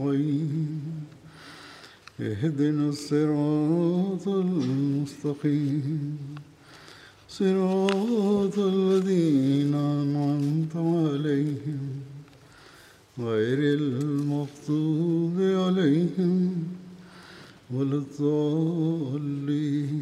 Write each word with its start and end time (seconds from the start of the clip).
نستعين 0.00 1.04
اهدنا 2.22 2.88
الصراط 2.88 4.24
المستقيم 4.28 6.16
صراط 7.30 8.56
الذين 8.58 9.74
أنعمت 9.94 10.74
عليهم 10.76 11.82
غير 13.16 13.60
المغضوب 13.78 15.36
عليهم 15.62 16.32
ولا 17.70 17.98
الضالين 18.04 19.92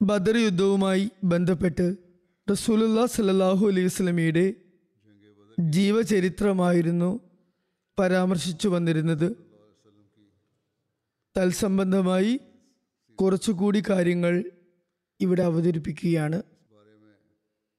ബദർ 0.00 0.36
യുദ്ധവുമായി 0.40 1.02
ബന്ധപ്പെട്ട് 1.32 1.86
റസൂലുല്ലാ 2.46 3.02
സല്ലാഹു 3.16 3.62
അലൈഹി 3.70 3.90
സ്വലമിയുടെ 3.96 4.44
ജീവചരിത്രമായിരുന്നു 5.58 7.10
പരാമർശിച്ചു 7.99 8.67
വന്നിരുന്നത്. 8.67 9.35
തൽസംബന്ധമായി 11.37 12.39
കുറച്ചുകൂടി 13.15 13.83
കാര്യങ്ങൾ 13.89 14.51
ഇവിടെ 15.21 15.41
അവതരിപ്പിക്കുകയാണ്. 15.41 16.43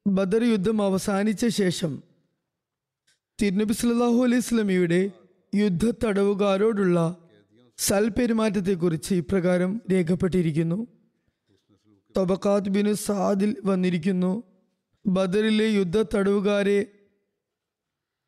ബദർ 0.07 0.45
യുദ്ധം 0.45 0.83
അവസാനിച്ച 0.83 1.47
ശേഷം 1.47 2.03
തിരുനബി 3.43 3.73
സല്ലാഹു 3.73 4.25
അലൈഹി 4.25 4.41
സ്വലമിയുടെ 4.41 5.11
യുദ്ധ 5.55 5.91
തടവുകാരോടുള്ള 5.91 7.17
സൽപെരുമാറ്റത്തെക്കുറിച്ച് 7.79 9.15
ഇപ്രകാരം 9.15 9.81
രേഖപ്പെട്ടിരിക്കുന്നു. 9.93 10.87
തൊബക്കാത് 12.17 12.69
ബിനു 12.69 12.93
സാദിൽ 12.93 13.57
വന്നിരിക്കുന്നു. 13.65 14.43
ബദറിലെ 15.07 15.65
യുദ്ധ 15.65 16.03
തടവുകാരെ 16.03 16.87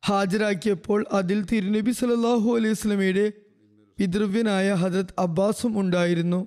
ഹാജരാക്കിയപ്പോൾ 0.03 1.05
അതിൽ 1.11 1.39
തിരുനബി 1.51 1.91
സലല്ലാഹു 1.91 2.49
അലൈഹി 2.57 2.73
സ്വലമിയുടെ 2.73 3.25
പിതൃവ്യനായ 3.97 4.67
ഹജരത് 4.81 5.13
അബ്ബാസും 5.19 5.73
ഉണ്ടായിരുന്നു. 5.79 6.39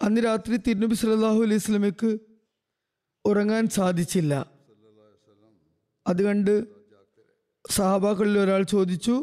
അന്ന് 0.00 0.20
രാത്രി 0.20 0.56
തിരുനബി 0.56 0.94
സലല്ലാഹു 0.94 1.40
അലൈഹി 1.46 1.62
സ്വലമയ്ക്ക് 1.66 2.10
ഉറങ്ങാൻ 3.24 3.64
സാധിച്ചില്ല. 3.68 4.32
അതുകണ്ട് 6.06 6.54
സഹാബാക്കളിൽ 7.64 8.36
ഒരാൾ 8.38 8.62
ചോദിച്ചു 8.74 9.14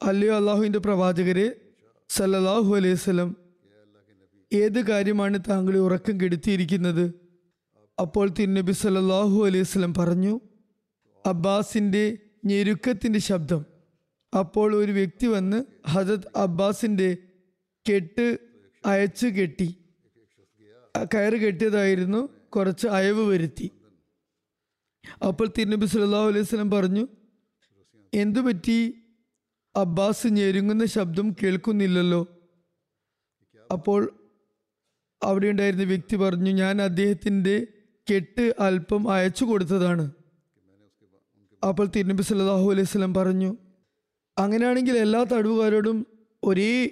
അല്ലയോ 0.00 0.32
അള്ളാഹുവിന്റെ 0.36 0.78
പ്രവാചകരെ 0.78 1.46
സല്ലല്ലാഹു 2.10 2.70
അലൈഹി 2.76 2.98
സ്വലം 3.04 3.30
ഏത് 4.52 4.80
കാര്യമാണ് 4.90 5.38
താങ്കൾ 5.48 5.74
ഉറക്കം 5.86 6.20
കെടുത്തിയിരിക്കുന്നത്? 6.20 7.04
അപ്പോൾ 7.98 8.26
തിരുനബി 8.38 8.74
സല്ലല്ലാഹു 8.82 9.38
അലൈഹി 9.46 9.68
സ്വലം 9.72 9.94
പറഞ്ഞു 9.94 10.34
അബ്ബാസിന്റെ 11.24 12.04
ഞെരുക്കത്തിന്റെ 12.48 13.18
ശബ്ദം. 13.18 13.64
അപ്പോൾ 14.38 14.68
ഒരു 14.76 14.92
വ്യക്തി 14.92 15.26
വന്ന് 15.26 15.64
ഹജത് 15.86 16.26
അബ്ബാസിന്റെ 16.36 17.16
കെട്ട് 17.88 18.26
അയച്ചു 18.86 19.26
കെട്ടി. 19.26 19.68
കയറ് 21.14 21.32
കെട്ടിയതായിരുന്നു. 21.32 22.20
കുറച്ച് 22.48 22.86
അയവ് 22.88 23.24
വരുത്തി. 23.26 23.70
അപ്പോൾ 25.28 25.46
തിരുനബി 25.58 25.86
സല്ലല്ലാഹു 25.86 26.26
അലൈഹി 26.26 26.40
വസല്ലം 26.40 26.70
പറഞ്ഞു 26.70 27.04
എന്തു 28.14 28.40
പറ്റി? 28.40 28.78
അബ്ബാസ് 29.76 30.26
ഞെരുങ്ങുന്ന 30.26 30.84
ശബ്ദം 30.84 31.26
കേൾക്കുന്നില്ലല്ലോ. 31.42 32.20
അപ്പോൾ 33.72 34.00
അവിടെ 35.22 35.46
ഉണ്ടായിരുന്ന 35.46 35.84
വ്യക്തി 35.84 36.16
പറഞ്ഞു 36.16 36.50
ഞാൻ 36.50 36.82
അദ്ദേഹത്തിന്റെ 36.82 37.66
കെട്ട് 38.10 38.54
അല്പം 38.60 39.10
അയച്ചു 39.10 39.44
കൊടുത്തതാണ്. 39.44 40.04
അപ്പോൾ 41.62 41.86
തിരുനബി 41.96 42.22
സല്ലാഹു 42.22 42.70
അലൈഹി 42.70 42.86
സ്വലം 42.86 43.14
പറഞ്ഞു 43.14 43.56
അങ്ങനെയാണെങ്കിൽ 44.38 44.96
എല്ലാ 44.96 45.24
തടവുകാരോടും 45.24 46.06
ഒരേ 46.44 46.88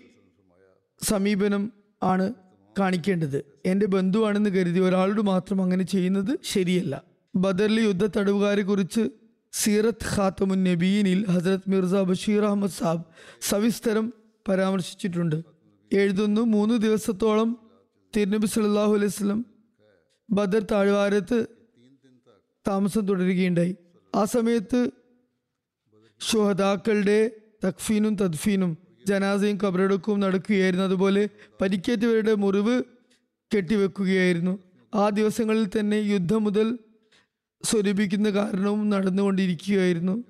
സമീപനം 1.03 1.73
ആണ് 2.03 2.35
കാണിക്കേണ്ടത്. 2.79 3.45
എന്റെ 3.67 3.87
ബന്ധുവാണെന്ന് 3.87 4.51
കരുതി 4.51 4.81
ഒരാളോട് 4.81 5.21
മാത്രം 5.21 5.63
അങ്ങനെ 5.63 5.83
ചെയ്യുന്നത് 5.83 6.39
ശരിയല്ല. 6.45 7.05
ബദറിലെ 7.37 7.83
യുദ്ധ 7.83 8.07
തടവുകാരെ 8.07 8.63
കുറിച്ച് 8.63 9.11
സീറത്ത് 9.53 10.07
ഖാത്തമുൻ 10.17 10.65
നബീനിൽ 10.65 11.27
ഹസരത് 11.27 11.69
മിർസ 11.69 11.95
ബഷീർ 11.95 12.45
അഹമ്മദ് 12.45 12.71
സാബ് 12.71 13.05
സവിസ്തരം 13.41 14.13
പരാമർശിച്ചിട്ടുണ്ട്. 14.49 15.45
എഴുതുന്നു 15.93 16.41
മൂന്ന് 16.41 16.75
ദിവസത്തോളം 16.75 17.57
തിരുനബി 18.17 18.47
സല്ലാഹു 18.47 18.95
അലൈഹി 18.95 19.07
വസല്ലം 19.07 19.47
ബദർ 20.31 20.63
താഴ്വാരത്ത് 20.63 21.47
താമസം 22.69 23.09
തുടരുകയുണ്ടായി. 23.09 23.77
ആ 24.15 24.25
സമയത്ത് 24.25 24.91
ഷുഹദാക്കളുടെ 26.21 27.31
തക്ഫീനും 27.67 28.17
തദ്ഫീനും 28.17 28.79
ജനാസയും 29.07 29.59
കബറടക്കവും 29.65 30.21
നടക്കുകയായിരുന്നു. 30.21 30.85
അതുപോലെ 30.85 31.29
പരിക്കേറ്റവരുടെ 31.61 32.35
മുറിവ് 32.35 32.83
കെട്ടിവെക്കുകയായിരുന്നു. 33.57 34.59
ആ 34.95 35.09
ദിവസങ്ങളിൽ 35.09 35.67
തന്നെ 35.67 35.97
യുദ്ധം 35.97 36.45
മുതൽ 36.45 36.79
സ്വരൂപിക്കുന്ന 37.65 38.31
കാരണവും 38.31 38.91
നടന്നുകൊണ്ടിരിക്കുകയായിരുന്നു. 38.91 40.25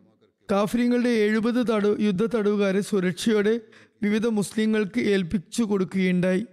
കാഫര്യങ്ങളുടെ 0.51 1.09
എഴുപത് 1.09 1.67
തടു 1.69 1.97
യുദ്ധ 2.01 2.37
തടവുകാരെ 2.37 2.81
സുരക്ഷയോടെ 2.81 3.61
വിവിധ 4.03 4.27
മുസ്ലിങ്ങൾക്ക് 4.27 5.01
ഏൽപ്പിച്ചു 5.01 5.63
കൊടുക്കുകയുണ്ടായി. 5.63 6.47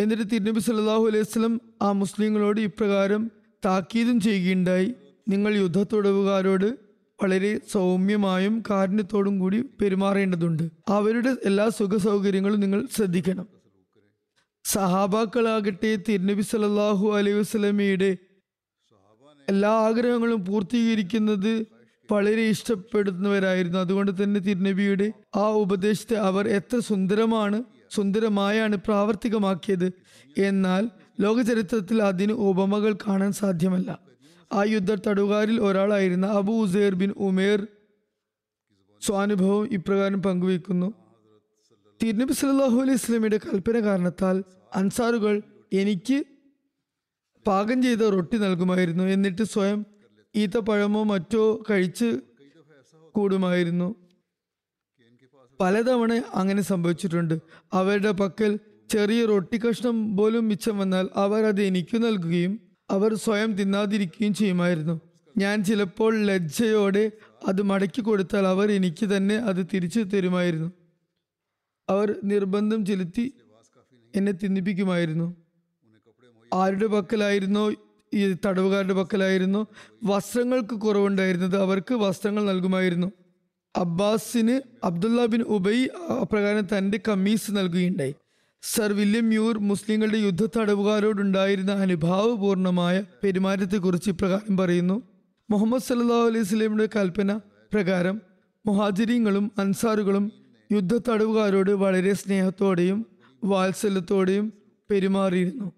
എന്നിട്ട് 0.00 0.30
തിരുനബി 0.32 0.60
സല്ലാഹു 0.60 1.06
അലൈഹി 1.06 1.22
വസല്ലം 1.22 1.60
ആ 1.82 1.92
മുസ്ലിങ്ങളോട് 1.92 2.60
ഇപ്രകാരം 2.60 3.30
താക്കീതും 3.64 4.20
ചെയ്യുകയുണ്ടായി. 4.20 4.94
നിങ്ങൾ 5.28 5.54
യുദ്ധ 5.54 5.82
തടവുകാരോട് 5.82 6.78
വളരെ 7.22 7.60
സൗമ്യമായും 7.72 8.62
കാരുണ്യത്തോടും 8.70 9.38
കൂടി 9.38 9.64
പെരുമാറേണ്ടതുണ്ട്. 9.80 10.62
അവരുടെ 10.88 11.36
എല്ലാ 11.44 11.68
സുഖ 11.68 11.96
സൗകര്യങ്ങളും 11.96 12.60
നിങ്ങൾ 12.60 12.86
ശ്രദ്ധിക്കണം. 12.96 13.48
സഹാബാക്കളാകട്ടെ 14.64 15.98
തിരുനബി 16.08 16.42
സലല്ലാഹു 16.42 17.12
അലൈഹി 17.12 17.38
വസല്ലമയുടെ 17.38 18.16
എല്ലാ 19.48 19.70
ആഗ്രഹങ്ങളും 19.70 20.44
പൂർത്തീകരിക്കുന്നത് 20.44 21.66
വളരെ 22.12 22.42
ഇഷ്ടപ്പെടുന്നവരായിരുന്നു. 22.42 23.78
അതുകൊണ്ട് 23.78 24.22
തന്നെ 24.22 24.40
തിരുനബിയുടെ 24.40 25.12
ആ 25.36 25.48
ഉപദേശത്തെ 25.48 26.16
അവർ 26.16 26.48
എത്ര 26.48 26.78
സുന്ദരമാണ് 26.78 27.64
സുന്ദരമായാണ് 27.90 28.76
പ്രാവർത്തികമാക്കിയത്. 28.76 29.92
എന്നാൽ 30.38 30.90
ലോകചരിത്രത്തിൽ 31.20 32.02
അതിന് 32.02 32.32
ഉപമകൾ 32.32 32.96
കാണാൻ 33.08 33.32
സാധ്യമല്ല. 33.32 34.07
ആ 34.52 34.64
യുദ്ധ 34.64 34.94
തടുകാരിൽ 34.94 35.60
ഒരാളായിരുന്ന 35.60 36.26
അബു 36.26 36.52
ഉസേർ 36.52 36.94
ബിൻ 36.94 37.10
ഉമേർ 37.16 37.66
സ്വാനുഭവം 39.00 39.68
ഇപ്രകാരം 39.72 40.22
പങ്കുവയ്ക്കുന്നു. 40.22 40.92
തിരുനബി 42.02 42.32
സല്ലല്ലാഹു 42.32 42.80
അലൈഹി 42.80 42.96
സ്വലമിയുടെ 42.96 43.40
കൽപ്പന 43.46 43.80
കാരണത്താൽ 43.80 44.44
അൻസാറുകൾ 44.74 45.42
എനിക്ക് 45.72 46.24
പാകം 47.46 47.82
ചെയ്ത 47.82 47.98
റൊട്ടി 47.98 48.36
നൽകുമായിരുന്നു. 48.38 49.04
എന്നിട്ട് 49.04 49.42
സ്വയം 49.42 49.86
ഈത്തപ്പഴമോ 50.36 51.02
മറ്റോ 51.02 51.62
കഴിച്ച് 51.70 52.20
കൂടുമായിരുന്നു. 53.14 53.96
പലതവണ 55.60 56.22
അങ്ങനെ 56.34 56.62
സംഭവിച്ചിട്ടുണ്ട്. 56.62 57.34
അവരുടെ 57.72 58.10
പക്കൽ 58.10 58.58
ചെറിയ 58.90 59.24
റൊട്ടി 59.24 59.58
കഷ്ണം 59.58 60.16
പോലും 60.16 60.48
മിച്ചം 60.48 60.78
വന്നാൽ 60.78 61.08
അവർ 61.16 61.44
അത് 61.44 61.62
എനിക്ക് 61.62 61.96
നൽകുകയും 62.04 62.67
അവർ 62.90 63.14
സ്വയം 63.14 63.52
തിന്നാതിരിക്കുകയും 63.52 64.34
ചെയ്യുമായിരുന്നു. 64.34 65.00
ഞാൻ 65.36 65.64
ചിലപ്പോൾ 65.64 66.18
ലജ്ജയോടെ 66.22 67.12
അത് 67.46 67.62
മടക്കി 67.62 68.00
കൊടുത്താൽ 68.00 68.46
അവർ 68.46 68.72
എനിക്ക് 68.72 69.06
തന്നെ 69.06 69.36
അത് 69.36 69.66
തിരിച്ചു 69.74 70.00
തരുമായിരുന്നു. 70.00 70.72
അവർ 71.88 72.14
നിർബന്ധം 72.24 72.86
ചെലുത്തി 72.86 73.32
എന്നെ 74.16 74.32
തിന്നിപ്പിക്കുമായിരുന്നു. 74.32 75.36
ആരുടെ 76.54 76.86
പക്കലായിരുന്നോ? 76.86 77.72
ഈ 78.14 78.36
തടവുകാരുടെ 78.46 78.94
പക്കലായിരുന്നോ? 78.94 79.66
വസ്ത്രങ്ങൾക്ക് 80.04 80.74
കുറവുണ്ടായിരുന്നത് 80.74 81.56
അവർക്ക് 81.56 81.94
വസ്ത്രങ്ങൾ 81.94 82.44
നൽകുമായിരുന്നു. 82.44 83.12
അബ്ബാസിന് 83.76 84.60
അബ്ദുല്ല 84.84 85.26
ബിൻ 85.26 85.42
ഉബൈ 85.42 85.86
അപ്രകാരം 86.20 86.78
തന്റെ 86.78 87.00
കമ്മീസ് 87.08 87.50
നൽകുകയുണ്ടായി. 87.50 88.14
സർ 88.62 88.92
വില്യം 88.92 89.28
മ്യൂർ 89.28 89.58
മുസ്ലിങ്ങളുടെ 89.58 90.18
യുദ്ധ 90.18 90.46
തടവുകാരോടുണ്ടായിരുന്ന 90.46 91.72
അനുഭാവപൂർണമായ 91.72 93.04
പെരുമാറ്റത്തെക്കുറിച്ച് 93.22 94.10
ഇപ്രകാരം 94.10 94.56
പറയുന്നു. 94.56 95.02
മുഹമ്മദ് 95.50 95.82
സല്ലാ 95.82 96.26
അലൈഹി 96.26 96.44
സ്വലമിയുടെ 96.44 96.88
കൽപ്പന 96.96 97.32
പ്രകാരം 97.72 98.20
മുഹാജിരിങ്ങളും 98.66 99.50
അൻസാറുകളും 99.58 100.32
യുദ്ധ 100.72 100.94
തടവുകാരോട് 100.96 101.70
വളരെ 101.70 102.12
സ്നേഹത്തോടെയും 102.14 103.06
വാത്സല്യത്തോടെയും 103.44 104.52
പെരുമാറിയിരുന്നു. 104.90 105.72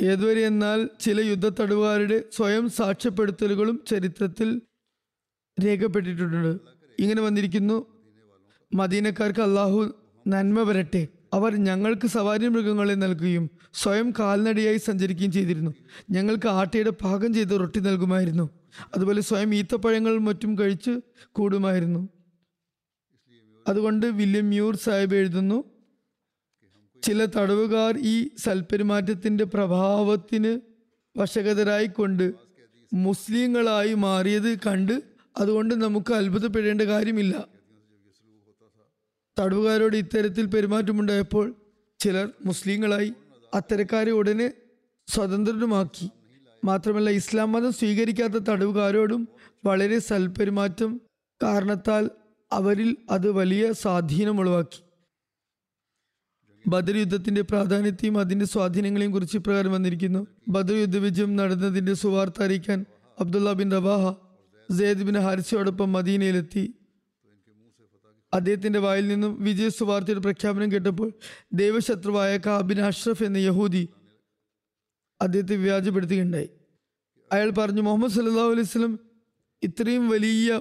ഏതുവരെ 0.00 0.40
എന്നാൽ 0.40 0.88
ചില 1.00 1.20
യുദ്ധ 1.20 1.48
തടവുകാരുടെ 1.48 2.24
സ്വയം 2.32 2.70
സാക്ഷ്യപ്പെടുത്തലുകളും 2.70 3.84
ചരിത്രത്തിൽ 3.90 4.62
രേഖപ്പെട്ടിട്ടുണ്ട്. 5.64 6.58
ഇങ്ങനെ 7.00 7.22
വന്നിരിക്കുന്നു 7.22 7.86
മദീനക്കാർക്ക് 8.74 9.40
അള്ളാഹു 9.40 9.94
നന്മ 10.26 10.60
വരട്ടെ. 10.62 11.08
അവർ 11.34 11.52
ഞങ്ങൾക്ക് 11.64 12.06
സവാരി 12.06 12.48
മൃഗങ്ങളെ 12.48 12.94
നൽകുകയും 12.94 13.44
സ്വയം 13.74 14.08
കാൽനടയായി 14.18 14.76
സഞ്ചരിക്കുകയും 14.76 15.32
ചെയ്തിരുന്നു. 15.32 15.70
ഞങ്ങൾക്ക് 16.10 16.48
ആട്ടയുടെ 16.48 16.90
പാകം 16.90 17.34
ചെയ്ത് 17.34 17.60
റൊട്ടി 17.60 17.80
നൽകുമായിരുന്നു. 17.80 18.50
അതുപോലെ 18.94 19.20
സ്വയം 19.20 19.54
ഈത്തപ്പഴങ്ങൾ 19.54 20.18
മറ്റും 20.18 20.58
കഴിച്ച് 20.58 20.92
കൂടുമായിരുന്നു. 21.32 22.08
അതുകൊണ്ട് 23.68 24.06
വില്യം 24.06 24.48
മ്യൂർ 24.48 24.76
സാഹിബ് 24.76 25.14
എഴുതുന്നു 25.14 25.58
ചില 27.02 27.24
തടവുകാർ 27.24 27.98
ഈ 27.98 28.30
സൽപെരുമാറ്റത്തിന്റെ 28.38 29.44
പ്രഭാവത്തിന് 29.44 30.52
വശഗതരായി 31.18 31.86
കൊണ്ട് 31.86 32.32
മുസ്ലിങ്ങളായി 32.92 33.94
മാറിയത് 33.94 34.58
കണ്ട് 34.58 35.02
അതുകൊണ്ട് 35.36 35.74
നമുക്ക് 35.74 36.12
അത്ഭുതപ്പെടേണ്ട 36.14 36.82
കാര്യമില്ല. 36.82 37.53
തടവുകാരോട് 39.38 39.96
ഇത്തരത്തിൽ 39.96 40.46
പെരുമാറ്റമുണ്ടായപ്പോൾ 40.46 41.54
ചിലർ 42.00 42.32
മുസ്ലിങ്ങളായി 42.44 43.14
അത്തരക്കാരെ 43.54 44.10
ഉടനെ 44.10 44.52
സ്വതന്ത്രരുമാക്കി 45.08 46.10
മാത്രമല്ല 46.64 47.10
ഇസ്ലാം 47.10 47.52
മതം 47.52 47.72
സ്വീകരിക്കാത്ത 47.72 48.32
തടവുകാരോടും 48.32 49.28
വളരെ 49.64 49.98
സൽപെരുമാറ്റം 49.98 51.00
കാരണത്താൽ 51.42 52.10
അവരിൽ 52.52 52.96
അത് 53.10 53.30
വലിയ 53.30 53.72
സ്വാധീനം 53.72 54.40
ഉളവാക്കി. 54.40 54.80
ബദർ 56.66 56.96
യുദ്ധത്തിന്റെ 56.96 57.40
പ്രാധാന്യത്തെയും 57.40 58.18
അതിന്റെ 58.18 58.46
സ്വാധീനങ്ങളെയും 58.46 59.12
കുറിച്ച് 59.12 59.36
ഇപ്രകാരം 59.36 59.72
വന്നിരിക്കുന്നു. 59.72 60.26
ബദർ 60.48 60.74
യുദ്ധവിജയം 60.74 61.36
നടന്നതിന്റെ 61.36 61.94
സുവാർത്ത 61.94 62.42
അറിയിക്കാൻ 62.42 62.84
Abdullah 63.20 63.52
bin 63.52 63.70
Rabaha 63.70 64.14
Zaid 64.78 65.02
bin 65.02 65.18
ഹാരിസയോടൊപ്പം 65.18 65.92
മദീനയിലെത്തി. 65.92 66.74
അദ്ദേഹത്തിന്റെ 68.34 68.78
വായിൽ 68.78 69.08
നിന്നും 69.08 69.42
വിജയ 69.44 69.68
സുവാർത്തയുടെ 69.68 70.20
പ്രഖ്യാപനം 70.20 70.72
കേട്ടപ്പോൾ 70.72 71.12
ദൈവശത്രുവായ 71.52 72.36
കാബിൻ 72.36 72.80
അഷ്റഫ് 72.80 73.24
എന്ന 73.24 73.36
യഹൂദി 73.36 73.88
അദ്ദേഹത്തെ 75.22 75.56
വ്യാജപ്പെടുത്തുകയുണ്ടായി. 75.56 76.48
അയാൾ 77.32 77.50
പറഞ്ഞു 77.50 77.82
മുഹമ്മദ് 77.82 78.10
സല്ലാ 78.10 78.46
അലൈഹി 78.46 78.60
വസല്ലം 78.60 78.98
ഇത്രയും 79.62 80.08
വലിയ 80.08 80.60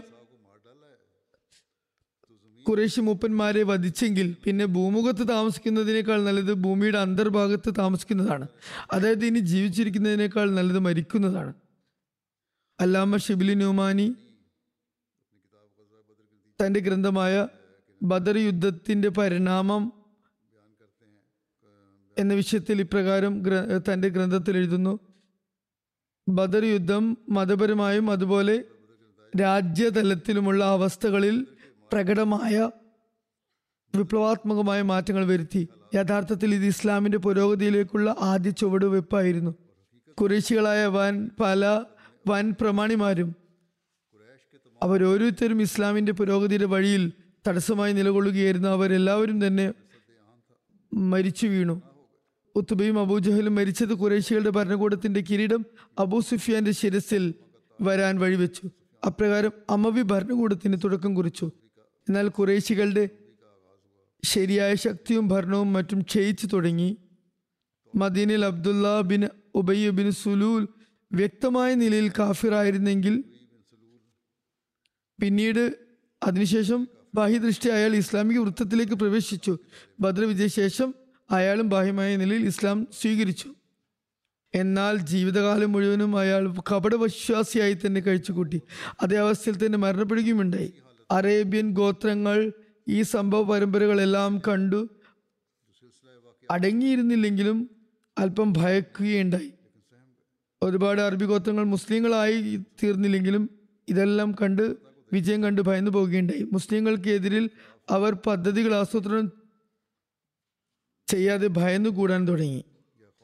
കുറേശ്ശി 2.68 3.02
മൂപ്പന്മാരെ 3.02 3.64
വധിച്ചെങ്കിൽ 3.64 4.36
പിന്നെ 4.46 4.66
ഭൂമുഖത്ത് 4.66 5.28
താമസിക്കുന്നതിനേക്കാൾ 5.28 6.24
നല്ലത് 6.24 6.54
ഭൂമിയുടെ 6.54 6.98
അന്തർഭാഗത്ത് 6.98 7.74
താമസിക്കുന്നതാണ്. 7.78 8.48
അതായത് 8.92 9.26
ഇനി 9.26 9.40
ജീവിച്ചിരിക്കുന്നതിനേക്കാൾ 9.40 10.52
നല്ലത് 10.52 10.80
മരിക്കുന്നതാണ്. 10.80 11.54
അല്ലാമ 12.80 13.18
ഷിബിലി 13.18 13.54
ന്യൂമാനി 13.54 14.16
തന്റെ 16.66 16.80
ഗ്രന്ഥമായ 16.80 17.48
ബദർ 18.04 18.38
യുദ്ധത്തിന്റെ 18.38 19.10
പരിണാമം 19.10 19.94
എന്ന 22.18 22.34
വിഷയത്തിൽ 22.34 22.82
ഇപ്രകാരം 22.82 23.40
ഗ്ര- 23.40 23.94
തന്റെ 23.94 24.10
ഗ്രന്ഥത്തിൽ 24.10 24.58
എഴുതുന്നു. 24.58 25.00
ബദർ 26.30 26.66
യുദ്ധം 26.66 27.18
മതപരമായും 27.30 28.12
അതുപോലെ 28.12 28.64
രാജ്യതലത്തിലുമുള്ള 29.42 30.66
അവസ്ഥകളിൽ 30.66 31.48
പ്രകടമായ 31.94 32.72
വിപ്ലവാത്മകമായ 33.96 34.82
മാറ്റങ്ങൾ 34.82 35.26
വരുത്തി. 35.26 35.68
യഥാർത്ഥത്തിൽ 35.96 36.56
ഇത് 36.56 36.66
ഇസ്ലാമിന്റെ 36.66 37.18
പുരോഗതിയിലേക്കുള്ള 37.18 38.16
ആദ്യ 38.20 38.50
ചുവടുവെപ്പായിരുന്നു 38.50 39.52
കുറേശികളായ 40.22 40.86
വൻ 40.86 41.30
പല 41.40 41.84
വൻ 42.28 42.54
പ്രമാണിമാരും 42.62 43.36
അവരോരോരുത്തരും 44.84 45.62
ഇസ്ലാമിന്റെ 45.62 46.12
പുരോഗതിയുടെ 46.12 46.66
വഴിയിൽ 46.66 47.14
തടസ്സമായി 47.48 47.94
നിലകൊള്ളുകയായിരുന്ന 47.94 48.68
അവരെല്ലാവരും 48.68 49.48
തന്നെ 49.48 49.74
മരിച്ചു 50.94 51.48
വീണു. 51.48 51.82
ഉത്തുബയും 52.56 53.00
അബൂജഹലും 53.00 53.56
മരിച്ചത് 53.56 53.94
കുറേശികളുടെ 53.94 54.50
ഭരണകൂടത്തിന്റെ 54.50 55.24
കിരീടം 55.30 55.66
അബൂ 56.00 56.20
സുഫിയാന്റെ 56.20 56.72
ശിരസിൽ 56.72 57.34
വരാൻ 57.82 58.20
വഴിവെച്ചു. 58.20 58.70
അപ്രകാരം 59.06 59.52
അമവി 59.70 60.02
ഭരണകൂടത്തിന് 60.02 60.78
തുടക്കം 60.84 61.16
കുറിച്ചു. 61.16 61.52
എന്നാൽ 62.10 62.28
കുറേശികളുടെ 62.28 63.10
ശരിയായ 64.26 64.76
ശക്തിയും 64.76 65.28
ഭരണവും 65.28 65.74
മറ്റും 65.74 66.02
ക്ഷയിച്ചു 66.02 66.48
തുടങ്ങി. 66.48 66.98
മദീനിൽ 67.96 68.46
Abdullah 68.46 69.02
bin 69.02 69.28
Ubayya 69.56 69.90
bin 69.90 70.12
Sulul 70.12 70.68
വ്യക്തമായ 71.14 71.76
നിലയിൽ 71.76 72.12
കാഫിറായിരുന്നെങ്കിൽ 72.20 73.24
പിന്നീട് 75.22 75.78
അതിനുശേഷം 76.24 76.88
ബാഹ്യദൃഷ്ടി 77.16 77.70
അയാൾ 77.70 77.96
ഇസ്ലാമിക 77.96 78.40
വൃത്തത്തിലേക്ക് 78.40 78.94
പ്രവേശിച്ചു. 78.94 79.58
ബദ്ര 80.00 80.26
വിജയശേഷം 80.26 80.94
അയാളും 81.32 81.70
ബാഹ്യമായ 81.70 82.16
നിലയിൽ 82.16 82.46
ഇസ്ലാം 82.46 82.88
സ്വീകരിച്ചു. 83.02 83.54
എന്നാൽ 84.56 84.98
ജീവിതകാലം 84.98 85.72
മുഴുവനും 85.72 86.18
അയാൾ 86.18 86.54
കപടവിശ്വാസിയായി 86.72 87.74
തന്നെ 87.74 88.02
കഴിച്ചുകൂട്ടി. 88.02 88.62
അതേ 89.02 89.18
അവസ്ഥയിൽ 89.18 89.66
തന്നെ 89.66 89.78
മരണപ്പെടുകയുമുണ്ടായി. 89.78 90.74
അറേബ്യൻ 91.12 91.70
ഗോത്രങ്ങൾ 91.70 92.52
ഈ 92.90 93.02
സംഭവ 93.02 93.44
പരമ്പരകളെല്ലാം 93.44 94.42
കണ്ടു. 94.48 94.90
അടങ്ങിയിരുന്നില്ലെങ്കിലും 96.52 97.70
അല്പം 98.18 98.54
ഭയക്കുകയുണ്ടായി. 98.58 99.52
ഒരുപാട് 100.62 101.02
അറബി 101.02 101.26
ഗോത്രങ്ങൾ 101.26 101.64
മുസ്ലിങ്ങളായി 101.64 102.58
തീർന്നില്ലെങ്കിലും 102.84 103.50
ഇതെല്ലാം 103.88 104.36
കണ്ട് 104.42 104.93
വിജയം 105.14 105.44
കണ്ട് 105.44 105.62
ഭയന്നു 105.62 105.92
പോവുകയുണ്ടായി. 105.92 106.44
മുസ്ലിങ്ങൾക്ക് 106.54 107.10
എതിരിൽ 107.10 107.50
അവർ 107.90 108.14
പദ്ധതികൾ 108.28 108.76
ആസൂത്രണം 108.76 109.32
ചെയ്യാതെ 111.08 111.48
ഭയന്നു 111.48 111.90
കൂടാൻ 111.90 112.28
തുടങ്ങി. 112.28 112.64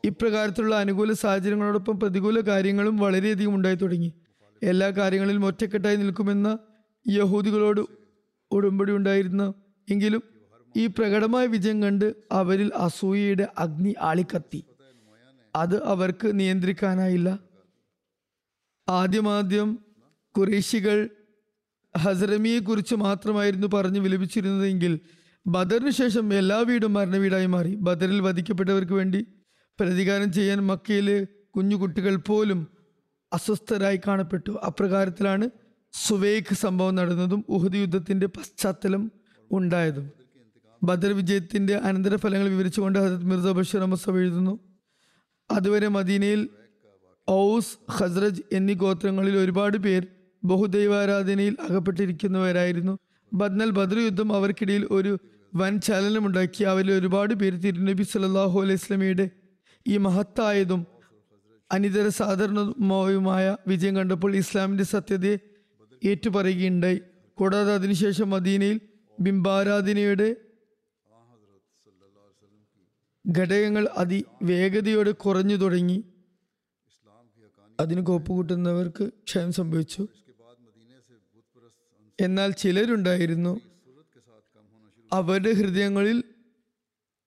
ഇപ്രകാരത്തിലുള്ള 0.06 0.76
അനുകൂല 0.76 1.14
സാഹചര്യങ്ങളോടൊപ്പം 1.14 2.00
പ്രതികൂല 2.00 2.40
കാര്യങ്ങളും 2.40 2.98
വളരെയധികം 2.98 3.56
ഉണ്ടായി 3.56 3.76
തുടങ്ങി. 3.76 4.14
എല്ലാ 4.64 4.90
കാര്യങ്ങളിലും 4.90 5.46
ഒറ്റക്കെട്ടായി 5.46 5.96
നിൽക്കുമെന്ന 5.96 6.60
യഹൂദികളോട് 7.08 7.82
ഉടമ്പടി 8.52 8.92
ഉണ്ടായിരുന്നു. 8.92 9.54
എങ്കിലും 9.90 10.24
ഈ 10.78 10.88
പ്രകടമായ 10.88 11.46
വിജയം 11.46 11.84
കണ്ട് 11.84 12.16
അവരിൽ 12.32 12.72
അസൂയയുടെ 12.76 13.48
അഗ്നി 13.58 13.96
ആളിക്കത്തി. 14.02 14.64
അത് 15.56 15.84
അവർക്ക് 15.84 16.40
നിയന്ത്രിക്കാനായില്ല. 16.40 17.40
ആദ്യമാദ്യം 18.90 19.80
കുറേശികൾ 20.38 20.98
ഹസറമിയെ 22.00 22.60
കുറിച്ച് 22.60 22.96
മാത്രമായിരുന്നു 22.96 23.68
പറഞ്ഞു 23.68 24.00
വിലപിച്ചിരുന്നതെങ്കിൽ 24.00 25.00
ബദറിന് 25.48 25.90
ശേഷം 25.90 26.34
എല്ലാ 26.34 26.58
വീടും 26.60 26.94
മരണവീടായി 26.94 27.46
മാറി. 27.46 27.76
ബദറിൽ 27.76 28.22
വധിക്കപ്പെട്ടവർക്ക് 28.22 28.94
വേണ്ടി 28.94 29.26
പ്രതികാരം 29.80 30.34
ചെയ്യാൻ 30.34 30.60
മക്കയിലെ 30.68 31.28
കുഞ്ഞു 31.56 31.76
കുട്ടികൾ 31.76 32.16
പോലും 32.16 32.68
അസ്വസ്ഥരായി 33.34 34.00
കാണപ്പെട്ടു. 34.08 34.52
അപ്രകാരത്തിലാണ് 34.68 35.50
സുവേഖ് 35.94 36.56
സംഭവം 36.56 36.96
നടന്നതും 36.96 37.46
ഉഹദ് 37.50 37.76
യുദ്ധത്തിന്റെ 37.76 38.28
പശ്ചാത്തലം 38.28 39.12
ഉണ്ടായതും. 39.52 40.10
ബദർ 40.84 41.14
വിജയത്തിന്റെ 41.14 41.76
അനന്തരഫലങ്ങൾ 41.76 42.50
വിവരിച്ചുകൊണ്ട് 42.50 43.00
ഹസരത് 43.00 43.26
മിർസ 43.26 43.46
ബഷീർ 43.46 43.82
അഹമ്മദ് 43.82 44.18
എഴുതുന്നു. 44.18 44.60
അതുവരെ 45.52 45.88
മദീനയിൽ 45.88 46.50
ഔസ് 47.30 47.92
ഹസ്രജ് 47.92 48.42
എന്നീ 48.52 48.74
ഗോത്രങ്ങളിൽ 48.74 49.38
ഒരുപാട് 49.38 49.78
പേർ 49.78 50.08
ബഹുദൈവാരാധനയിൽ 50.44 51.58
അകപ്പെട്ടിരിക്കുന്നവരായിരുന്നു. 51.70 52.98
ബദ്നൽ 53.34 53.70
ബദർ 53.70 54.00
യുദ്ധം 54.00 54.34
അവർക്കിടയിൽ 54.34 54.88
ഒരു 54.92 55.18
വൻ 55.56 55.80
ചലനമുണ്ടാക്കി 55.80 56.64
അവരിൽ 56.64 56.92
ഒരുപാട് 56.92 57.34
പേര് 57.34 57.64
തിരുനബി 57.64 58.04
സല്ലല്ലാഹു 58.04 58.62
അലൈഹി 58.62 58.76
സ്വലമിയുടെ 58.76 59.30
ഈ 59.88 59.98
മഹത്തായതും 59.98 60.86
അനിതര 61.72 62.08
സാധാരണവുമായ 62.08 63.58
വിജയം 63.68 63.96
കണ്ടപ്പോൾ 63.96 64.36
ഇസ്ലാമിന്റെ 64.36 64.84
സത്യതയെ 64.84 65.38
ഏറ്റുപറയുകയുണ്ടായി. 66.06 67.02
കൂടാതെ 67.36 67.74
അതിനുശേഷം 67.74 68.30
മദീനയിൽ 68.30 68.82
ബിംബാരാധനയുടെ 69.20 70.36
ഘടകങ്ങൾ 73.38 73.90
അതിവേഗതയോടെ 73.98 75.12
കുറഞ്ഞു 75.12 75.56
തുടങ്ങി. 75.56 76.04
അതിന് 77.80 78.06
കോപ്പുകൂട്ടുന്നവർക്ക് 78.06 79.10
ക്ഷയം 79.28 79.52
സംഭവിച്ചു. 79.54 80.08
എന്നാൽ 82.20 82.52
ചിലരുണ്ടായിരുന്നു 82.52 83.60
അവരുടെ 85.14 85.52
ഹൃദയങ്ങളിൽ 85.52 86.24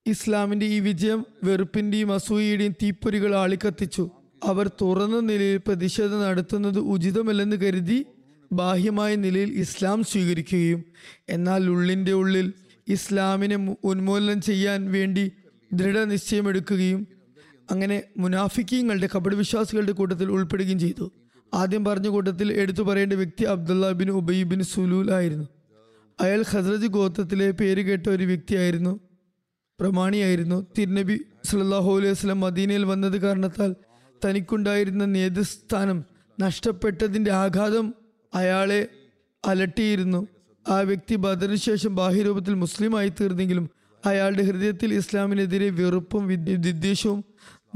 ഇസ്ലാമിന്റെ 0.06 0.66
ഈ 0.66 0.80
വിജയം 0.80 1.26
വെറുപ്പിന്റെയും 1.44 2.12
അസൂയയുടെയും 2.12 2.72
തീപ്പൊരികൾ 2.82 3.34
ആളിക്കത്തിച്ചു. 3.34 4.10
അവർ 4.44 4.68
തുറന്ന 4.68 5.20
നിലയിൽ 5.20 5.56
പ്രതിഷേധം 5.56 6.20
നടത്തുന്നത് 6.20 6.78
ഉചിതമല്ലെന്ന് 6.78 7.56
കരുതി 7.56 8.06
ബാഹ്യമായ 8.52 9.16
നിലയിൽ 9.16 9.52
ഇസ്ലാം 9.52 10.04
സ്വീകരിക്കുകയും 10.04 10.84
എന്നാൽ 11.28 11.70
ഉള്ളിന്റെ 11.70 12.12
ഉള്ളിൽ 12.12 12.52
ഇസ്ലാമിനെ 12.88 13.76
ഉന്മൂലനം 13.84 14.40
ചെയ്യാൻ 14.40 14.92
വേണ്ടി 14.92 15.32
ദൃഢനിശ്ചയമെടുക്കുകയും 15.72 17.06
അങ്ങനെ 17.70 18.02
മുനാഫിക്കീങ്ങളുടെ 18.18 19.08
കപടവിശ്വാസികളുടെ 19.14 19.92
കൂട്ടത്തിൽ 19.92 20.30
ഉൾപ്പെടുകയും 20.30 20.78
ചെയ്തു. 20.78 21.12
ആദ്യം 21.54 21.84
പറഞ്ഞ 21.84 22.08
കൂട്ടത്തിൽ 22.08 22.52
എടുത്തു 22.52 22.82
പറയേണ്ട 22.82 23.12
വ്യക്തി 23.12 23.44
Abdullah 23.44 23.92
bin 23.92 24.10
Ubai 24.10 24.42
bin 24.42 24.62
Sulul 24.62 25.12
ആയിരുന്നു. 25.12 25.48
അയാൾ 26.20 26.40
ഖസ്രജ് 26.40 26.86
ഗോത്രത്തിലെ 26.86 27.50
പേര് 27.50 27.80
കേട്ട 27.80 28.08
ഒരു 28.08 28.24
വ്യക്തിയായിരുന്നു 28.24 29.00
പ്രമാണിയായിരുന്നു. 29.80 30.66
തിരുനബി 30.78 31.20
സല്ലല്ലാഹു 31.44 31.96
അലൈഹി 31.96 32.12
വസ്ലം 32.12 32.40
മദീനയിൽ 32.40 32.84
വന്നത് 32.84 33.20
കാരണത്താൽ 33.20 33.74
തനിക്കുണ്ടായിരുന്ന 34.24 35.04
നേതൃസ്ഥാനം 35.04 36.04
നഷ്ടപ്പെട്ടതിന്റെ 36.40 37.30
ആഘാതം 37.30 37.94
അയാളെ 38.34 38.88
അലട്ടിയിരുന്നു. 39.46 40.26
ആ 40.68 40.80
വ്യക്തി 40.80 41.14
ബദറിന് 41.14 41.56
ശേഷം 41.56 41.94
ബാഹ്യരൂപത്തിൽ 41.94 42.54
മുസ്ലിമായി 42.54 43.08
തീർന്നെങ്കിലും 43.08 43.70
അയാളുടെ 44.06 44.42
ഹൃദയത്തിൽ 44.42 44.94
ഇസ്ലാമിനെതിരെ 44.94 45.70
വെറുപ്പും 45.70 46.26
വിദ്വേഷവും 46.26 47.24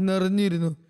നിറഞ്ഞിരുന്നു. 0.00 0.85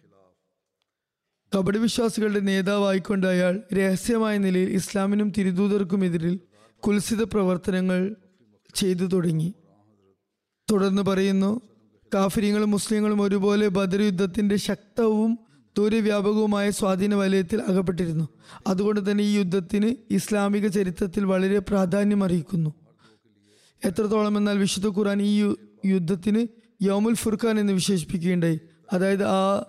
കപടവിശ്വാസികളുടെ 1.54 2.40
നേതാവായിക്കൊണ്ട് 2.40 3.26
അയാൾ 3.26 3.62
രഹസ്യമായ 3.74 4.38
നിലയിൽ 4.38 4.70
ഇസ്ലാമിനും 4.70 5.32
തിരുദൂതർക്കുമെതിരിൽ 5.38 6.40
കുൽസിത 6.78 7.22
പ്രവർത്തനങ്ങൾ 7.22 8.16
ചെയ്തു 8.74 9.04
തുടങ്ങി. 9.06 9.54
തുടർന്ന് 10.70 11.02
പറയുന്നു 11.02 11.60
കാഫര്യങ്ങളും 12.14 12.70
മുസ്ലിങ്ങളും 12.70 13.22
ഒരുപോലെ 13.22 13.68
ബദർ 13.68 14.00
യുദ്ധത്തിന്റെ 14.00 14.56
ശക്തവും 14.56 15.38
ദൂരവ്യാപകവുമായ 15.78 16.70
സ്വാധീന 16.70 17.14
വലയത്തിൽ 17.14 17.62
അകപ്പെട്ടിരുന്നു. 17.62 18.28
അതുകൊണ്ട് 18.66 19.10
തന്നെ 19.10 19.24
ഈ 19.24 19.38
യുദ്ധത്തിന് 19.38 19.94
ഇസ്ലാമിക 20.10 20.66
ചരിത്രത്തിൽ 20.66 21.24
വളരെ 21.24 21.58
പ്രാധാന്യം 21.58 22.24
അറിയിക്കുന്നു 22.24 22.74
എത്രത്തോളം 23.84 24.38
എന്നാൽ 24.38 24.58
വിശുദ്ധ 24.58 24.88
ഖുർആൻ 24.88 25.22
ഈ 25.22 25.54
യുദ്ധത്തിന് 25.86 26.46
യോമുൽ 26.82 27.14
ഫുർഖാൻ 27.14 27.60
എന്ന് 27.60 27.72
വിശേഷിപ്പിക്കുകയുണ്ടായി. 27.72 28.60
അതായത് 28.92 29.24
ആ 29.24 29.64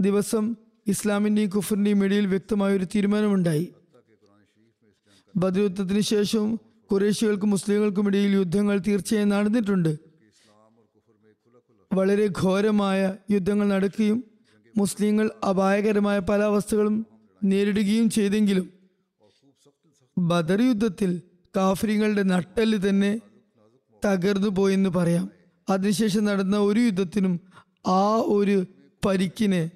ദിവസം 0.00 0.56
ഇസ്ലാമിന്റെയും 0.88 1.50
കുഫറിന്റെയും 1.50 2.04
ഇടയിൽ 2.04 2.26
വ്യക്തമായ 2.26 2.76
ഒരു 2.76 2.84
തീരുമാനമുണ്ടായി. 2.84 3.66
ബദ്രയുദ്ധത്തിന് 5.36 6.00
ശേഷവും 6.00 6.60
കുറേശികൾക്കും 6.90 7.50
മുസ്ലിങ്ങൾക്കും 7.50 8.06
ഇടയിൽ 8.08 8.32
യുദ്ധങ്ങൾ 8.34 8.78
തീർച്ചയായും 8.78 9.28
നടന്നിട്ടുണ്ട്. 9.28 9.92
വളരെ 11.92 12.28
ഘോരമായ 12.42 13.16
യുദ്ധങ്ങൾ 13.30 13.66
നടക്കുകയും 13.68 14.24
മുസ്ലിങ്ങൾ 14.76 15.30
അപായകരമായ 15.44 16.18
പല 16.18 16.42
അവസ്ഥകളും 16.42 17.06
നേരിടുകയും 17.44 18.10
ചെയ്തെങ്കിലും 18.10 18.66
ബദർ 20.18 20.60
യുദ്ധത്തിൽ 20.60 21.10
കാഫര്യങ്ങളുടെ 21.56 22.22
നട്ടൽ 22.22 22.88
തന്നെ 22.88 23.20
തകർന്നു 24.04 24.48
പോയെന്ന് 24.48 24.90
പറയാം. 24.90 25.26
അതിനുശേഷം 25.70 26.24
നടന്ന 26.24 26.56
ഒരു 26.58 26.80
യുദ്ധത്തിനും 26.80 27.40
ആ 27.86 28.16
ഒരു 28.36 28.56
പരിക്കിനെ 29.06 29.70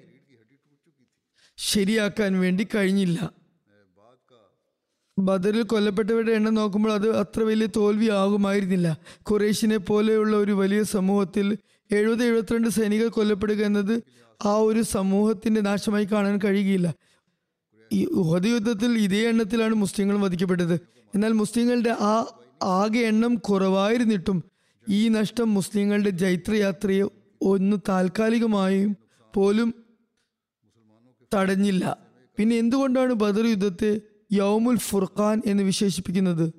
ശരിയാക്കാൻ 1.57 2.39
വേണ്ടി 2.39 2.67
കഴിഞ്ഞില്ല. 2.75 3.43
ബദറിൽ 5.19 5.61
കൊല്ലപ്പെട്ടവരുടെ 5.61 6.31
എണ്ണം 6.31 6.53
നോക്കുമ്പോൾ 6.53 6.93
അത് 6.93 7.17
അത്ര 7.17 7.43
വലിയ 7.43 7.67
തോൽവി 7.75 8.09
ആകുമായിരുന്നില്ല 8.09 8.97
ഖുറേഷിനെ 9.29 9.77
പോലെയുള്ള 9.77 10.37
ഒരു 10.37 10.51
വലിയ 10.51 10.83
സമൂഹത്തിൽ 10.83 11.57
എഴുപത് 11.91 12.23
എഴുപത്തിരണ്ട് 12.23 12.67
സൈനികർ 12.67 13.07
കൊല്ലപ്പെടുക 13.07 13.63
എന്നത് 13.63 14.03
ആ 14.45 14.55
ഒരു 14.55 14.81
സമൂഹത്തിന്റെ 14.81 15.61
നാശമായി 15.61 16.05
കാണാൻ 16.05 16.39
കഴിയുകയില്ല. 16.45 16.93
ഈ 17.93 18.05
ഉഹദ് 18.05 18.45
യുദ്ധത്തിൽ 18.45 18.97
ഇതേ 18.97 19.29
എണ്ണത്തിലാണ് 19.29 19.73
മുസ്ലിങ്ങൾ 19.73 20.17
വധിക്കപ്പെട്ടത്. 20.17 20.73
എന്നാൽ 21.15 21.31
മുസ്ലിങ്ങളുടെ 21.31 21.89
ആ 21.89 22.25
ആകെ 22.63 22.99
എണ്ണം 22.99 23.35
കുറവായിരുന്നിട്ടും 23.35 24.43
ഈ 24.89 25.09
നഷ്ടം 25.09 25.53
മുസ്ലിങ്ങളുടെ 25.53 26.09
ജൈത്രയാത്രയെ 26.09 27.03
ഒന്ന് 27.41 27.77
താൽക്കാലികമായും 27.89 28.97
പോലും 29.35 29.82
തടഞ്ഞില്ല. 31.33 31.97
പിന്നെ 32.37 32.55
എന്തുകൊണ്ടാണ് 32.55 33.13
ബദർ 33.13 33.45
യുദ്ധത്തെ 33.45 34.01
യൗമുൽ 34.31 34.77
ഫുർഖാൻ 34.77 35.41
എന്ന് 35.45 35.63
വിശേഷിപ്പിക്കുന്നത്? 35.63 36.53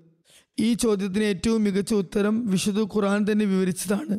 ഈ 0.59 0.75
ചോദ്യത്തിന് 0.75 1.25
ഏറ്റവും 1.25 1.65
മികച്ച 1.65 1.95
ഉത്തരം 1.95 2.47
വിശുദ്ധ 2.47 2.81
ഖുർആൻ 2.81 3.27
തന്നെ 3.33 3.45
വിവരിച്ചതാണ്. 3.45 4.19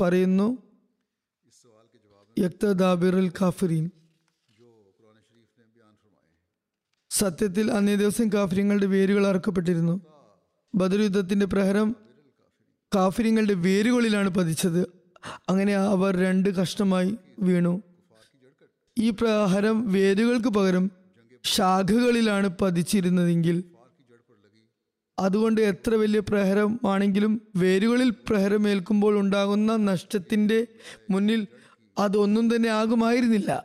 പറയുന്നു 0.00 0.70
സത്യത്തിൽ 7.10 7.72
അന്നേ 7.72 7.96
ദിവസം 7.96 8.28
കാഫര്യങ്ങളുടെ 8.28 8.86
വേരുകൾ 8.86 9.26
അറക്കപ്പെട്ടിരുന്നു. 9.26 10.00
ബദർ 10.74 11.00
യുദ്ധത്തിന്റെ 11.00 11.46
പ്രഹരം 11.46 11.96
കാഫര്യങ്ങളുടെ 12.94 13.54
വേരുകളിലാണ് 13.54 14.28
പതിച്ചത്. 14.28 14.80
അങ്ങനെ 15.48 15.74
അവർ 15.74 16.16
രണ്ട് 16.16 16.48
കഷ്ടമായി 16.48 17.16
വീണു. 17.38 17.82
ഈ 18.98 19.10
പ്രഹരം 19.10 19.92
വേരുകൾക്ക് 19.92 20.48
പകരം 20.48 20.90
ശാഖകളിലാണ് 21.44 22.48
പതിച്ചിരുന്നതെങ്കിൽ 22.60 23.64
അതുകൊണ്ട് 25.18 25.60
എത്ര 25.60 25.94
വലിയ 25.94 26.20
പ്രഹരമാണെങ്കിലും 26.20 27.42
വേരുകളിൽ 27.56 28.10
പ്രഹരമേൽക്കുമ്പോൾ 28.10 29.18
ഉണ്ടാകുന്ന 29.18 29.76
നഷ്ടത്തിന്റെ 29.76 30.66
മുന്നിൽ 31.10 31.46
അതൊന്നും 31.98 32.56
തന്നെ 32.56 32.68
ആകുമായിരുന്നില്ല. 32.68 33.64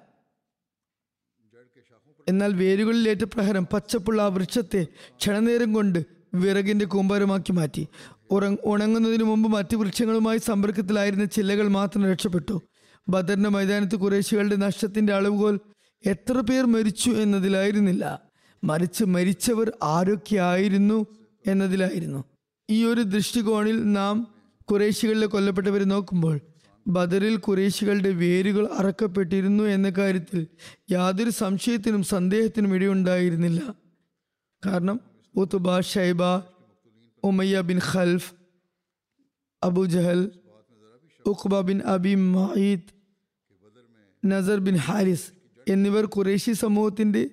എന്നാൽ 2.27 2.53
വേരുകളിലേറ്റ 2.53 3.23
പ്രഹരം 3.23 3.67
പച്ചപ്പുള്ള 3.73 4.21
ആ 4.21 4.27
വൃക്ഷത്തെ 4.27 4.87
ക്ഷണനേരം 5.17 5.73
കൊണ്ട് 5.73 6.05
വിറകിന്റെ 6.33 6.85
കൂമ്പാരമാക്കി 6.85 7.51
മാറ്റി. 7.51 7.87
ഉറ- 8.31 8.57
ഉണങ്ങുന്നതിന് 8.65 9.23
മുമ്പ് 9.23 9.49
മറ്റു 9.49 9.75
വൃക്ഷങ്ങളുമായി 9.75 10.37
സമ്പർക്കത്തിലായിരുന്ന 10.37 11.25
ചില്ലകൾ 11.25 11.67
മാത്രം 11.67 12.05
രക്ഷപ്പെട്ടു. 12.05 12.61
ബദറിന്റെ 13.07 13.49
മൈതാനത്ത് 13.49 13.95
കുറേശികളുടെ 13.95 14.55
നഷ്ടത്തിന്റെ 14.55 15.13
അളവുകോൽ 15.13 15.59
എത്ര 16.05 16.39
പേർ 16.39 16.65
മരിച്ചു 16.65 17.11
എന്നതിലായിരുന്നില്ല. 17.11 18.21
മറിച്ച് 18.63 19.03
മരിച്ചവർ 19.03 19.71
ആരൊക്കെയായിരുന്നു 19.83 21.05
എന്നതിലായിരുന്നു. 21.47 22.23
ഈ 22.69 22.85
ഒരു 22.85 23.01
ദൃഷ്ടികോണിൽ 23.01 23.93
നാം 23.93 24.27
കുറേശികളിലെ 24.71 25.27
കൊല്ലപ്പെട്ടവരെ 25.27 25.83
നോക്കുമ്പോൾ 25.83 26.39
ബദറിൽ 26.87 27.37
കുറേശികളുടെ 27.37 28.09
വേരുകൾ 28.09 28.67
അറക്കപ്പെട്ടിരുന്നു 28.73 29.63
എന്ന 29.63 29.89
കാര്യത്തിൽ 29.89 30.47
യാതൊരു 30.91 31.29
സംശയത്തിനും 31.29 32.03
സന്ദേഹത്തിനും 32.03 32.75
ഇടയുണ്ടായിരുന്നില്ല. 32.75 33.75
കാരണം 34.65 34.99
Utba 35.35 35.79
Shaiba 35.79 36.23
Umayya 37.23 37.61
bin 37.61 37.79
Khalaf 37.93 38.33
Abu 39.63 39.85
Jahl 39.85 40.31
Uqba 41.25 41.59
bin 41.59 41.81
Abi 41.81 42.15
Mahid 42.15 42.94
Nasr 44.25 44.59
bin 44.59 44.75
Haris 44.75 45.31
എന്നിവർ 45.67 46.05
ഖുറേഷി 46.05 46.51
സമൂഹത്തിന്റെ 46.51 47.29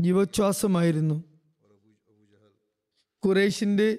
ജീവോച്ഛ്വാസമായിരുന്നു. 0.00 1.24
ഖുറേഷിന്റെ 3.26 3.98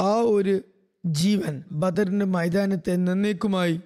ആ 0.00 0.14
ഒരു 0.14 0.60
ജീവൻ 1.06 1.64
ബദറിന്റെ 1.72 2.24
മൈതാനത്തെ 2.24 2.96
നന്നേക്കുമായി 2.96 3.80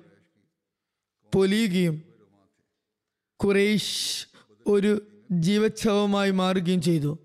പൊലിയുകയും 1.35 2.03
ഖുറൈഷ് 3.45 4.27
ഒരു 4.67 5.03
ജീവച്ഛവമായി 5.33 6.31
മാറുകയും 6.31 6.83
ചെയ്തു. 6.83 7.19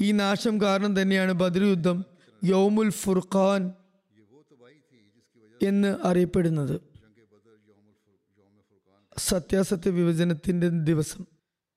ഈ 0.00 0.12
നാശം 0.12 0.60
കാരണം 0.60 1.02
തന്നെയാണ് 1.02 1.32
ബദർ 1.32 1.64
യുദ്ധം 1.64 2.04
യൗമുൽ 2.44 2.90
ഫുർഖാൻ 2.90 3.72
എന്ന് 5.62 5.98
അറിയപ്പെടുന്നത്. 6.04 6.95
സത്യാസത്യ 9.18 9.90
വിഭജനത്തിന്റെ 9.90 10.68
ദിവസം. 10.68 11.24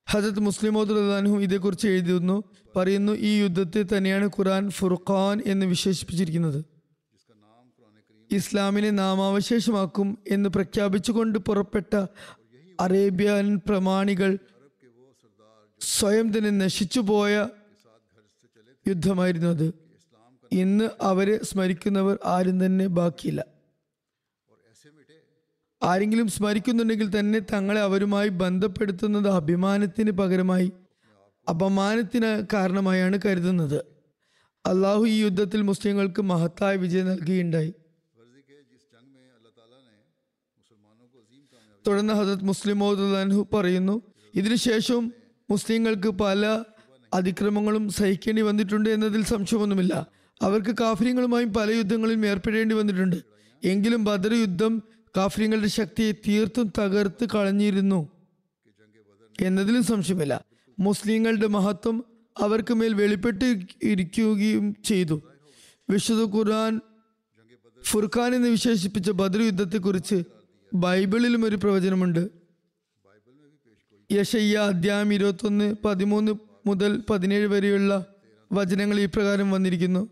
ഹജത് 0.08 0.40
മുസ്ലിമോദുലാൻഹു 0.40 1.36
ഇതേക്കുറിച്ച് 1.36 1.88
എഴുതുന്നു 1.88 2.42
പറയുന്നു 2.76 3.12
ഈ 3.12 3.40
യുദ്ധത്തെ 3.40 3.82
തന്നെയാണ് 3.82 4.26
ഖുറാൻ 4.26 4.70
ഫുർഖാൻ 4.70 5.42
എന്ന് 5.46 5.66
വിശേഷിപ്പിച്ചിരിക്കുന്നത്. 5.66 6.64
ഇസ്ലാമിനെ 8.32 8.90
നാമാവശേഷമാക്കും 8.90 10.18
എന്ന് 10.28 10.48
പ്രഖ്യാപിച്ചുകൊണ്ട് 10.48 11.38
പുറപ്പെട്ട 11.38 12.06
അറേബ്യൻ 12.80 13.56
പ്രമാണികൾ 13.56 14.38
സ്വയം 15.80 16.38
തന്നെ 16.38 16.50
നശിച്ചുപോയ 16.50 17.48
യുദ്ധമായിരുന്നു 18.88 19.48
അത്. 19.48 19.74
ഇന്ന് 20.52 20.90
അവരെ 21.00 21.44
സ്മരിക്കുന്നവർ 21.44 22.18
ആരും 22.24 22.66
തന്നെ 22.66 22.86
ബാക്കിയില്ല. 22.86 23.44
ആരെങ്കിലും 25.82 26.28
സ്മരിക്കുന്നുണ്ടെങ്കിൽ 26.28 27.18
തന്നെ 27.18 27.38
തങ്ങളെ 27.38 27.80
അവരുമായി 27.80 28.28
ബന്ധപ്പെടുത്തുന്നത് 28.28 29.28
അഭിമാനത്തിന് 29.28 30.10
പകരമായി 30.10 30.72
അപമാനത്തിന് 31.48 32.46
കാരണമായാണ് 32.52 33.18
കരുതുന്നത്. 33.26 33.84
അള്ളാഹു 34.66 35.04
ഈ 35.04 35.22
യുദ്ധത്തിൽ 35.22 35.62
മുസ്ലിങ്ങൾക്ക് 35.62 36.22
മഹത്തായ 36.22 36.76
വിജയം 36.76 37.06
നൽകുകയുണ്ടായി. 37.06 37.74
തുടർന്ന് 41.86 42.12
ഹസരത് 42.12 42.44
മുസ്ലിം 42.44 42.84
അൻഹു 43.18 43.48
പറയുന്നു 43.54 44.02
ഇതിനുശേഷവും 44.34 45.12
മുസ്ലിങ്ങൾക്ക് 45.50 46.08
പല 46.08 46.62
അതിക്രമങ്ങളും 47.14 47.88
സഹിക്കേണ്ടി 47.88 48.42
വന്നിട്ടുണ്ട് 48.42 48.88
എന്നതിൽ 48.90 49.24
സംശയമൊന്നുമില്ല. 49.24 50.06
അവർക്ക് 50.42 50.74
കാഫര്യങ്ങളുമായും 50.80 51.52
പല 51.52 51.70
യുദ്ധങ്ങളിലും 51.70 52.26
ഏർപ്പെടേണ്ടി 52.26 52.74
വന്നിട്ടുണ്ട്. 52.74 53.16
എങ്കിലും 53.64 54.04
ബദർ 54.04 54.34
യുദ്ധം 54.34 54.82
കാഫര്യങ്ങളുടെ 55.16 55.66
ശക്തിയെ 55.66 56.12
തീർത്തും 56.12 56.72
തകർത്ത് 56.78 57.24
കളഞ്ഞിരുന്നു 57.34 58.08
എന്നതിലും 59.40 59.82
സംശയമില്ല. 59.82 60.44
മുസ്ലിങ്ങളുടെ 60.78 61.46
മഹത്വം 61.46 62.04
അവർക്ക് 62.38 62.74
മേൽ 62.74 62.94
വെളിപ്പെട്ട് 62.94 63.58
ഇരിക്കുകയും 63.82 64.76
ചെയ്തു. 64.84 65.22
വിശുദ്ധ 65.90 66.36
ഖുർആൻ 66.36 66.80
ഫുർഖാൻ 67.82 68.34
എന്ന് 68.34 68.48
വിശേഷിപ്പിച്ച 68.48 69.10
ബദർ 69.10 69.42
യുദ്ധത്തെക്കുറിച്ച് 69.42 70.22
ബൈബിളിലും 70.74 71.44
ഒരു 71.44 71.56
പ്രവചനമുണ്ട്. 71.56 72.30
യശയ്യ 74.12 74.56
അധ്യായം 74.56 75.14
ഇരുപത്തൊന്ന് 75.14 75.74
പതിമൂന്ന് 75.84 76.32
മുതൽ 76.66 77.02
പതിനേഴ് 77.10 77.46
വരെയുള്ള 77.46 78.06
വചനങ്ങൾ 78.52 79.00
ഈ 79.00 79.04
പ്രകാരം 79.04 79.50
വന്നിരിക്കുന്നു. 79.50 80.08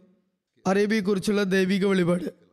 അറേബ്യയെക്കുറിച്ചുള്ള 0.67 1.43
ദൈവിക 1.43 1.87
വെളിപാട്. 1.87 2.48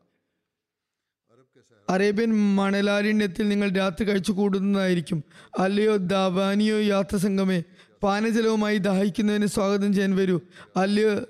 അറേബ്യൻ 1.89 2.55
മണലാരണ്യത്തിൽ 2.55 3.49
നിങ്ങൾ 3.49 3.69
രാത്രി 3.69 4.07
കഴിച്ചു 4.07 4.31
കൂടുന്നതായിരിക്കും. 4.31 5.23
അല്ലയോ 5.59 5.95
ദാവാനിയോ 5.95 6.79
യാത്ര 6.79 7.17
സംഘമേ 7.17 7.63
പാനജലവുമായി 8.03 8.77
ദാഹിക്കുന്നതിന് 8.77 9.45
സ്വാഗതം 9.45 9.93
ചെയ്യാൻ 9.93 10.15
വരൂ. 10.15 10.39
അല്ലയോ 10.77 11.21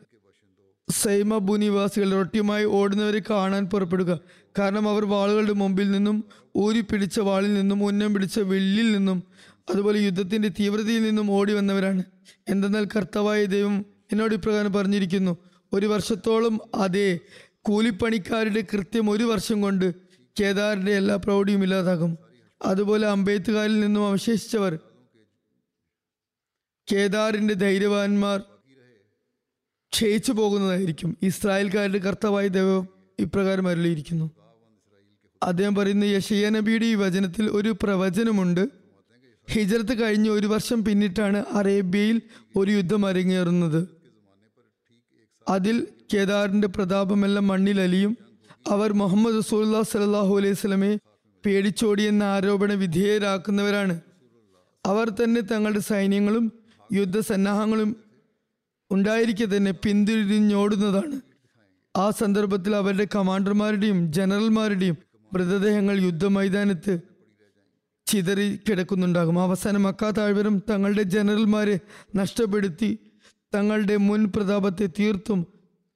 സൈമ 0.90 1.38
ഭൂനിവാസികൾ 1.38 2.12
റൊട്ടിയുമായി 2.12 2.66
ഓടുന്നവരെ 2.66 3.22
കാണാൻ 3.30 3.66
പുറപ്പെടുക. 3.66 4.20
കാരണം 4.60 4.90
അവർ 4.90 5.06
വാളുകളുടെ 5.06 5.54
മുമ്പിൽ 5.54 5.92
നിന്നും 5.92 6.24
ഊരി 6.58 6.82
പിടിച്ച 6.82 7.20
വാളിൽ 7.20 7.54
നിന്നും 7.54 7.84
ഉന്നം 7.84 8.14
പിടിച്ച 8.14 8.40
വെള്ളിൽ 8.40 8.92
നിന്നും 8.92 9.24
അതുപോലെ 9.70 10.00
യുദ്ധത്തിന്റെ 10.00 10.48
തീവ്രതയിൽ 10.48 11.04
നിന്നും 11.04 11.32
ഓടി 11.32 11.54
വന്നവരാണ്. 11.54 12.04
എന്തെന്നാൽ 12.48 12.86
കർത്താവായ 12.86 13.46
ദൈവം 13.46 13.86
എന്നോട് 14.12 14.34
ഇപ്രകാരം 14.34 14.74
പറഞ്ഞിരിക്കുന്നു. 14.74 15.38
ഒരു 15.74 15.86
വർഷത്തോളം 15.86 16.60
അതേ 16.76 17.20
കൂലിപ്പണിക്കാരുടെ 17.62 18.64
കൃത്യം 18.74 19.10
ഒരു 19.10 19.24
വർഷം 19.24 19.62
കൊണ്ട് 19.62 20.05
കേദാറിന്റെ 20.40 20.92
എല്ലാ 20.92 21.16
പ്രൗഢിയും 21.16 21.64
ഇല്ലാതാകും. 21.64 22.18
അതുപോലെ 22.66 23.08
അംബേദ്കാരിൽ 23.08 23.80
നിന്നും 23.80 24.08
അവശേഷിച്ചവർ. 24.08 24.80
കേദാറിന്റെ 26.92 27.54
ധൈര്യവാന്മാർ 27.54 28.44
ക്ഷയിച്ചു 29.94 30.32
പോകുന്നതായിരിക്കും. 30.32 31.18
ഇസ്രായേൽക്കാരുടെ 31.22 31.98
കർത്താവായ 31.98 32.48
ദൈവം 32.48 32.88
ഇപ്രകാരം 33.20 33.68
അരുളിയിരിക്കുന്നു. 33.68 34.32
അദ്ദേഹം 35.44 35.76
പറയുന്ന 35.76 36.04
യഷയ്യ 36.04 36.50
നബിയുടെ 36.50 36.86
ഈ 36.86 36.96
വചനത്തിൽ 36.96 37.50
ഒരു 37.50 37.76
പ്രവചനമുണ്ട്. 37.84 38.70
ഹിജറത്ത് 39.52 40.02
കഴിഞ്ഞ് 40.02 40.30
ഒരു 40.30 40.48
വർഷം 40.48 40.86
പിന്നിട്ടാണ് 40.86 41.46
അറേബ്യയിൽ 41.52 42.22
ഒരു 42.56 42.72
യുദ്ധം 42.72 43.06
അരങ്ങേറുന്നത്. 43.06 43.88
അതിൽ 45.50 45.88
കേദാറിന്റെ 46.14 46.68
പ്രതാപമെല്ലാം 46.68 47.48
മണ്ണിലലിയും 47.48 48.25
അവർ 48.70 48.94
മുഹമ്മദ് 48.94 49.38
റസൂല്ലാ 49.38 49.82
സലാഹു 49.82 50.38
അലൈഹി 50.38 50.54
സ്വലമെ 50.54 51.00
പേടിച്ചോടിയെന്ന 51.46 52.24
ആരോപണ 52.24 52.74
വിധേയരാക്കുന്നവരാണ് 52.74 54.02
അവർ 54.86 55.10
തന്നെ 55.10 55.42
തങ്ങളുടെ 55.42 55.80
സൈന്യങ്ങളും 55.80 56.54
യുദ്ധസന്നാഹങ്ങളും 56.94 57.96
ഉണ്ടായിരിക്കെ 58.92 59.58
തന്നെ 59.58 59.72
പിന്തിരിഞ്ഞോടുന്നതാണ്. 59.72 61.22
ആ 61.98 62.10
സന്ദർഭത്തിൽ 62.10 62.76
അവരുടെ 62.76 63.08
കമാൻഡർമാരുടെയും 63.16 64.12
ജനറൽമാരുടെയും 64.12 64.98
മൃതദേഹങ്ങൾ 65.34 66.02
യുദ്ധമൈതാനത്ത് 66.02 67.00
ചിതറി 68.08 68.60
കിടക്കുന്നുണ്ടാകും. 68.70 69.42
അവസാനം 69.44 69.88
അക്കാ 69.88 70.10
തങ്ങളുടെ 70.70 71.04
ജനറൽമാരെ 71.04 71.80
നഷ്ടപ്പെടുത്തി 72.16 73.00
തങ്ങളുടെ 73.56 73.98
മുൻ 73.98 74.32
പ്രതാപത്തെ 74.36 74.90
തീർത്തും 75.00 75.46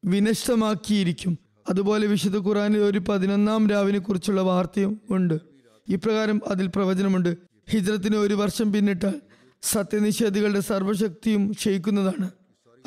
വിനഷ്ടമാക്കിയിരിക്കും. 0.06 1.49
അതുപോലെ 1.70 2.08
വിശുദ്ധ 2.08 2.38
ഖുറാനിൽ 2.38 2.78
ഒരു 2.78 3.00
പതിനൊന്നാം 3.00 3.70
രാവിനെ 3.70 4.00
കുറിച്ചുള്ള 4.00 4.42
വാർത്തയും 4.42 5.02
ഉണ്ട്. 5.10 5.40
ഇപ്രകാരം 5.88 6.42
അതിൽ 6.48 6.68
പ്രവചനമുണ്ട്. 6.68 7.38
ഹിജ്രത്തിന് 7.70 8.16
ഒരു 8.16 8.34
വർഷം 8.34 8.74
പിന്നിട്ടാൽ 8.74 9.22
സത്യനിഷേധികളുടെ 9.62 10.60
സർവശക്തിയും 10.60 11.52
ക്ഷയിക്കുന്നതാണ്. 11.52 12.32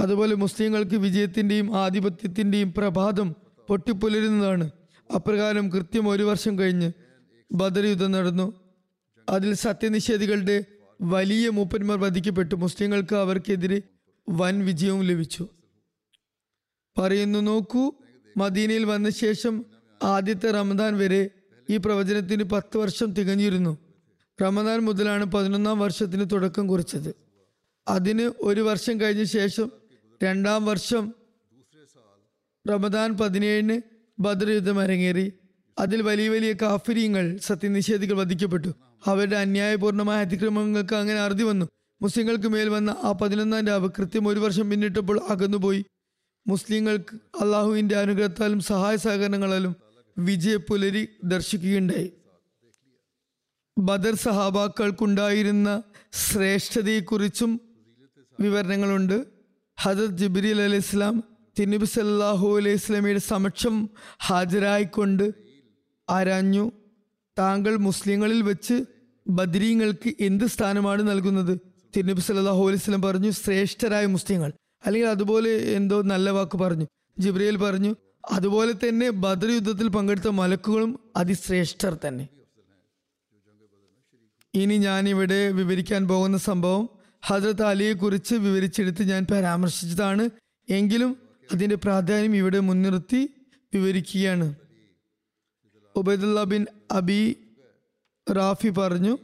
അതുപോലെ 0.01 0.35
മുസ്ലിങ്ങൾക്ക് 0.35 0.97
വിജയത്തിന്റെയും 0.97 1.77
ആധിപത്യത്തിന്റെയും 1.77 2.73
പ്രഭാതം 2.73 3.35
പൊട്ടിപ്പുലരുന്നതാണ്. 3.69 4.71
അപ്രകാരം 5.15 5.73
കൃത്യം 5.73 6.09
ഒരു 6.09 6.23
വർഷം 6.23 6.59
കഴിഞ്ഞ് 6.59 6.93
ബദർ 7.53 7.85
യുദ്ധം 7.87 8.13
നടന്നു. 8.13 8.53
അതിൽ 9.29 9.55
സത്യനിഷേധികളുടെ 9.55 10.65
വലിയ 11.03 11.49
മൂപ്പന്മാർ 11.49 11.99
വധിക്കപ്പെട്ടു. 11.99 12.55
മുസ്ലിങ്ങൾക്ക് 12.55 13.15
അവർക്കെതിരെ 13.15 13.83
വൻ 14.31 14.67
വിജയവും 14.67 15.03
ലഭിച്ചു. 15.03 15.49
പറയുന്നു 16.99 17.39
നോക്കൂ 17.39 17.93
മദീനയിൽ 18.37 18.85
വന്ന 18.85 19.11
ശേഷം 19.11 19.65
ആദ്യത്തെ 20.03 20.51
റമദാൻ 20.51 20.99
വരെ 20.99 21.31
ഈ 21.71 21.77
പ്രവചനത്തിന് 21.77 22.45
പത്ത് 22.45 22.77
വർഷം 22.79 23.13
തികഞ്ഞിരുന്നു. 23.13 23.79
റമദാൻ 24.43 24.79
മുതലാണ് 24.79 25.25
പതിനൊന്നാം 25.25 25.79
വർഷത്തിന് 25.79 26.25
തുടക്കം 26.33 26.67
കുറിച്ചത്. 26.67 27.15
അതിന് 27.89 28.31
ഒരു 28.41 28.61
വർഷം 28.61 29.01
കഴിഞ്ഞ 29.01 29.25
ശേഷം 29.25 29.73
രണ്ടാം 30.25 30.67
വർഷം 30.67 31.15
റമദാൻ 32.71 33.19
പതിനേഴിന് 33.19 33.81
ബദർ 34.19 34.51
യുദ്ധം 34.51 34.81
അരങ്ങേറി. 34.81 35.33
അതിൽ 35.79 36.03
വലിയ 36.03 36.29
വലിയ 36.29 36.53
കാഫര്യങ്ങൾ 36.53 37.37
സത്യനിഷേധികൾ 37.37 38.17
വധിക്കപ്പെട്ടു. 38.17 38.69
അവരുടെ 39.07 39.37
അന്യായപൂർണമായ 39.37 40.21
അതിക്രമങ്ങൾക്ക് 40.21 40.95
അങ്ങനെ 40.95 41.21
അറുതി 41.21 41.43
വന്നു. 41.43 41.67
മുസ്ലിങ്ങൾക്ക് 42.03 42.49
മേൽ 42.49 42.69
വന്ന 42.69 42.91
ആ 42.91 43.13
പതിനൊന്നാം 43.13 43.67
രാവ് 43.67 43.89
കൃത്യം 43.99 44.29
ഒരു 44.29 44.41
വർഷം 44.41 44.71
പിന്നിട്ടപ്പോൾ 44.71 45.21
അകന്നുപോയി. 45.29 45.85
മുസ്ലിങ്ങൾക്ക് 46.47 47.17
അള്ളാഹുവിന്റെ 47.43 47.97
അനുഗ്രഹത്താലും 47.97 48.61
സഹായ 48.61 48.97
സഹകരണങ്ങളാലും 48.97 49.77
വിജയ 50.19 50.57
പുലരി 50.57 51.09
ദർശിക്കുകയുണ്ടായി. 51.25 52.13
ബദർ 53.79 54.15
സഹാബാക്കൾക്കുണ്ടായിരുന്ന 54.15 55.83
ശ്രേഷ്ഠതയെക്കുറിച്ചും 56.13 57.61
വിവരണങ്ങളുണ്ട്. 58.41 59.27
ഹജത് 59.79 60.19
ജിബ്രീൽ 60.19 60.61
അലൈഹി 60.61 60.83
ഇസ്ലാം 60.89 61.23
തിരുനബി 61.59 61.85
സല്ലാഹു 61.85 62.57
അലൈഹി 62.57 62.77
ഇസ്ലാമിയുടെ 62.77 63.19
സമക്ഷം 63.19 63.91
ഹാജരായിക്കൊണ്ട് 64.27 65.35
ആരാഞ്ഞു 66.11 66.73
താങ്കൾ 67.39 67.77
മുസ്ലിങ്ങളിൽ 67.77 68.43
വെച്ച് 68.43 68.85
ബദരീങ്ങൾക്ക് 69.29 70.15
എന്ത് 70.21 70.45
സ്ഥാനമാണ് 70.45 71.03
നൽകുന്നത്? 71.11 71.59
തിരുനബി 71.97 72.21
സല്ലാഹു 72.21 72.63
അലൈഹി 72.67 72.83
സ്വലം 72.85 73.03
പറഞ്ഞു 73.03 73.31
ശ്രേഷ്ഠരായ 73.31 74.07
മുസ്ലിങ്ങൾ. 74.07 74.53
അല്ലെങ്കിൽ 74.87 75.09
അതുപോലെ 75.09 75.51
എന്തോ 75.51 76.03
നല്ല 76.03 76.31
വാക്ക് 76.31 76.59
പറഞ്ഞു. 76.59 76.87
ജിബ്രിയേൽ 77.19 77.57
പറഞ്ഞു 77.57 77.97
അതുപോലെ 78.31 78.73
തന്നെ 78.73 79.11
ബദർ 79.11 79.51
യുദ്ധത്തിൽ 79.51 79.89
പങ്കെടുത്ത 79.89 80.29
മലക്കുകളും 80.29 81.13
അതിശ്രേഷ്ഠർ 81.17 81.95
തന്നെ. 81.95 82.29
ഇനി 84.55 84.79
ഞാൻ 84.79 85.09
ഇവിടെ 85.09 85.51
വിവരിക്കാൻ 85.51 86.09
പോകുന്ന 86.09 86.37
സംഭവം 86.37 86.89
ഹജ്രത് 87.23 87.63
അലിയെ 87.63 87.93
കുറിച്ച് 87.93 88.35
വിവരിച്ചെടുത്ത് 88.35 89.03
ഞാൻ 89.03 89.27
പരാമർശിച്ചതാണ്. 89.31 90.31
എങ്കിലും 90.69 91.17
അതിന്റെ 91.53 91.77
പ്രാധാന്യം 91.77 92.37
ഇവിടെ 92.37 92.59
മുൻനിർത്തി 92.59 93.31
വിവരിക്കുകയാണ്. 93.75 94.55
ഉബൈദുല്ല 95.97 96.45
ബിൻ 96.45 96.67
അബി 96.91 97.37
റാഫി 98.33 98.69
പറഞ്ഞു 98.69 99.19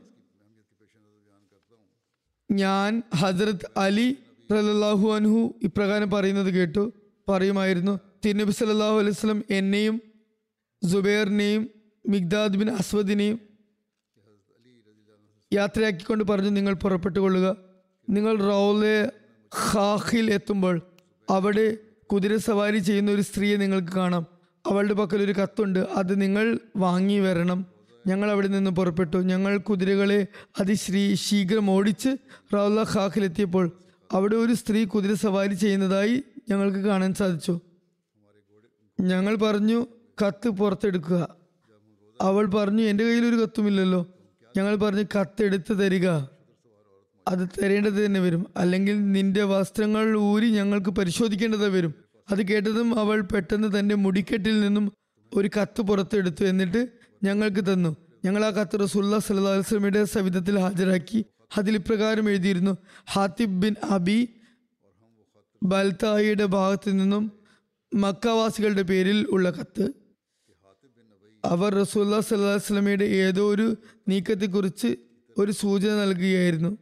ഞാൻ 2.51 3.03
ഹജ്രത് 3.17 3.67
അലി 3.77 4.17
റലാഹു 4.53 5.13
അൻഹു 5.13 5.55
ഇപ്രകാരം 5.63 6.11
പറയുന്നത് 6.11 6.55
കേട്ടു. 6.55 6.93
പറയുമായിരുന്നു 7.29 8.01
തിരുനബി 8.25 8.51
സല്ലാഹു 8.51 8.99
അലൈഹി 8.99 9.13
സ്വലം 9.13 9.45
എന്നെയും 9.51 10.03
ജുബൈറിനെയും 10.85 11.71
മിഗ്ദാദ് 12.09 12.57
ബിൻ 12.57 12.71
അസ്വദിനെയും 12.71 13.41
യാത്രയാക്കിക്കൊണ്ട് 15.53 16.25
പറഞ്ഞു 16.25 16.51
നിങ്ങൾ 16.51 16.75
പുറപ്പെട്ടുകൊള്ളുക. 16.75 17.57
നിങ്ങൾ 18.09 18.37
റൗലെ 18.37 19.13
ഖാഖിൽ 19.73 20.31
എത്തുമ്പോൾ 20.31 20.81
അവിടെ 21.31 21.77
കുതിര 22.13 22.37
സവാരി 22.37 22.79
ചെയ്യുന്ന 22.79 23.11
ഒരു 23.11 23.23
സ്ത്രീയെ 23.23 23.57
നിങ്ങൾക്ക് 23.57 23.89
കാണാം. 23.89 24.27
അവളുടെ 24.67 24.95
പക്കൽ 24.95 25.23
ഒരു 25.23 25.33
കത്തുണ്ട്. 25.33 25.79
അത് 25.79 26.21
നിങ്ങൾ 26.21 26.59
വാങ്ങി 26.77 27.19
വരണം. 27.19 27.67
ഞങ്ങൾ 28.07 28.31
അവിടെ 28.31 28.47
നിന്ന് 28.47 28.71
പുറപ്പെട്ടു. 28.71 29.17
ഞങ്ങൾ 29.17 29.59
കുതിരകളെ 29.59 30.27
അതിശ്രീ 30.61 31.15
ശീഘ്രം 31.15 31.71
ഓടിച്ച് 31.71 32.17
റൗല 32.55 32.83
ഖാഖിലെത്തിയപ്പോൾ 32.83 33.73
അവിടെ 34.13 34.37
ഒരു 34.37 34.53
സ്ത്രീ 34.53 34.85
കുതിര 34.85 35.15
സവാരി 35.15 35.55
ചെയ്യുന്നതായി 35.55 36.23
ഞങ്ങൾക്ക് 36.49 36.79
കാണാൻ 36.79 37.15
സാധിച്ചു. 37.15 37.61
ഞങ്ങൾ 39.01 39.35
പറഞ്ഞു 39.35 39.87
കത്ത് 40.27 40.49
പുറത്തെടുക്കുക. 40.49 41.37
അവൾ 42.21 42.47
പറഞ്ഞു 42.47 42.83
എന്റെ 42.83 43.05
കയ്യിൽ 43.05 43.27
ഒരു 43.27 43.37
കത്തുമില്ലല്ലോ. 43.37 44.07
ഞങ്ങൾ 44.57 44.77
പറഞ്ഞു 44.77 45.03
കത്തെടുത്ത് 45.03 45.79
തരിക. 45.79 46.09
അത് 47.29 47.49
തരേണ്ടത് 47.63 48.07
തന്നെ 48.07 48.21
വരും. 48.21 48.47
അല്ലെങ്കിൽ 48.57 49.13
നിന്റെ 49.13 49.43
വസ്ത്രങ്ങൾ 49.43 50.17
ഊരി 50.17 50.51
ഞങ്ങൾക്ക് 50.51 50.91
പരിശോധിക്കേണ്ടത് 50.91 51.69
വരും. 51.69 51.95
അത് 52.31 52.47
കേട്ടതും 52.47 52.99
അവൾ 52.99 53.21
പെട്ടെന്ന് 53.21 53.79
തന്റെ 53.79 53.95
മുടിക്കെട്ടിൽ 53.95 54.61
നിന്നും 54.61 54.93
ഒരു 55.35 55.51
കത്ത് 55.61 55.83
പുറത്തെടുത്തു 55.83 56.45
എന്നിട്ട് 56.45 56.89
ഞങ്ങൾക്ക് 57.25 57.73
തന്നു. 57.73 57.97
ഞങ്ങൾ 58.25 58.45
ആ 58.45 58.51
കത്ത് 58.51 58.81
റസൂല്ലാ 58.81 59.19
സല്ലാ 59.19 59.51
വസ്ലമിയുടെ 59.51 60.05
സവിധത്തിൽ 60.05 60.59
ഹാജരാക്കി. 60.59 61.25
അതിൽ 61.57 61.75
ഇപ്രകാരം 61.75 62.29
എഴുതിയിരുന്നു. 62.29 62.77
ഹാത്തിബ് 63.11 63.61
ബിൻ 63.61 63.75
അബി 63.85 64.29
ബൽത്തായിയുടെ 65.63 66.45
ഭാഗത്തു 66.45 66.91
നിന്നും 66.91 67.33
മക്കാവാസികളുടെ 67.95 68.83
പേരിൽ 68.83 69.27
ഉള്ള 69.31 69.51
കത്ത്. 69.51 69.93
അവർ 71.45 71.75
റസൂല്ല 71.75 72.21
സല്ലാ 72.21 73.03
ഏതോ 73.03 73.55
ഒരു 73.55 73.77
നീക്കത്തെക്കുറിച്ച് 74.09 74.97
ഒരു 75.39 75.53
സൂചന 75.53 75.89
നൽകുകയായിരുന്നു. 75.89 76.79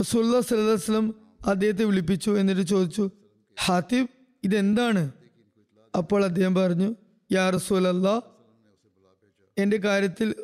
റസൂല്ലാ 0.00 0.40
സല്ലാ 0.40 1.12
അദ്ദേഹത്തെ 1.46 1.84
വിളിപ്പിച്ചു 1.84 2.30
എന്നിട്ട് 2.30 2.62
ചോദിച്ചു 2.62 3.10
ഹാത്തിബ് 3.64 4.08
ഇതെന്താണ്? 4.44 5.12
അപ്പോൾ 5.96 6.24
അദ്ദേഹം 6.24 6.54
പറഞ്ഞു 6.54 6.94
യാ 7.32 7.50
റസൂൽ 7.50 7.88
അല്ലാ 7.88 8.20
എന്റെ 9.58 9.76
കാര്യത്തിൽ 9.76 10.34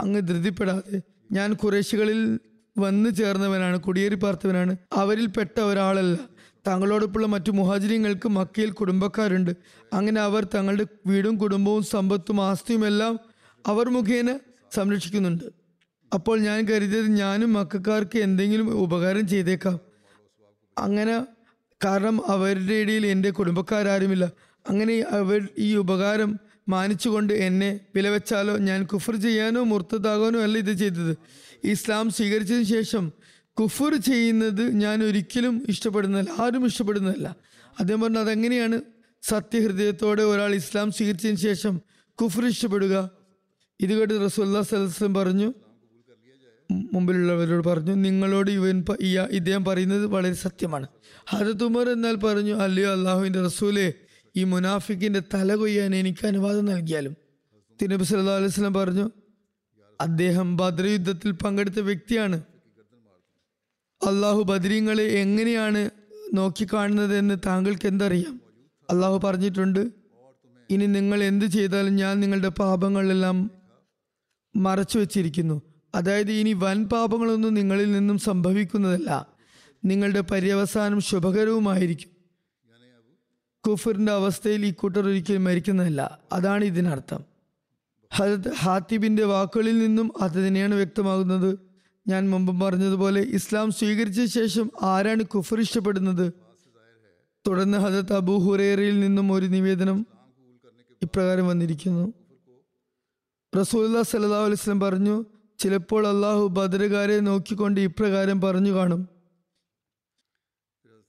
അങ്ങ് 0.00 0.20
ധൃതിപ്പെടാതെ 0.20 1.02
ഞാൻ 1.32 1.54
കുറേശികളിൽ 1.54 2.40
വന്നു 2.78 3.10
ചേർന്നവനാണ് 3.10 3.80
കുടിയേറി 3.80 4.14
പാർത്തവനാണ്. 4.14 4.76
അവരിൽ 4.92 5.26
പെട്ട 5.26 5.60
ഒരാളല്ല. 5.60 6.18
തങ്ങളോടൊപ്പമുള്ള 6.66 7.26
മറ്റു 7.26 7.50
മുഹാജിര്യങ്ങൾക്ക് 7.50 8.28
മക്കയിൽ 8.28 8.70
കുടുംബക്കാരുണ്ട്. 8.70 9.50
അങ്ങനെ 9.92 10.20
അവർ 10.20 10.46
തങ്ങളുടെ 10.54 10.86
വീടും 11.06 11.36
കുടുംബവും 11.36 11.82
സമ്പത്തും 11.82 12.40
ആസ്തിയുമെല്ലാം 12.40 13.18
അവർ 13.66 13.88
മുഖേന 13.88 14.38
സംരക്ഷിക്കുന്നുണ്ട്. 14.74 15.44
അപ്പോൾ 16.14 16.40
ഞാൻ 16.40 16.68
കരുതിയത് 16.68 17.06
ഞാനും 17.06 17.52
മക്കാർക്ക് 17.52 18.18
എന്തെങ്കിലും 18.18 18.70
ഉപകാരം 18.70 19.28
ചെയ്തേക്കാം. 19.28 19.80
അങ്ങനെ 20.78 21.26
കാരണം 21.84 22.30
അവരുടെ 22.30 22.74
ഇടയിൽ 22.74 23.06
എന്റെ 23.06 23.30
കുടുംബക്കാരാരുമില്ല. 23.30 24.30
അങ്ങനെ 24.68 25.04
അവർ 25.10 25.48
ഈ 25.58 25.76
ഉപകാരം 25.76 26.38
മാനിച്ചുകൊണ്ട് 26.68 27.32
എന്നെ 27.32 27.80
വിലവെച്ചാലോ? 27.94 28.56
ഞാൻ 28.56 28.84
കുഫർ 28.84 29.16
ചെയ്യാനോ 29.16 29.62
മുർത്തതാകാനോ 29.62 30.40
അല്ല 30.40 30.58
ഇത് 30.58 30.72
ചെയ്തത്. 30.72 31.16
ഇസ്ലാം 31.64 32.10
സ്വീകരിച്ചതിന് 32.10 32.64
ശേഷം 32.64 33.12
കുഫർ 33.60 33.94
ചെയ്യുന്നത് 33.94 34.62
ഞാൻ 34.62 35.04
ഒരിക്കലും 35.04 35.64
ഇഷ്ടപ്പെടുന്നില്ല 35.68 36.42
ആരും 36.42 36.66
ഇഷ്ടപ്പെടുന്നതല്ല. 36.66 37.36
അദ്ദേഹം 37.80 38.00
പറഞ്ഞു 38.00 38.18
അതെങ്ങനെയാണ് 38.18 38.80
സത്യഹൃദയത്തോടെ 39.22 40.22
ഒരാൾ 40.22 40.54
ഇസ്ലാം 40.54 40.92
സ്വീകരിച്ചതിന് 40.92 41.36
ശേഷം 41.36 41.80
കുഫർ 42.22 42.46
ഇഷ്ടപ്പെടുക? 42.46 43.10
ഇത് 43.80 43.92
കേട്ട് 43.98 44.24
റസൂല്ലാ 44.24 44.62
സലസ്ലം 44.62 45.14
പറഞ്ഞു 45.14 45.54
മുമ്പിലുള്ളവരോട് 46.70 47.68
പറഞ്ഞു 47.68 47.92
നിങ്ങളോട് 47.92 48.50
ഇവൻ 48.50 48.84
ഇദ്ദേഹം 49.30 49.64
പറയുന്നത് 49.64 50.06
വളരെ 50.06 50.34
സത്യമാണ്. 50.34 50.86
ഹജത് 51.28 51.64
ഉമർ 51.64 51.88
എന്നാൽ 51.88 52.14
പറഞ്ഞു 52.14 52.54
അല്ലയോ 52.54 52.92
അള്ളാഹുവിന്റെ 52.92 53.44
റസൂലെ 53.44 53.92
ഈ 54.36 54.44
മുനാഫിക്കിന്റെ 54.44 55.22
തല 55.34 55.54
കൊയ്യാൻ 55.54 55.94
എനിക്ക് 55.94 56.26
അനുവാദം 56.26 56.64
നൽകിയാലും 56.64 57.16
തിരുനബി 57.82 58.04
സല്ലാ 58.04 58.36
അലൈഹി 58.36 58.50
സ്വലം 58.50 58.74
പറഞ്ഞു 58.74 59.10
അദ്ദേഹം 60.00 60.56
ബദ്ര 60.56 60.86
യുദ്ധത്തിൽ 60.86 61.30
പങ്കെടുത്ത 61.30 61.80
വ്യക്തിയാണ്. 61.80 62.42
അള്ളാഹു 64.06 64.42
ബദ്രീങ്ങളെ 64.42 65.04
എങ്ങനെയാണ് 65.04 65.90
നോക്കിക്കാണുന്നതെന്ന് 66.34 67.36
താങ്കൾക്ക് 67.46 67.86
എന്തറിയാം? 67.86 68.40
അള്ളാഹു 68.90 69.20
പറഞ്ഞിട്ടുണ്ട് 69.24 69.88
ഇനി 70.70 70.86
നിങ്ങൾ 70.86 71.24
എന്ത് 71.24 71.44
ചെയ്താലും 71.44 71.96
ഞാൻ 71.96 72.20
നിങ്ങളുടെ 72.20 72.48
പാപങ്ങളെല്ലാം 72.48 73.50
മറച്ചു 74.56 74.98
വച്ചിരിക്കുന്നു. 74.98 75.62
അതായത് 75.94 76.32
ഇനി 76.32 76.52
വൻ 76.52 76.84
പാപങ്ങളൊന്നും 76.84 77.54
നിങ്ങളിൽ 77.54 77.92
നിന്നും 77.92 78.18
സംഭവിക്കുന്നതല്ല. 78.18 79.34
നിങ്ങളുടെ 79.84 80.20
പര്യവസാനം 80.20 81.00
ശുഭകരവുമായിരിക്കും. 81.00 82.15
കുഫറിന്റെ 83.66 84.12
അവസ്ഥയിൽ 84.12 84.66
ഈ 84.66 84.72
കൂട്ടർ 84.72 85.08
ഒരിക്കലും 85.08 85.44
മരിക്കുന്നതല്ല. 85.44 86.18
അതാണ് 86.32 86.64
ഇതിനർത്ഥം. 86.64 87.24
ഹജത് 88.14 88.54
ഹാത്തിബിന്റെ 88.54 89.24
വാക്കുകളിൽ 89.24 89.78
നിന്നും 89.78 90.12
അത് 90.20 90.48
തന്നെയാണ് 90.48 90.74
വ്യക്തമാകുന്നത്. 90.74 91.58
ഞാൻ 92.08 92.30
മുമ്പ് 92.30 92.64
പറഞ്ഞതുപോലെ 92.64 93.20
ഇസ്ലാം 93.20 93.72
സ്വീകരിച്ച 93.72 94.20
ശേഷം 94.34 94.70
ആരാണ് 94.82 95.22
കുഫർ 95.22 95.60
ഇഷ്ടപ്പെടുന്നത്? 95.60 96.32
തുടർന്ന് 97.46 97.78
ഹജത് 97.78 98.12
അബൂ 98.12 98.38
ഹുറേറയിൽ 98.38 99.00
നിന്നും 99.00 99.32
ഒരു 99.32 99.46
നിവേദനം 99.46 100.06
ഇപ്രകാരം 101.02 101.48
വന്നിരിക്കുന്നു. 101.48 102.12
റസൂല്ലാ 103.60 104.02
സല്ലാ 104.02 104.44
അലൈസ്ലം 104.44 104.80
പറഞ്ഞു 104.80 105.24
ചിലപ്പോൾ 105.58 106.06
അള്ളാഹു 106.06 106.46
ബദറുകാരെ 106.46 107.20
നോക്കിക്കൊണ്ട് 107.20 107.80
ഇപ്രകാരം 107.80 108.40
പറഞ്ഞു 108.40 108.72
കാണും. 108.72 109.15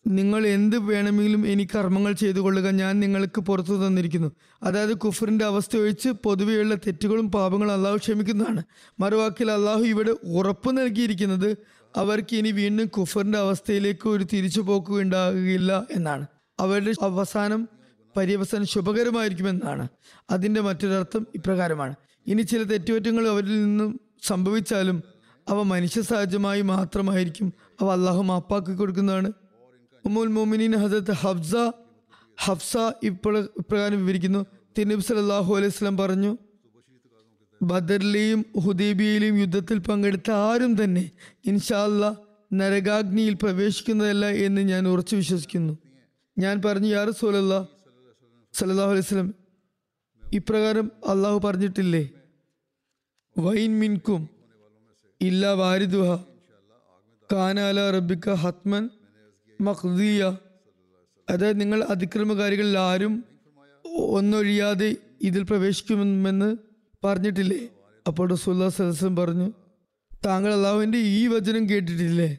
നിങ്ങൾ 0.07 0.47
എന്ത് 0.47 0.77
വേണമെങ്കിലും 0.77 1.47
ഇനി 1.47 1.67
കർമ്മങ്ങൾ 1.75 2.13
ചെയ്തു 2.13 2.39
കൊള്ളുക. 2.39 2.67
ഞാൻ 2.69 2.99
നിങ്ങൾക്ക് 2.99 3.41
പുറത്തു 3.41 3.87
തന്നിരിക്കുന്നു. 3.87 4.31
അതായത് 4.63 4.97
കുഫറിന്റെ 4.97 5.45
അവസ്ഥ 5.45 5.77
ഒഴിച്ച് 5.77 6.09
പൊതുവെയുള്ള 6.09 6.75
തെറ്റുകളും 6.75 7.31
പാപങ്ങളും 7.31 7.73
അള്ളാഹു 7.73 7.97
ക്ഷമിക്കുന്നതാണ്. 7.97 8.63
മറുവാക്കിൽ 8.99 9.51
അള്ളാഹു 9.51 9.79
ഇവിടെ 9.79 10.15
ഉറപ്പ് 10.23 10.77
നൽകിയിരിക്കുന്നത് 10.77 11.57
അവർക്ക് 11.95 12.35
ഇനി 12.35 12.51
വീണ്ടും 12.51 12.87
കുഫറിന്റെ 12.87 13.37
അവസ്ഥയിലേക്ക് 13.37 14.09
ഒരു 14.09 14.23
തിരിച്ചു 14.23 14.61
പോക്കുകയുണ്ടാകുകയില്ല 14.61 15.85
എന്നാണ്. 15.91 16.27
അവരുടെ 16.59 16.93
അവസാനം 17.01 17.69
പര്യവസാനം 18.17 18.65
ശുഭകരമായിരിക്കുമെന്നാണ്. 18.65 19.87
അതിന്റെ 20.29 20.61
മറ്റൊരർത്ഥം 20.61 21.27
ഇപ്രകാരമാണ്. 21.35 21.95
ഇനി 22.27 22.41
ചില 22.41 22.63
തെറ്റുപറ്റങ്ങൾ 22.63 23.27
അവരിൽ 23.27 23.63
നിന്നും 23.65 23.99
സംഭവിച്ചാലും 24.23 25.03
അവ 25.49 25.63
മനുഷ്യ 25.63 26.01
സഹജമായി 26.01 26.61
മാത്രമായിരിക്കും. 26.61 27.53
അവ 27.81 27.91
അള്ളാഹു 27.91 28.21
മാപ്പാക്കി 28.21 28.75
കൊടുക്കുന്നതാണ്. 28.75 29.31
ഉമ്മുൽ 30.05 30.75
ഹസരത്ത് 30.83 31.13
ഹഫ്സ 31.23 31.55
ഹഫ്സ 32.45 32.77
ഇപ്പോൾ 33.09 33.35
ഇപ്രകാരം 33.61 33.97
വിവരിക്കുന്നു. 34.01 34.41
തിരുനബി 34.77 35.03
സലാഹു 35.07 35.51
അലൈഹി 35.57 35.71
വസല്ലം 35.73 35.97
പറഞ്ഞു 35.97 36.31
ബദറിലെയും 37.61 38.41
ഹുദീബിയയിലെയും 38.65 39.37
യുദ്ധത്തിൽ 39.43 39.77
പങ്കെടുത്ത 39.87 40.29
ആരും 40.31 40.83
തന്നെ 40.83 41.03
ഇൻഷാല്ല 41.51 42.03
നരകാഗ്നിയിൽ 42.59 43.35
പ്രവേശിക്കുന്നതല്ല 43.43 44.25
എന്ന് 44.45 44.61
ഞാൻ 44.61 44.83
ഉറച്ചു 44.87 45.15
വിശ്വസിക്കുന്നു. 45.15 45.73
ഞാൻ 46.37 46.55
പറഞ്ഞു 46.65 46.87
യാ 46.87 47.03
റസൂലല്ല 47.09 47.53
സല്ലല്ലാഹു 48.53 48.91
അലൈഹി 48.93 49.05
വസല്ലം 49.05 49.29
ഇപ്രകാരം 50.23 50.91
അള്ളാഹു 51.11 51.37
പറഞ്ഞിട്ടില്ലേ? 51.47 52.03
വൈൻ 53.35 53.79
മിൻകും 53.79 54.21
ഇല്ല 55.21 55.51
വാരിദുഹ 55.61 56.09
കാനാല 57.29 57.89
റബിക്ക 57.97 58.33
ഹത്മൻ 58.43 58.83
മഖ്ദിയ 59.61 60.37
അതായത് 61.29 61.61
നിങ്ങൾ 61.61 61.83
അതിക്രമകാരികളിൽ 61.83 62.77
ആരും 62.77 63.23
ഒന്നൊഴിയാതെ 63.95 64.95
ഇതിൽ 65.21 65.43
പ്രവേശിക്കുമെന്ന് 65.43 66.57
പറഞ്ഞിട്ടില്ലേ? 67.03 67.69
അപ്പോൾ 68.07 68.29
റസൂല്ലാ 68.29 68.69
സദസ്സം 68.69 69.15
പറഞ്ഞു 69.15 69.51
താങ്കൾ 70.25 70.53
അള്ളാഹുവിന്റെ 70.53 70.97
ഈ 70.97 71.27
വചനം 71.27 71.69
കേട്ടിട്ടില്ലേ? 71.69 72.37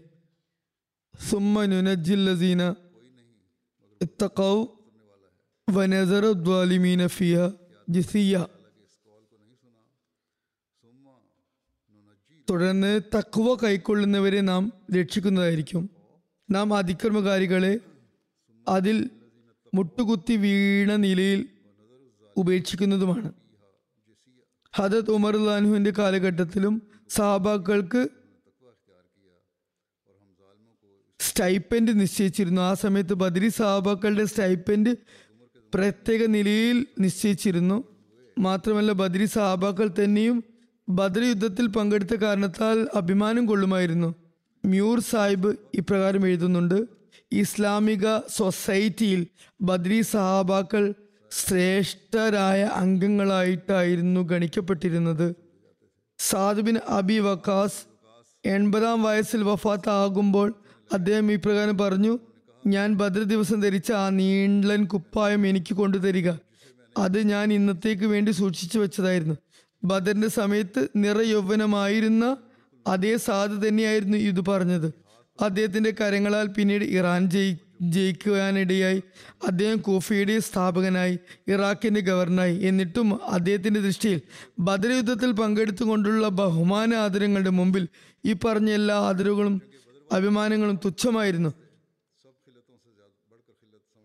സുമ്മ 1.31 1.65
നുനജില്ലസീന 1.65 2.75
ഫിയ 7.07 7.53
ജിസിയ. 7.89 8.47
തുടർന്ന് 12.51 13.01
തക്വ 13.17 13.55
കൈക്കൊള്ളുന്നവരെ 13.55 14.41
നാം 14.41 14.73
രക്ഷിക്കുന്നതായിരിക്കും. 14.97 15.98
നാം 16.51 16.75
അതിക്രമകാരികളെ 16.75 17.81
അതിൽ 18.69 19.11
മുട്ടുകുത്തി 19.75 20.37
വീണ 20.37 20.97
നിലയിൽ 20.97 21.49
ഉപേക്ഷിക്കുന്നതുമാണ്. 22.37 23.33
ഹദത് 24.77 25.11
ഉമർ 25.11 25.37
ലാനുവിന്റെ 25.37 25.93
കാലഘട്ടത്തിലും 25.99 26.83
സഹാബാക്കൾക്ക് 27.09 28.09
സ്റ്റൈപ്പൻഡ് 31.21 32.01
നിശ്ചയിച്ചിരുന്നു. 32.01 32.63
ആ 32.63 32.75
സമയത്ത് 32.75 33.15
ബദരി 33.15 33.49
സഹാബാക്കളുടെ 33.49 34.25
സ്റ്റൈപ്പൻഡ് 34.25 34.97
പ്രത്യേക 35.75 36.27
നിലയിൽ 36.27 36.87
നിശ്ചയിച്ചിരുന്നു. 36.99 37.85
മാത്രമല്ല 38.39 38.93
ബദരി 38.93 39.25
സഹാബാക്കൾ 39.25 39.91
തന്നെയും 40.05 40.45
ബദർ 40.89 41.23
യുദ്ധത്തിൽ 41.23 41.67
പങ്കെടുത്ത 41.67 42.15
കാരണത്താൽ 42.15 42.89
അഭിമാനം 42.95 43.47
കൊള്ളുമായിരുന്നു. 43.47 44.28
മ്യൂർ 44.69 45.01
സാഹിബ് 45.01 45.51
ഇപ്രകാരം 45.75 46.27
എഴുതുന്നുണ്ട് 46.27 46.79
ഇസ്ലാമിക 47.33 48.07
സൊസൈറ്റിയിൽ 48.17 49.27
ബദ്രി 49.63 50.01
സഹാബാക്കൾ 50.03 50.85
ശ്രേഷ്ഠരായ 51.33 52.61
അംഗങ്ങളായിട്ടായിരുന്നു 52.75 54.21
ഗണിക്കപ്പെട്ടിരുന്നത്. 54.21 55.27
സാദുബിൻ 56.19 56.77
അബി 56.89 57.19
വക്കാസ് 57.19 57.81
എൺപതാം 58.45 59.03
വയസ്സിൽ 59.03 59.43
വഫാത്താകുമ്പോൾ 59.45 60.49
അദ്ദേഹം 60.93 61.33
ഇപ്രകാരം 61.33 61.79
പറഞ്ഞു 61.79 62.19
ഞാൻ 62.67 62.89
ബദ്ര 62.95 63.23
ദിവസം 63.23 63.59
ധരിച്ച 63.61 63.93
ആ 63.93 64.09
നീണ്ടൻ 64.11 64.85
കുപ്പായം 64.85 65.43
എനിക്ക് 65.47 65.75
കൊണ്ടുതരിക 65.75 66.29
അത് 66.99 67.19
ഞാൻ 67.29 67.47
ഇന്നത്തേക്ക് 67.53 68.07
വേണ്ടി 68.07 68.31
സൂക്ഷിച്ചു 68.31 68.79
വെച്ചതായിരുന്നു. 68.79 69.37
ബദറിന്റെ 69.85 70.29
സമയത്ത് 70.29 70.89
നിറയൗവനമായിരുന്ന 70.97 72.25
അതേ 72.87 73.17
സാധു 73.17 73.69
തന്നെയായിരുന്നു 73.69 74.19
ഇത് 74.19 74.41
പറഞ്ഞത്. 74.41 74.93
അദ്ദേഹത്തിന്റെ 75.41 75.91
കരങ്ങളാൽ 76.01 76.47
പിന്നീട് 76.47 76.85
ഇറാൻ 76.85 77.31
ജയി 77.31 77.59
ജയിക്കുവാനിടയായി. 77.83 79.03
അദ്ദേഹം 79.47 79.79
കൂഫയുടെ 79.79 80.39
സ്ഥാപകനായി 80.39 81.19
ഇറാഖിന്റെ 81.49 82.01
ഗവർണറായി. 82.01 82.57
എന്നിട്ടും 82.57 83.25
അദ്ദേഹത്തിന്റെ 83.25 83.81
ദൃഷ്ടിയിൽ 83.81 84.21
ബദർ 84.59 84.91
യുദ്ധത്തിൽ 84.91 85.33
പങ്കെടുത്തുകൊണ്ടുള്ള 85.33 86.29
ബഹുമാന 86.29 86.95
ആദരങ്ങളുടെ 86.95 87.51
മുമ്പിൽ 87.51 87.89
ഈ 88.25 88.33
പറഞ്ഞ 88.33 88.71
എല്ലാ 88.71 88.97
ആദരവുകളും 88.97 89.63
അഭിമാനങ്ങളും 90.13 90.81
തുച്ഛമായിരുന്നു. 90.85 91.51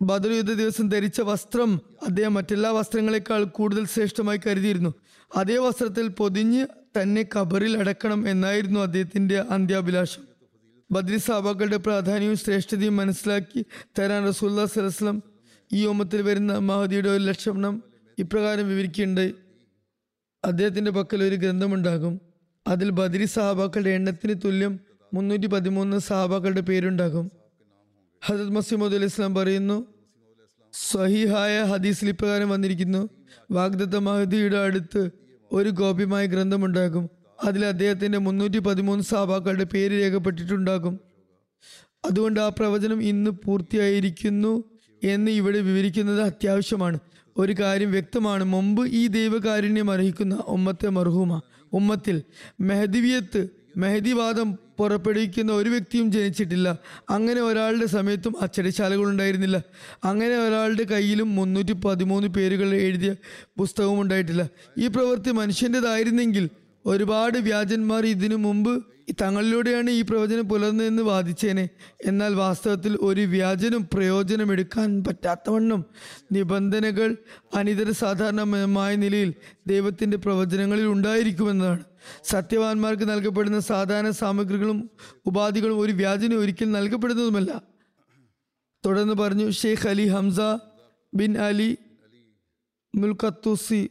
ബദർ 0.02 0.32
യുദ്ധ 0.32 0.54
ദിവസം 0.54 0.90
ധരിച്ച 0.90 1.22
വസ്ത്രം 1.22 1.82
അദ്ദേഹം 2.08 2.34
മറ്റെല്ലാ 2.34 2.72
വസ്ത്രങ്ങളെക്കാൾ 2.72 3.44
കൂടുതൽ 3.44 3.86
ശ്രേഷ്ഠമായി 3.86 4.40
കരുതിയിരുന്നു. 4.48 4.94
അതേ 5.36 5.58
വസ്ത്രത്തിൽ 5.58 6.08
പൊതിഞ്ഞ് 6.08 6.66
തന്നെ 7.02 7.26
ഖബറിൽ 7.36 7.78
അടക്കണം 7.78 8.30
എന്നായിരുന്നു 8.30 8.80
അദ്ദേഹത്തിന്റെ 8.80 9.40
അന്ത്യാഭിലാഷം. 9.40 10.24
ബദ്രി 10.92 11.18
സാബാക്കളുടെ 11.18 11.78
പ്രാധാന്യവും 11.78 12.36
ശ്രേഷ്ഠതയും 12.36 12.96
മനസ്സിലാക്കി 12.96 13.66
തരാൻ 14.00 14.28
റസൂല്ലാ 14.28 14.66
സലസ്ലം 14.66 15.24
ഈ 15.74 15.86
ഓമത്തിൽ 15.86 16.22
വരുന്ന 16.22 16.58
മഹദിയുടെ 16.58 17.10
ഒരു 17.10 17.24
ലക്ഷണം 17.24 17.84
ഇപ്രകാരം 18.20 18.70
വിവരിക്കുകയുണ്ടായി 18.70 19.36
അദ്ദേഹത്തിന്റെ 20.46 20.92
പക്കൽ 20.92 21.24
ഒരു 21.24 21.36
ഗ്രന്ഥമുണ്ടാകും. 21.36 22.22
അതിൽ 22.68 22.90
ബദ്രി 22.90 23.26
സഹാബാക്കളുടെ 23.26 23.90
എണ്ണത്തിന് 23.90 24.34
തുല്യം 24.46 24.80
മുന്നൂറ്റി 25.14 25.48
പതിമൂന്ന് 25.48 25.98
സഹാബാക്കളുടെ 25.98 26.62
പേരുണ്ടാകും. 26.62 27.32
ഹജത് 28.26 28.50
മസീമദ് 28.50 28.96
അലി 28.96 29.06
ഇസ്ലാം 29.06 29.36
പറയുന്നു 29.36 29.86
സഹിഹായ 30.74 31.64
ഹദീസിൽ 31.64 32.10
ഇപ്രകാരം 32.10 32.50
വന്നിരിക്കുന്നു 32.50 33.10
വാഗ്ദത്ത 33.52 33.96
മഹദിയുടെ 33.96 34.58
അടുത്ത് 34.58 35.23
ഒരു 35.54 35.70
ഗോപ്യമായ 35.70 36.26
ഗ്രന്ഥമുണ്ടാകും 36.26 37.10
അതിൽ 37.44 37.66
അദ്ദേഹത്തിന്റെ 37.66 38.18
മുന്നൂറ്റി 38.18 38.60
പതിമൂന്ന് 38.60 39.04
സഭാക്കളുടെ 39.04 39.64
പേര് 39.64 39.92
രേഖപ്പെട്ടിട്ടുണ്ടാകും. 39.92 41.00
അതുകൊണ്ട് 42.06 42.40
ആ 42.40 42.50
പ്രവചനം 42.50 43.04
ഇന്ന് 43.04 43.32
പൂർത്തിയായിരിക്കുന്നു 43.32 44.64
എന്ന് 45.04 45.32
ഇവിടെ 45.32 45.60
വിവരിക്കുന്നത് 45.60 46.22
അത്യാവശ്യമാണ്. 46.22 47.00
ഒരു 47.38 47.56
കാര്യം 47.60 47.92
വ്യക്തമാണ്. 47.92 48.44
മുമ്പ് 48.44 48.88
ഈ 48.88 49.08
ദൈവകാരുണ്യം 49.08 49.92
അർഹിക്കുന്ന 49.92 50.36
ഉമ്മത്തെ 50.36 50.90
മർഹൂമ 50.90 51.42
ഉമ്മത്തിൽ 51.74 52.24
മെഹദിവിയത്ത് 52.62 53.48
മെഹദിവാദം 53.78 54.58
പുറപ്പെടുവിക്കുന്ന 54.78 55.52
ഒരു 55.52 55.70
വ്യക്തിയും 55.70 56.12
ജനിച്ചിട്ടില്ല. 56.12 56.78
അങ്ങനെ 57.10 57.42
ഒരാളുടെ 57.42 57.86
സമയത്തും 57.86 58.36
അച്ചടിശാലകൾ 58.42 59.04
ഉണ്ടായിരുന്നില്ല. 59.04 59.64
അങ്ങനെ 60.04 60.36
ഒരാളുടെ 60.38 60.84
കയ്യിലും 60.84 61.36
മുന്നൂറ്റി 61.36 61.72
പതിമൂന്ന് 61.72 62.28
പേരുകൾ 62.28 62.70
എഴുതിയ 62.74 63.16
പുസ്തകവും 63.58 64.02
ഉണ്ടായിട്ടില്ല. 64.02 64.50
ഈ 64.78 64.88
പ്രവൃത്തി 64.88 65.32
മനുഷ്യന്റെതായിരുന്നെങ്കിൽ 65.32 66.50
ഒരുപാട് 66.86 67.38
വ്യാജന്മാർ 67.38 68.06
ഇതിനു 68.06 68.36
മുമ്പ് 68.36 68.86
തങ്ങളിലൂടെയാണ് 69.22 69.90
ഈ 69.90 70.02
പ്രവചനം 70.02 70.50
പുലർന്നതെന്ന് 70.50 71.04
വാദിച്ചേനെ. 71.04 71.70
എന്നാൽ 72.06 72.34
വാസ്തവത്തിൽ 72.34 72.98
ഒരു 73.02 73.22
വ്യാജനും 73.22 73.88
പ്രയോജനമെടുക്കാൻ 73.94 75.04
പറ്റാത്തവണ്ണം 75.04 75.86
നിബന്ധനകൾ 76.32 77.16
അനിതര 77.56 77.92
സാധാരണമായ 77.92 78.96
നിലയിൽ 78.96 79.34
ദൈവത്തിന്റെ 79.68 80.18
പ്രവചനങ്ങളിൽ 80.18 80.86
ഉണ്ടായിരിക്കുമെന്നതാണ്. 80.86 81.84
സത്യവാന്മാർക്ക് 82.24 83.10
നൽകപ്പെടുന്ന 83.10 83.60
സാധാരണ 83.60 84.10
സാമഗ്രികളും 84.10 84.90
ഉപാധികളും 85.26 85.80
ഒരു 85.80 85.92
വ്യാജന് 85.92 86.34
ഒരിക്കൽ 86.34 86.72
നൽകപ്പെടുന്നതുമല്ല. 86.72 87.62
തുടർന്ന് 88.86 89.14
പറഞ്ഞു 89.14 89.50
Sheikh 89.50 89.88
Ali 89.88 90.08
Hamza 90.08 90.40
bin 91.14 91.38
Ali 91.38 91.78
Mulqathoosi 92.96 93.90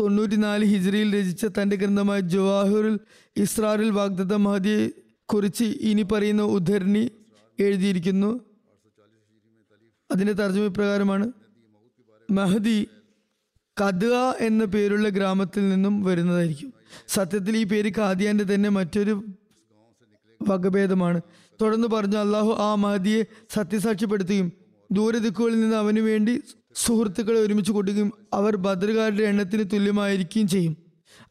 തൊണ്ണൂറ്റിനാല് 0.00 0.64
ഹിജ്രിയിൽ 0.64 1.20
രചിച്ച 1.20 1.46
തന്റെ 1.46 1.76
ഗ്രന്ഥമായ 1.76 2.20
ജവാഹുറുൽ 2.20 2.98
ഇസ്രാറിൽ 3.36 3.90
വാഗ്ദത്ത 3.90 4.34
മഹദിയെ 4.34 4.90
കുറിച്ച് 5.26 5.64
ഇനി 5.64 6.02
പറയുന്ന 6.02 6.42
ഉദ്ധരണി 6.42 7.10
എഴുതിയിരിക്കുന്നു. 7.58 8.40
അതിന്റെ 10.10 10.32
തർജമ 10.32 10.66
പ്രകാരമാണ് 10.66 11.32
മഹദി 12.30 12.86
കദ്വ 13.80 14.34
എന്ന 14.40 14.64
പേരുള്ള 14.64 15.08
ഗ്രാമത്തിൽ 15.08 15.68
നിന്നും 15.68 16.02
വരുന്നതായിരിക്കും. 16.02 16.79
സത്യത്തിൽ 17.08 17.56
ഈ 17.56 17.64
പേര് 17.64 17.92
കാദിയാന്റെ 17.98 18.44
തന്നെ 18.44 18.68
മറ്റൊരു 18.68 19.24
വകഭേദമാണ്. 20.48 21.20
തുടർന്ന് 21.60 21.88
പറഞ്ഞു 21.88 22.16
അള്ളാഹു 22.16 22.56
ആ 22.58 22.74
മഹദിയെ 22.74 23.24
സത്യസാക്ഷ്യപ്പെടുത്തുകയും 23.50 24.52
ദൂരദിക്കുകളിൽ 24.92 25.60
നിന്ന് 25.60 25.76
അവന് 25.76 25.98
വേണ്ടി 25.98 26.42
സുഹൃത്തുക്കളെ 26.74 27.40
ഒരുമിച്ച് 27.40 27.72
കൂട്ടുകയും 27.72 28.12
അവർ 28.32 28.56
ഭദ്രകാരുടെ 28.56 29.22
എണ്ണത്തിന് 29.22 29.64
തുല്യമായിരിക്കുകയും 29.72 30.48
ചെയ്യും. 30.48 30.76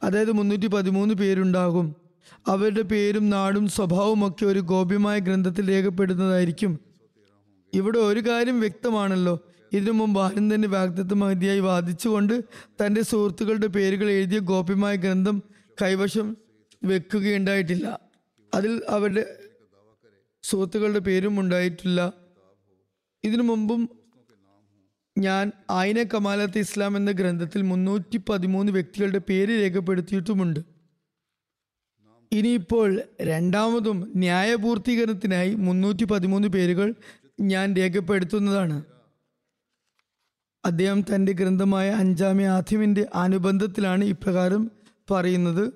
അതായത് 0.03 0.31
മുന്നൂറ്റി 0.31 0.67
പതിമൂന്ന് 0.67 1.15
പേരുണ്ടാകും. 1.15 1.95
അവരുടെ 2.47 2.81
പേരും 2.81 3.29
നാടും 3.29 3.67
സ്വഭാവവും 3.67 4.27
ഒക്കെ 4.27 4.45
ഒരു 4.45 4.59
ഗോപ്യമായ 4.59 5.19
ഗ്രന്ഥത്തിൽ 5.19 5.69
രേഖപ്പെടുന്നതായിരിക്കും. 5.69 6.79
ഇവിടെ 7.73 7.99
ഒരു 7.99 8.19
കാര്യം 8.19 8.59
വ്യക്തമാണല്ലോ. 8.59 9.39
ഇതിനു 9.73 9.91
മുമ്പ് 9.91 10.21
ആരും 10.21 10.55
തന്നെ 10.55 10.67
വാഗ്ദത്ത 10.67 11.13
മഹതിയായി 11.13 11.59
വാദിച്ചുകൊണ്ട് 11.59 12.43
തന്റെ 12.81 13.01
സുഹൃത്തുക്കളുടെ 13.01 13.67
പേരുകൾ 13.67 14.09
എഴുതിയ 14.09 14.39
ഗോപ്യമായ 14.39 14.95
ഗ്രന്ഥം 14.95 15.43
കൈവശം 15.81 16.37
വെക്കുകയുണ്ടായിട്ടില്ല. 16.83 17.99
അതിൽ 18.53 18.81
അവരുടെ 18.89 19.23
സുഹൃത്തുക്കളുടെ 20.43 20.99
പേരും 20.99 21.39
ഉണ്ടായിട്ടില്ല. 21.39 22.13
ഇതിനു 23.23 23.43
മുമ്പും 23.43 23.89
ഞാൻ 25.17 25.51
ആയിന 25.69 26.03
കമാലത്ത് 26.03 26.59
ഇസ്ലാം 26.59 26.97
എന്ന 26.97 27.11
ഗ്രന്ഥത്തിൽ 27.11 27.61
മുന്നൂറ്റി 27.61 28.19
പതിമൂന്ന് 28.29 28.71
വ്യക്തികളുടെ 28.71 29.21
പേര് 29.29 29.49
രേഖപ്പെടുത്തിയിട്ടുമുണ്ട്. 29.49 30.59
ഇനിയിപ്പോൾ 32.31 33.01
രണ്ടാമതും 33.21 34.11
ന്യായപൂർത്തീകരണത്തിനായി 34.15 35.55
മുന്നൂറ്റി 35.55 36.03
പതിമൂന്ന് 36.03 36.47
പേരുകൾ 36.47 36.93
ഞാൻ 37.39 37.75
രേഖപ്പെടുത്തുന്നതാണ്. 37.75 38.83
അദ്ദേഹം 40.65 41.01
തന്റെ 41.01 41.31
ഗ്രന്ഥമായ 41.31 41.89
അഞ്ചാമി 41.89 42.43
ആദ്യമിന്റെ 42.43 43.07
അനുബന്ധത്തിലാണ് 43.15 44.03
ഇപ്രകാരം 44.03 44.71
പറയുന്നത്. 45.11 45.73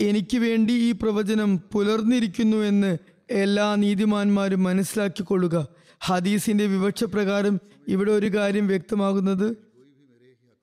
എനിക്ക് 0.00 0.38
വേണ്ടി 0.38 0.72
ഈ 0.72 0.92
പ്രവചനം 0.92 1.58
പുലർന്നിരിക്കുന്നു 1.58 2.56
എന്ന് 2.56 2.98
എല്ലാ 3.30 3.74
നീതിമാന്മാരും 3.74 4.62
മനസ്സിലാക്കിക്കൊള്ളുക. 4.62 5.68
ഹദീസിന്റെ 6.00 6.66
വിവക്ഷ 6.66 7.04
പ്രകാരം 7.04 7.60
ഇവിടെ 7.88 8.12
ഒരു 8.12 8.26
കാര്യം 8.26 8.68
വ്യക്തമാകുന്നത് 8.68 9.56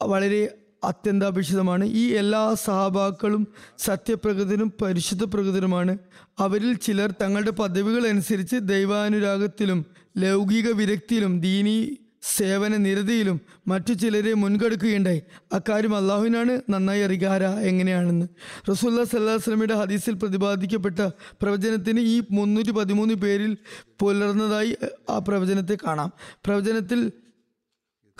വളരെ 0.03 0.57
അത്യന്താപേക്ഷിതമാണ്. 0.83 1.85
ഈ 1.85 2.07
എല്ലാ 2.07 2.53
സഹാബാക്കളും 2.53 3.47
സത്യപ്രകൃതനും 3.77 4.73
പരിശുദ്ധ 4.81 5.23
പ്രകൃതനുമാണ്. 5.23 5.97
അവരിൽ 6.39 6.73
ചിലർ 6.73 7.13
തങ്ങളുടെ 7.21 7.51
പദവികൾ 7.51 8.07
അനുസരിച്ച് 8.07 8.55
ദൈവാനുരാഗത്തിലും 8.55 9.85
ലൗകിക 10.17 10.71
വിരക്തിയിലും 10.71 11.39
ദീനി 11.39 11.97
സേവന 12.33 12.75
നിരതിയിലും 12.77 13.41
മറ്റു 13.67 13.93
ചിലരെ 13.93 14.33
മുൻകെടുക്കുകയുണ്ടായി. 14.33 15.21
അക്കാര്യം 15.53 15.95
അള്ളാഹുവിനാണ് 15.95 16.61
നന്നായി 16.69 17.01
അറിയാര 17.01 17.43
എങ്ങനെയാണെന്ന്. 17.45 18.27
റസൂല്ലാ 18.71 19.03
സല്ലാ 19.03 19.33
വസ്ലമിയുടെ 19.33 19.73
ഹദീസിൽ 19.73 20.13
പ്രതിപാദിക്കപ്പെട്ട 20.13 20.99
പ്രവചനത്തിന് 21.41 21.99
ഈ 21.99 22.23
മുന്നൂറ്റി 22.31 22.71
പതിമൂന്ന് 22.71 23.13
പേരിൽ 23.13 23.57
പുലർന്നതായി 23.99 24.77
ആ 25.09 25.17
പ്രവചനത്തെ 25.19 25.77
കാണാം. 25.87 26.11
പ്രവചനത്തിൽ 26.45 27.11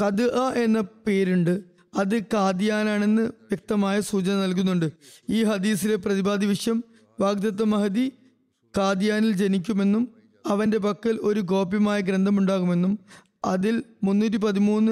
കത് 0.06 0.24
എന്ന 0.63 0.82
പേരുണ്ട്. 1.08 1.63
അത് 1.98 2.24
കാദിയാനാണെന്ന് 2.24 3.22
വ്യക്തമായ 3.22 4.02
സൂചന 4.02 4.34
നൽകുന്നുണ്ട്. 4.34 4.91
ഈ 5.30 5.44
ഹദീസിലെ 5.44 5.96
പ്രതിപാദ്യ 5.96 6.48
വിഷയം 6.48 6.84
വാഗ്ദത്ത 7.22 7.63
മഹദി 7.63 8.12
കാദിയാനിൽ 8.78 9.32
ജനിക്കുമെന്നും 9.32 10.15
അവന്റെ 10.48 10.78
പക്കൽ 10.78 11.20
ഒരു 11.22 11.39
ഗോപ്യമായ 11.39 12.02
ഗ്രന്ഥമുണ്ടാകുമെന്നും 12.02 13.00
അതിൽ 13.46 13.84
മുന്നൂറ്റി 14.04 14.38
പതിമൂന്ന് 14.38 14.92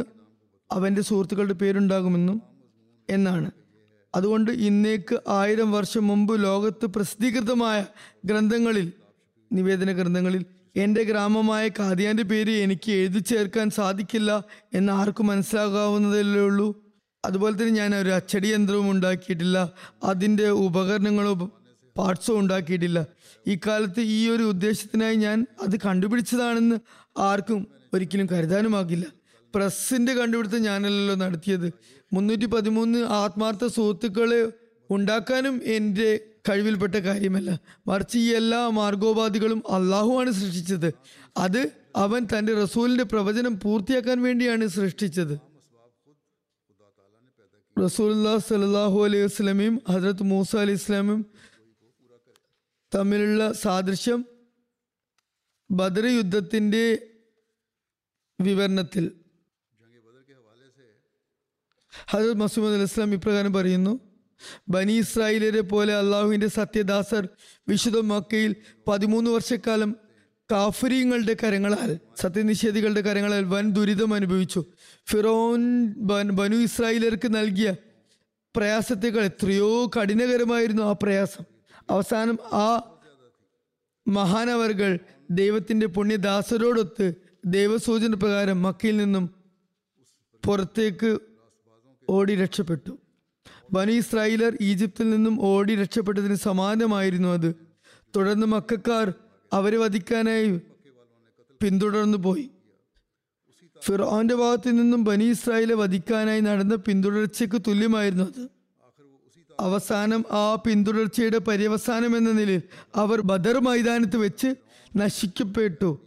അവന്റെ 0.72 1.02
സുഹൃത്തുക്കളുടെ 1.02 1.54
പേരുണ്ടാകുമെന്നും 1.54 2.42
എന്നാണ്. 3.10 3.52
അതുകൊണ്ട് 4.16 4.52
ഇന്നേക്ക് 4.52 5.20
ആയിരം 5.28 5.72
വർഷം 5.72 6.08
മുമ്പ് 6.08 6.44
ലോകത്ത് 6.44 6.86
പ്രസിദ്ധീകൃതമായ 6.86 7.86
ഗ്രന്ഥങ്ങളിൽ 8.26 8.92
നിവേദന 9.52 9.92
ഗ്രന്ഥങ്ങളിൽ 9.92 10.46
എന്റെ 10.76 11.04
ഗ്രാമമായ 11.04 11.68
കാദിയാന്റെ 11.68 12.24
പേര് 12.24 12.52
എനിക്ക് 12.52 12.92
എഴുതി 12.92 13.20
ചേർക്കാൻ 13.20 13.70
സാധിക്കില്ല 13.70 14.44
എന്ന് 14.74 14.94
ആർക്കും 14.94 15.28
മനസ്സിലാകാവുന്നതല്ലേ 15.28 16.42
ഉള്ളൂ. 16.42 16.76
അതുപോലെ 17.26 17.56
തന്നെ 17.56 17.74
ഞാൻ 17.74 17.96
ഒരു 17.96 18.10
അച്ചടി 18.10 18.48
യന്ത്രവും 18.48 18.92
ഉണ്ടാക്കിയിട്ടില്ല 18.92 19.74
അതിന്റെ 20.04 20.50
ഉപകരണങ്ങളോ 20.50 21.34
പാർട്സോ 21.98 22.40
ഉണ്ടാക്കിയിട്ടില്ല. 22.40 23.06
ഇക്കാലത്ത് 23.48 24.00
ഈ 24.00 24.30
ഒരു 24.30 24.44
ഉദ്ദേശത്തിനായി 24.44 25.16
ഞാൻ 25.16 25.46
അത് 25.62 25.80
കണ്ടുപിടിച്ചതാണെന്ന് 25.80 26.76
ആർക്കും 27.18 27.68
ഒരിക്കലും 27.94 28.28
കരുതാനുമാകില്ല. 28.32 29.06
പ്രസ്സിന്റെ 29.56 30.14
കണ്ടുപിടുത്തം 30.14 30.62
ഞാനല്ലല്ലോ 30.62 31.16
നടത്തിയത്. 31.16 31.74
മുന്നൂറ്റി 32.14 32.46
പതിമൂന്ന് 32.46 33.00
ആത്മാർത്ഥ 33.00 33.68
സുഹൃത്തുക്കളെ 33.68 34.52
ഉണ്ടാക്കാനും 34.92 35.62
എന്റെ 35.64 36.20
കഴിവിൽപ്പെട്ട 36.50 36.96
കാര്യമല്ല. 36.96 37.60
മറിച്ച് 37.88 38.18
ഈ 38.18 38.34
എല്ലാ 38.34 38.70
മാർഗോപാധികളും 38.70 39.64
അള്ളാഹുവാണ് 39.70 40.32
സൃഷ്ടിച്ചത്. 40.32 40.94
അത് 41.38 41.72
അവൻ 41.96 42.28
തന്റെ 42.38 42.54
റസൂലിന്റെ 42.54 43.04
പ്രവചനം 43.04 43.60
പൂർത്തിയാക്കാൻ 43.60 44.24
വേണ്ടിയാണ് 44.24 44.68
സൃഷ്ടിച്ചത്. 44.68 45.40
റസൂല്ലാ 47.84 48.38
സലാഹു 48.38 49.06
അലൈഹി 49.06 49.24
വസ്ലമയും 49.24 49.82
ഹജ്രത് 49.92 50.24
മൂസ 50.24 50.56
അലൈഹി 50.56 50.78
ഇസ്ലാമും 50.78 51.26
തമ്മിലുള്ള 52.96 53.54
സാദൃശ്യം 53.54 54.26
ബദർ 55.72 56.06
യുദ്ധത്തിന്റെ 56.06 57.13
വിവരണത്തിൽ. 58.42 59.12
ഹജത് 62.10 62.34
മസൂദ് 62.34 62.74
അലി 62.74 62.84
ഇസ്ലാം 62.84 63.14
ഇപ്രകാരം 63.14 63.54
പറയുന്നു 63.54 64.00
ബനി 64.70 64.94
ഇസ്രായേലരെ 64.94 65.62
പോലെ 65.62 65.94
അള്ളാഹുവിന്റെ 65.94 66.48
സത്യദാസർ 66.48 67.28
വിശുദ്ധ 67.68 68.00
മക്കയിൽ 68.00 68.56
പതിമൂന്ന് 68.88 69.32
വർഷക്കാലം 69.32 69.96
കാഫരീങ്ങളുടെ 70.52 71.36
കരങ്ങളാൽ 71.44 72.00
സത്യനിഷേധികളുടെ 72.18 73.02
കരങ്ങളാൽ 73.02 73.44
വൻ 73.44 73.72
ദുരിതം 73.72 74.14
അനുഭവിച്ചു. 74.14 74.66
ഫിറോൻ 75.08 75.86
ബനു 76.36 76.56
ഇസ്രായേലർക്ക് 76.56 77.36
നൽകിയ 77.36 77.76
പ്രയാസത്തേക്കാൾ 78.56 79.22
എത്രയോ 79.22 79.86
കഠിനകരമായിരുന്നു 79.88 80.84
ആ 80.84 80.92
പ്രയാസം. 80.92 81.44
അവസാനം 81.90 82.38
ആ 82.44 83.00
മഹാനവർകൾ 84.08 85.00
ദൈവത്തിന്റെ 85.32 85.86
പുണ്യദാസരോടൊത്ത് 85.86 87.14
ദൈവസൂചന 87.46 88.14
പ്രകാരം 88.14 88.62
മക്കയിൽ 88.62 88.98
നിന്നും 88.98 89.30
പുറത്തേക്ക് 90.46 91.20
ഓടി 92.10 92.36
രക്ഷപ്പെട്ടു. 92.36 92.98
ബനി 93.74 93.92
ഇസ്രായേലർ 93.92 94.58
ഈജിപ്തിൽ 94.62 95.10
നിന്നും 95.10 95.42
ഓടി 95.42 95.76
രക്ഷപ്പെട്ടതിന് 95.76 96.36
സമാനമായിരുന്നു 96.36 97.30
അത്. 97.30 97.56
തുടർന്ന് 98.16 98.48
മക്കാർ 98.48 99.14
അവരെ 99.54 99.78
വധിക്കാനായി 99.78 100.62
പിന്തുടർന്നു 101.62 102.18
പോയി. 102.18 102.50
ഫിറോന്റെ 103.82 104.36
ഭാഗത്തു 104.36 104.70
നിന്നും 104.70 105.04
ബനി 105.04 105.24
ഇസ്രായേലെ 105.24 105.76
വധിക്കാനായി 105.76 106.42
നടന്ന 106.42 106.76
പിന്തുടർച്ചയ്ക്ക് 106.76 107.62
തുല്യമായിരുന്നു 107.68 108.24
അത്. 108.24 108.48
അവസാനം 109.60 110.26
ആ 110.32 110.56
പിന്തുടർച്ചയുടെ 110.56 111.38
പര്യവസാനം 111.38 112.18
എന്ന 112.18 112.32
നിലയിൽ 112.32 112.62
അവർ 112.96 113.22
ബദർ 113.22 113.60
മൈതാനത്ത് 113.60 114.18
വെച്ച് 114.18 114.56
നശിക്കപ്പെട്ടു. 114.98 116.00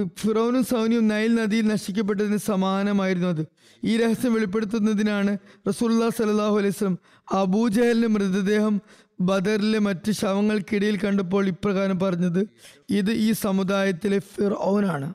ഫിറോനും 0.00 0.64
സൗനിയും 0.64 1.08
നൈൽ 1.08 1.34
നദിയിൽ 1.34 1.68
നശിക്കപ്പെട്ടതിന് 1.68 2.36
സമാനമായിരുന്നു 2.36 3.28
അത്. 3.28 3.46
ഈ 3.84 3.96
രഹസ്യം 3.96 4.34
വെളിപ്പെടുത്തുന്നതിനാണ് 4.34 5.38
റസൂല്ലാ 5.68 6.08
സലാഹു 6.08 6.58
അലൈഹി 6.58 6.74
സ്വലം 6.74 6.98
അബൂജഹലിന്റെ 7.32 8.08
മൃതദേഹം 8.08 8.80
ബദറിലെ 9.20 9.78
മറ്റ് 9.78 10.12
ശവങ്ങൾക്കിടയിൽ 10.12 10.96
കണ്ടപ്പോൾ 10.96 11.48
ഇപ്രകാരം 11.48 12.00
പറഞ്ഞത് 12.00 12.48
ഇത് 12.90 13.10
ഈ 13.10 13.32
സമുദായത്തിലെ 13.32 14.18
ഫിറോനാണ്. 14.18 15.14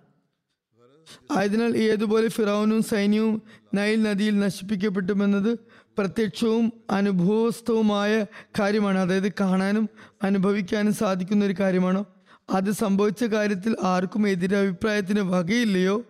ആയതിനാൽ 1.37 1.77
ഏതുപോലെ 1.77 2.27
ഫിറോനും 2.27 2.83
സൈന്യവും 2.83 3.41
നൈൽ 3.73 4.03
നദിയിൽ 4.03 4.39
നശിപ്പിക്കപ്പെട്ടുമെന്നത് 4.39 5.57
പ്രത്യക്ഷവും 5.97 6.73
അനുഭവസ്ഥവുമായ 6.89 8.25
കാര്യമാണ്. 8.59 8.99
അതായത് 8.99 9.31
കാണാനും 9.31 9.89
അനുഭവിക്കാനും 10.23 10.93
സാധിക്കുന്ന 10.93 11.45
ഒരു 11.45 11.55
കാര്യമാണോ? 11.59 12.05
അത് 12.49 12.71
സംഭവിച്ച 12.71 13.23
കാര്യത്തിൽ 13.23 13.75
ആർക്കും 13.83 14.27
എതിരഭിപ്രായത്തിന് 14.27 15.19
വകയില്ലയോ? 15.19 16.03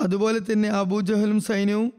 അതുപോലെ 0.00 0.38
തന്നെ 0.38 0.68
അബൂജഹലും 0.68 1.40
സൈന്യവും 1.40 1.92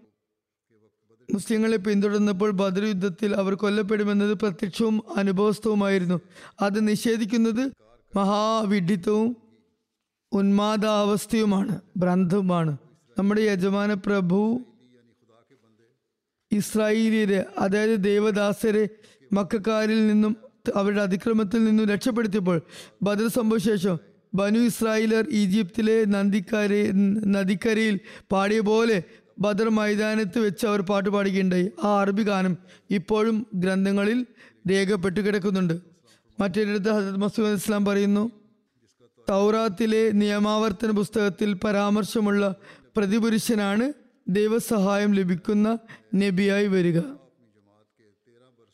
മുസ്ലിങ്ങളെ 1.34 1.77
പിന്തുടർന്നപ്പോൾ 1.77 2.51
ബദർ 2.51 2.84
യുദ്ധത്തിൽ 2.84 3.36
അവർ 3.36 3.56
കൊല്ലപ്പെടുമെന്നത് 3.56 4.34
പ്രത്യക്ഷവും 4.34 5.03
അനുഭവസ്ഥവുമായിരുന്നു. 5.17 6.19
അത് 6.62 6.88
നിഷേധിക്കുന്നത് 6.88 7.71
മഹാവിഡിത്തവും 8.15 9.36
ഉന്മാദാവസ്ഥയുമാണ് 10.34 11.82
ഭ്രാന്തവുമാണ് 11.97 12.77
നമ്മുടെ 13.17 13.41
യജമാന 13.41 13.93
പ്രഭു 13.93 14.60
ഇസ്രായേലിയരെ 16.51 17.45
അതായത് 17.58 18.03
ദേവദാസരെ 18.03 18.89
മക്കാരിൽ 19.34 20.08
നിന്നും 20.08 20.36
അവരുടെ 20.75 21.01
അതിക്രമത്തിൽ 21.01 21.63
നിന്നും 21.63 21.86
രക്ഷപ്പെടുത്തിയപ്പോൾ 21.86 22.62
ബദർ 23.03 23.27
സംഭവ 23.27 23.58
ശേഷം 23.58 23.97
ബനു 24.34 24.60
ഇസ്രായേലർ 24.60 25.25
ഈജിപ്തിലെ 25.32 26.06
നന്ദിക്കര 26.06 26.73
നദിക്കരയിൽ 27.27 27.99
പാടിയ 28.32 28.60
പോലെ 28.60 29.03
ബദർ 29.39 29.69
മൈതാനത്ത് 29.69 30.39
വെച്ച് 30.39 30.65
അവർ 30.65 30.82
പാട്ട് 30.82 31.10
പാടുകയുണ്ടായി. 31.10 31.71
ആ 31.84 31.99
അറബി 32.01 32.23
ഗാനം 32.23 32.58
ഇപ്പോഴും 32.91 33.47
ഗ്രന്ഥങ്ങളിൽ 33.56 34.25
രേഖപ്പെട്ട് 34.69 35.19
കിടക്കുന്നുണ്ട്. 35.19 35.80
മറ്റൊരിടത്ത് 36.39 36.89
ഹസരത് 36.89 37.17
മസൂദ് 37.17 37.53
ഇസ്ലാം 37.53 37.86
പറയുന്നു 37.86 38.32
തൗറാത്തിലെ 39.30 40.10
നിയമാവർത്തന 40.10 40.91
പുസ്തകത്തിൽ 40.91 41.53
പരാമർശമുള്ള 41.53 42.56
പ്രതിപുരുഷനാണ് 42.97 43.93
ദൈവസഹായം 44.27 45.13
ലഭിക്കുന്ന 45.13 45.77
നബിയായി 46.15 46.67
വരിക. 46.67 46.99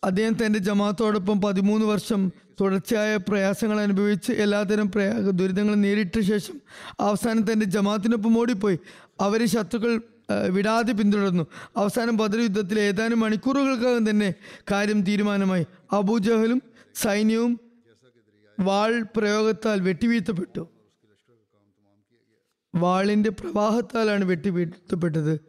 അദ്ദേഹം 0.03 0.45
തന്റെ 0.45 0.59
ജമാത്തോടൊപ്പം 0.59 1.41
പതിമൂന്ന് 1.41 1.85
വർഷം 1.85 2.31
തുടർച്ചയായ 2.61 3.17
പ്രയാസങ്ങൾ 3.17 3.81
അനുഭവിച്ച് 3.81 4.31
എല്ലാതരം 4.31 4.91
പ്രയാ 4.91 5.13
ദുരിതങ്ങൾ 5.29 5.75
നേരിട്ട 5.75 6.19
ശേഷം 6.19 6.61
അവസാനം 6.99 7.51
തന്റെ 7.51 7.65
ജമാത്തിനൊപ്പം 7.65 8.37
ഓടിപ്പോയി. 8.39 8.79
അവരെ 9.21 9.45
ശത്രുക്കൾ 9.45 10.01
വിടാതെ 10.49 10.93
പിന്തുടർന്നു. 10.93 11.47
അവസാനം 11.77 12.17
ബദർ 12.17 12.39
യുദ്ധത്തിൽ 12.39 12.79
ഏതാനും 12.79 13.19
മണിക്കൂറുകൾക്കകം 13.19 14.09
തന്നെ 14.09 14.33
കാര്യം 14.71 15.01
തീരുമാനമായി. 15.01 15.65
അബൂജഹലും 15.91 16.61
സൈന്യവും 16.95 17.59
വാൾ 18.59 19.01
പ്രയോഗത്താൽ 19.01 19.81
വെട്ടിവീഴ്ത്തപ്പെട്ടു. 19.81 20.67
വാളിന്റെ 22.75 23.29
പ്രവാഹത്താലാണ് 23.29 24.25
വെട്ടിവീഴ്ത്തപ്പെട്ടത്. 24.25 25.39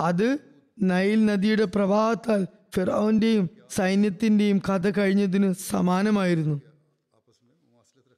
അത് 0.00 0.38
നൈൽ 0.82 1.24
നദിയുടെ 1.26 1.64
പ്രവാഹത്താൽ 1.64 2.46
ഫിറോന്റെയും 2.74 3.50
സൈന്യത്തിന്റെയും 3.70 4.58
കഥ 4.58 4.90
കഴിഞ്ഞതിന് 4.90 5.52
സമാനമായിരുന്നു. 5.52 6.60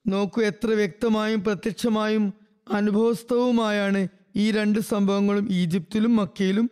നോക്കൂ 0.07 0.43
എത്ര 0.43 0.71
വ്യക്തമായും 0.71 1.45
പ്രത്യക്ഷമായും 1.45 2.33
അനുഭവസ്ഥവുമായാണ് 2.73 4.09
ഈ 4.37 4.51
രണ്ട് 4.51 4.79
സംഭവങ്ങളും 4.79 5.49
ഈജിപ്തിലും 5.51 6.17
മക്കയിലും 6.17 6.71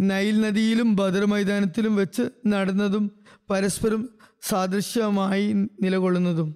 നൈൽ 0.00 0.40
നദിയിലും 0.40 0.96
ബദർ 0.96 1.24
മൈതാനത്തിലും 1.24 1.96
വെച്ച് 1.96 2.22
നടന്നതും 2.46 3.10
പരസ്പരം 3.50 4.08
സാദൃശ്യമായി 4.42 5.52
നിലകൊള്ളുന്നതും. 5.52 6.54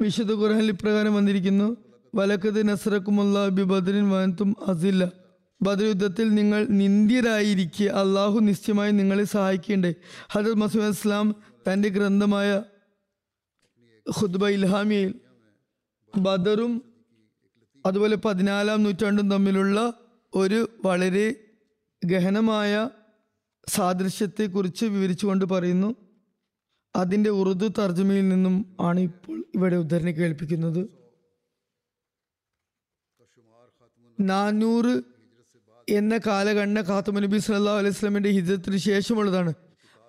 വിശുദ്ധ 0.00 0.32
ഖുർആനിൽ 0.32 0.68
ഇപ്രകാരം 0.68 1.14
വന്നിരിക്കുന്നു 1.14 1.76
വലക്കത് 2.14 2.68
നസറക്കുമുള്ള 2.68 3.48
ബി 3.48 3.62
ബദറിൻ 3.62 4.10
വനത്തും 4.10 4.56
അസില്ല. 4.66 5.21
ബദർ 5.62 5.84
യുദ്ധത്തിൽ 5.84 6.34
നിങ്ങൾ 6.34 6.66
നിന്ദ്യരായിരിക്കെ 6.66 7.84
അള്ളാഹു 7.84 8.40
നിശ്ചയമായി 8.40 8.92
നിങ്ങളെ 8.92 9.24
സഹായിക്കേണ്ടേ. 9.24 9.94
ഹജർ 10.32 10.52
മസൂദ് 10.52 10.84
ഇസ്ലാം 10.84 11.36
തന്റെ 11.72 11.88
ഗ്രന്ഥമായ 11.88 12.62
ഖുദ്ബ 14.20 14.48
ഇൽഹാമിയയിൽ 14.48 15.14
ബദറും 16.18 16.82
അതുപോലെ 17.86 18.16
പതിനാലാം 18.16 18.82
നൂറ്റാണ്ടും 18.82 19.30
തമ്മിലുള്ള 19.30 19.94
ഒരു 20.34 20.68
വളരെ 20.84 21.34
ഗഹനമായ 22.04 22.90
സാദൃശ്യത്തെക്കുറിച്ച് 23.68 24.86
വിവരിച്ചുകൊണ്ട് 24.86 25.44
പറയുന്നു. 25.44 25.94
അതിന്റെ 26.96 27.30
ഉറുദു 27.30 27.68
തർജമയിൽ 27.68 28.28
നിന്നും 28.28 28.76
ആണ് 28.80 29.00
ഇപ്പോൾ 29.00 29.44
ഇവിടെ 29.54 29.76
ഉദ്ധരണി 29.76 30.10
കേൾപ്പിക്കുന്നത്. 30.10 30.88
നാനൂറ് 34.20 35.11
എന്ന 35.88 36.20
കാലഘണ്ഡ 36.26 36.80
ഖാത്തുമ 36.80 37.18
നബി 37.18 37.38
സല്ലാ 37.38 37.78
അലൈഹി 37.78 37.94
സ്വലമിന്റെ 37.94 38.30
ഹിജത്തിന് 38.30 38.76
ശേഷമുള്ളതാണ്. 38.76 39.52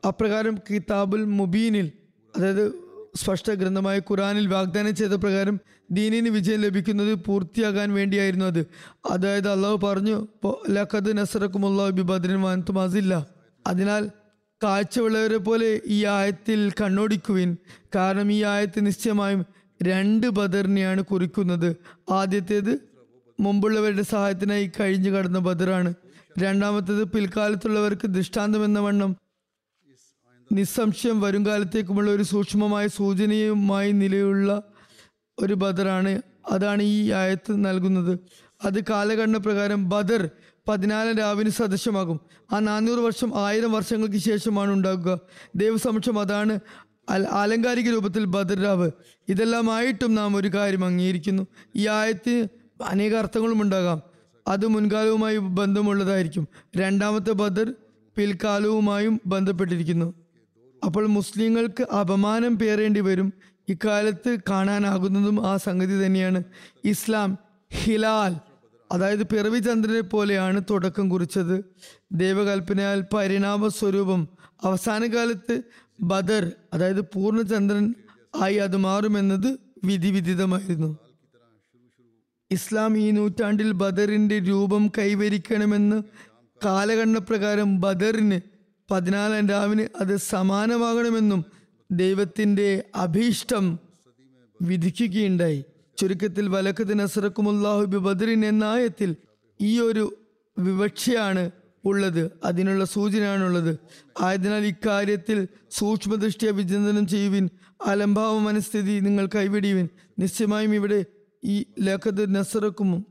അപ്രകാരം 0.08 0.58
കിതാബുൽ 0.70 1.26
മുബീനിൽ 1.26 1.91
അതായത് 2.38 2.84
സ്പഷ്ട 3.16 3.52
ഗ്രന്ഥമായ 3.52 4.00
ഖുറാനിൽ 4.00 4.47
വാഗ്ദാനം 4.47 4.95
ചെയ്ത 4.95 5.12
പ്രകാരം 5.12 5.60
ദീനിന് 5.91 6.30
വിജയം 6.30 6.62
ലഭിക്കുന്നത് 6.62 7.14
പൂർത്തിയാകാൻ 7.14 7.93
വേണ്ടിയായിരുന്നു 7.93 8.45
അത്. 8.45 8.66
അതായത് 9.10 9.50
അള്ളാഹു 9.50 9.78
പറഞ്ഞു 9.88 10.28
ലഖദ് 10.70 11.18
നസറക്കുമുള്ള 11.18 11.89
ബിബദ്രിൻ 11.89 12.41
വാനത്തും 12.41 12.80
അസില്ല. 12.80 13.28
അതിനാൽ 13.68 14.10
കാഴ്ചയുള്ളവരെ 14.64 15.38
പോലെ 15.38 15.82
ഈ 15.88 16.06
ആയത്തിൽ 16.06 16.72
കണ്ണോടിക്കുവിൻ. 16.82 17.58
കാരണം 17.95 18.32
ഈ 18.32 18.43
ആയത്ത് 18.43 18.86
നിശ്ചയമായും 18.86 19.45
രണ്ട് 19.84 20.28
ബദറിനെയാണ് 20.28 21.02
കുറിക്കുന്നത്. 21.02 21.76
ആദ്യത്തേത് 22.12 22.93
മുമ്പുള്ളവരുടെ 23.44 24.02
സഹായത്തിനായി 24.02 24.72
കഴിഞ്ഞു 24.80 25.10
കടന്ന 25.10 25.39
ബദറാണ്. 25.39 25.94
രണ്ടാമത്തേത് 26.39 27.04
പിൽക്കാലത്തുള്ളവർക്ക് 27.04 28.08
ദൃഷ്ടാന്തം 28.08 28.66
എന്ന 28.66 28.80
വണ്ണം. 28.80 29.12
നിസ്സംശയം 30.52 31.22
വരുംകാലത്തേക്കുമുള്ള 31.22 32.10
ഒരു 32.12 32.24
സൂക്ഷ്മമായ 32.24 32.88
സൂചനയുമായി 32.88 33.91
നിലയുള്ള 33.91 34.64
ഒരു 35.39 35.54
ബദറാണ് 35.54 36.22
അതാണ് 36.52 36.84
ഈ 36.84 37.12
ആയത്ത് 37.12 37.54
നൽകുന്നത്. 37.66 38.14
അത് 38.66 38.80
കാലഘടന 38.89 39.38
പ്രകാരം 39.38 39.89
ബദർ 39.89 40.30
പതിനാലാം 40.68 41.16
രാവിന് 41.18 41.50
സദൃശമാകും 41.50 42.20
ആ 42.52 42.60
നാനൂറ് 42.60 43.00
വർഷം 43.00 43.30
ആയിരം 43.46 43.72
വർഷങ്ങൾക്ക് 43.72 44.20
ശേഷമാണ് 44.28 44.72
ഉണ്ടാകുക 44.72 45.20
ദൈവസമക്ഷം 45.56 46.18
അതാണ് 46.20 46.60
ആലങ്കാരിക 47.32 47.88
രൂപത്തിൽ 47.91 48.26
ബദർ 48.26 48.60
രാവ്. 48.64 48.89
ഇതെല്ലാമായിട്ടും 49.30 50.12
നാം 50.16 50.36
ഒരു 50.36 50.48
കാര്യം 50.48 50.86
അംഗീകരിക്കുന്നു. 50.86 51.44
ഈ 51.76 51.88
ആയത്തിന് 51.88 52.62
അനേക 52.86 53.16
അർത്ഥങ്ങളും 53.16 53.62
ഉണ്ടാകാം. 53.62 54.02
അത് 54.48 54.68
മുൻകാലവുമായി 54.68 55.38
ബന്ധമുള്ളതായിരിക്കും. 55.38 56.48
രണ്ടാമത്തെ 56.78 57.32
ബദർ 57.32 57.74
പിൽക്കാലവുമായും 58.16 59.22
ബന്ധപ്പെട്ടിരിക്കുന്നു. 59.26 60.14
അപ്പോൾ 60.86 61.08
മുസ്ലിങ്ങൾക്ക് 61.08 61.84
അപമാനം 61.84 62.60
പേറേണ്ടി 62.60 63.00
വരും. 63.00 63.34
ഇക്കാലത്ത് 63.70 64.38
കാണാനാകുന്നതും 64.50 65.48
ആ 65.48 65.58
സംഗതി 65.58 66.06
തന്നെയാണ്. 66.06 66.44
ഇസ്ലാം 66.84 67.38
ഹിലാൽ 67.74 68.36
അതായത് 68.92 69.24
പിറവി 69.24 69.60
ചന്ദ്രനെ 69.60 70.02
പോലെയാണ് 70.02 70.62
തുടക്കം 70.70 71.10
കുറിച്ചത്. 71.10 71.66
ദൈവകൽപ്പനയാൽ 72.12 73.04
പരിണാമ 73.14 73.68
സ്വരൂപം 73.68 74.28
അവസാന 74.64 75.06
കാലത്ത് 75.06 75.62
ബദർ 76.02 76.52
അതായത് 76.74 77.02
പൂർണചന്ദ്രൻ 77.02 77.94
ആയി 78.42 78.56
അത് 78.56 78.78
മാറുമെന്നത് 78.78 79.58
വിധിവിദിതമായിരുന്നു 79.84 80.98
ഇസ്ലാം 82.54 82.97
ഈ 82.97 83.12
നൂറ്റാണ്ടിൽ 83.12 83.72
ബദറിന്റെ 83.72 84.39
രൂപം 84.39 84.91
കൈവരിക്കണമെന്ന് 84.97 86.04
കാലഗണന 86.66 87.18
പ്രകാരം 87.18 87.82
ബദറിന് 87.82 88.39
പതിനാലാം 88.91 89.47
രാവിന് 89.47 89.88
അത് 89.99 90.18
സമാനമാകണമെന്നും 90.18 91.45
ദൈവത്തിന്റെ 91.91 92.84
അഭീഷ്ടം 92.95 93.80
വിധിക്കുകയുണ്ടായി. 94.62 95.64
ചുരുക്കത്തിൽ 95.99 96.47
വലക്കത്ത് 96.47 97.01
അസറക്കുമുല്ലാഹുബി 97.01 97.97
ബദറിൻ 97.97 98.45
എന്ന 98.45 98.64
ആയത്തിൽ 98.64 99.16
ഈ 99.62 99.80
ഒരു 99.80 100.18
വിവക്ഷയാണ് 100.60 101.51
ഉള്ളത് 101.86 102.32
അതിനുള്ള 102.45 102.86
സൂചനയാണുള്ളത്. 102.86 103.78
ആയതിനാൽ 104.22 104.66
ഇക്കാര്യത്തിൽ 104.66 105.47
സൂക്ഷ്മദൃഷ്ടിയ 105.72 106.49
വിചിന്തനം 106.49 107.08
ചെയ്യുവിൻ 107.08 107.49
അലംഭാവ 107.86 108.39
മനസ്ഥിതി 108.39 108.99
നിങ്ങൾ 108.99 109.30
കൈവിടിയുവിൻ 109.36 109.88
നിശ്ചയമായും 110.20 110.76
ഇവിടെ 110.76 111.06
ഈ 111.46 111.66
ലഖത് 111.80 112.36
നസറക്കും 112.36 113.06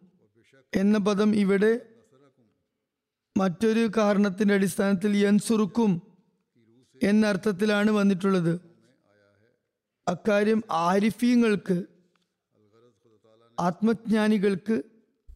എന്ന 0.76 0.98
പദം 0.98 1.36
ഇവിടെ 1.36 1.86
മറ്റൊരു 3.36 3.90
കാരണത്തിന്റെ 3.96 4.54
അടിസ്ഥാനത്തിൽ 4.54 5.16
യൻസുറുക്കും 5.16 6.02
എന്ന 7.02 7.26
അർത്ഥത്തിലാണ് 7.26 7.90
വന്നിട്ടുള്ളത്. 7.90 8.60
അക്കാര്യം 10.08 10.62
ആരിഫീങ്ങൾക്ക് 10.70 11.82
ആത്മജ്ഞാനികൾക്ക് 13.60 14.82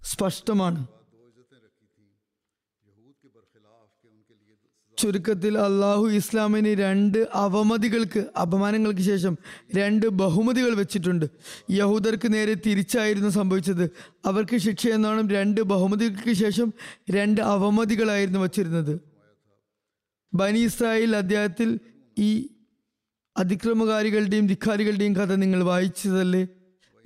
സ്പഷ്ടമാണ്. 0.02 0.95
ചുരുക്കത്തിൽ 4.98 5.58
അള്ളാഹു 5.58 6.06
ഇസ്ലാമിന് 6.06 6.68
രണ്ട് 6.68 7.28
അവമതികൾക്ക് 7.34 8.24
അപമാനങ്ങൾക്ക് 8.40 9.00
ശേഷം 9.00 9.38
രണ്ട് 9.74 10.06
ബഹുമതികൾ 10.06 10.74
വെച്ചിട്ടുണ്ട്. 10.74 11.26
യഹൂദർക്ക് 11.70 12.32
നേരെ 12.32 12.54
തിരിച്ചായിരുന്നു 12.54 13.28
സംഭവിച്ചത്. 13.28 13.90
അവർക്ക് 14.24 14.56
ശിക്ഷ 14.56 14.86
എന്നോണം 14.86 15.30
രണ്ട് 15.30 15.60
ബഹുമതികൾക്ക് 15.60 16.32
ശേഷം 16.32 16.72
രണ്ട് 17.10 17.40
അവമതികളായിരുന്നു 17.40 18.40
വച്ചിരുന്നത്. 18.40 19.00
ബനി 20.34 20.58
ഇസ്രായേൽ 20.58 21.16
അധ്യായത്തിൽ 21.16 21.80
ഈ 22.18 22.48
അതിക്രമകാരികളുടെയും 23.36 24.46
ധിക്കാരികളുടെയും 24.46 25.16
കഥ 25.16 25.32
നിങ്ങൾ 25.32 25.62
വായിച്ചതല്ലേ? 25.62 26.48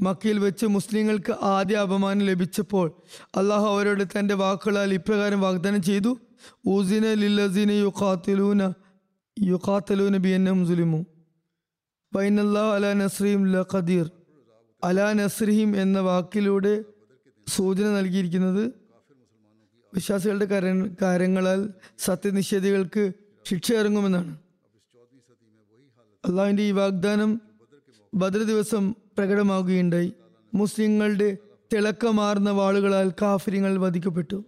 മക്കയിൽ 0.00 0.38
വെച്ച് 0.38 0.66
മുസ്ലിങ്ങൾക്ക് 0.66 1.34
ആദ്യ 1.42 1.76
അപമാനം 1.76 2.26
ലഭിച്ചപ്പോൾ 2.26 2.92
അള്ളാഹു 3.36 3.66
അവരോട് 3.66 4.04
തന്റെ 4.18 4.34
വാക്കുകളാൽ 4.34 4.94
ഇപ്രകാരം 4.94 5.40
വാഗ്ദാനം 5.40 5.82
ചെയ്തു. 5.82 6.18
ഊസിന 6.66 7.06
ലില്ലസീന 7.14 7.70
യുഖാത്തിലൂന 7.70 8.62
യുഖാത്തലൂന 9.36 10.16
ബിയന്നം 10.18 10.66
സുലിമു 10.66 11.00
ബൈനല്ലാ 12.12 12.74
അലാ 12.74 12.92
നസ്രീം 12.92 13.52
ല 13.52 13.64
ഖദീർ 13.72 14.06
അലാ 14.82 15.12
നസ്രിഹിം 15.12 15.76
എന്ന 15.76 16.00
വാക്കിലൂടെ 16.00 16.74
സൂചന 17.46 17.88
നൽകിയിരിക്കുന്നത് 17.88 18.62
വിശ്വാസികളുടെ 19.92 20.46
കര 20.46 20.64
കാര്യങ്ങളാൽ 21.02 21.60
സത്യനിഷേധികൾക്ക് 21.98 23.04
ശിക്ഷ 23.46 23.72
ഇറങ്ങുമെന്നാണ് 23.72 24.32
അള്ളാഹിന്റെ 26.24 26.62
ഈ 26.62 26.70
വാഗ്ദാനം 26.70 27.30
ബദർ 28.14 28.42
ദിവസം 28.42 28.84
പ്രകടമാവുകയുണ്ടായി 29.18 30.10
മുസ്ലിങ്ങളുടെ 30.54 31.36
തിളക്കമാർന്ന 31.72 32.50
വാളുകളാൽ 32.50 33.08
കാഫര്യങ്ങൾ 33.22 33.78
വധിക്കപ്പെട്ടു. 33.78 34.38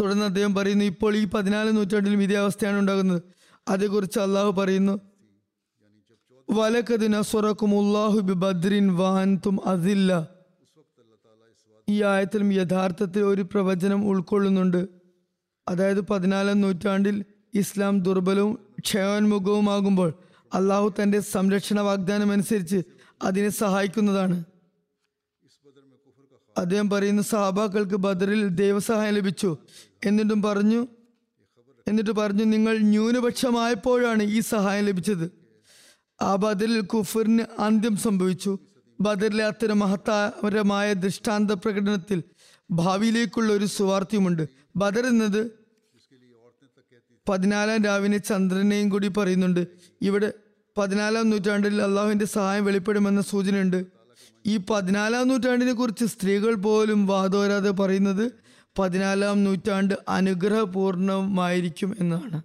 തുടർന്ന് 0.00 0.24
അദ്ദേഹം 0.24 0.54
പറയുന്നു 0.54 0.84
ഇപ്പോൾ 0.84 1.16
ഈ 1.16 1.24
പതിനാല് 1.24 1.76
നൂറ്റാണ്ടിലും 1.76 2.22
ഇതേ 2.22 2.36
അവസ്ഥയാണ് 2.36 2.78
ഉണ്ടാകുന്നത്. 2.78 3.22
അതേക്കുറിച്ച് 3.68 4.18
അള്ളാഹു 4.18 4.50
പറയുന്നു 4.50 5.00
വലക്കത് 6.50 7.04
ഉള്ളാഹു 7.74 8.18
ബി 8.18 8.32
ബദ്രിൻ 8.32 8.96
വാൻതും 8.96 9.68
അതില്ല 9.68 10.28
ഈ 11.88 12.02
ആയത്തിലും 12.02 12.52
യഥാർത്ഥത്തിൽ 12.52 13.20
ഒരു 13.20 13.42
പ്രവചനം 13.42 14.06
ഉൾക്കൊള്ളുന്നുണ്ട്. 14.06 14.88
അതായത് 15.68 16.00
പതിനാലാം 16.00 16.60
നൂറ്റാണ്ടിൽ 16.60 17.24
ഇസ്ലാം 17.54 18.00
ദുർബലവും 18.02 18.58
ക്ഷയോന്മുഖവുമാകുമ്പോൾ 18.80 20.12
അള്ളാഹു 20.54 20.94
തന്റെ 21.02 21.20
സംരക്ഷണ 21.20 21.80
വാഗ്ദാനം 21.80 22.32
അനുസരിച്ച് 22.32 22.82
അതിനെ 23.22 23.48
സഹായിക്കുന്നതാണ്. 23.48 24.44
അദ്ദേഹം 26.58 26.90
പറയുന്ന 26.90 27.22
സഹാബാക്കൾക്ക് 27.22 27.96
ബദറിൽ 27.96 28.48
ദൈവസഹായം 28.48 29.14
ലഭിച്ചു. 29.14 29.56
എന്നിട്ടും 30.04 30.42
പറഞ്ഞു 30.42 30.86
എന്നിട്ട് 31.88 32.10
പറഞ്ഞു 32.10 32.44
നിങ്ങൾ 32.44 32.78
ന്യൂനപക്ഷമായപ്പോഴാണ് 32.78 34.22
ഈ 34.22 34.40
സഹായം 34.40 34.84
ലഭിച്ചത്. 34.84 35.30
ആ 36.22 36.36
ബദറിൽ 36.36 36.80
കുഫറിന് 36.80 37.60
അന്ത്യം 37.60 37.96
സംഭവിച്ചു. 37.96 38.58
ബദറിലെ 39.00 39.44
അത്തരം 39.44 39.78
മഹത്താപരമായ 39.78 40.92
ദൃഷ്ടാന്ത 40.92 41.50
പ്രകടനത്തിൽ 41.50 42.22
ഭാവിയിലേക്കുള്ള 42.70 43.52
ഒരു 43.52 43.64
സുവാർത്ഥ്യമുണ്ട് 43.64 44.48
ബദർ 44.76 45.06
എന്നത് 45.06 45.50
പതിനാലാം 47.28 47.84
രാവിലെ 47.84 48.18
ചന്ദ്രനെയും 48.18 48.88
കൂടി 48.88 49.08
പറയുന്നുണ്ട്. 49.08 49.66
ഇവിടെ 50.02 50.32
പതിനാലാം 50.78 51.30
നൂറ്റാണ്ടിൽ 51.30 51.82
അള്ളാഹുവിന്റെ 51.82 52.24
സഹായം 52.24 52.64
വെളിപ്പെടുമെന്ന 52.64 53.20
സൂചനയുണ്ട്. 53.20 53.97
ഈ 54.48 54.56
പതിനാലാം 54.70 55.28
നൂറ്റാണ്ടിനെ 55.28 55.72
കുറിച്ച് 55.72 56.04
സ്ത്രീകൾ 56.04 56.54
പോലും 56.54 57.06
വാദോരാതെ 57.06 57.70
പറയുന്നത് 57.70 58.32
പതിനാലാം 58.78 59.44
നൂറ്റാണ്ട് 59.44 59.94
അനുഗ്രഹപൂർണമായിരിക്കും 60.08 61.96
എന്നാണ്. 62.00 62.42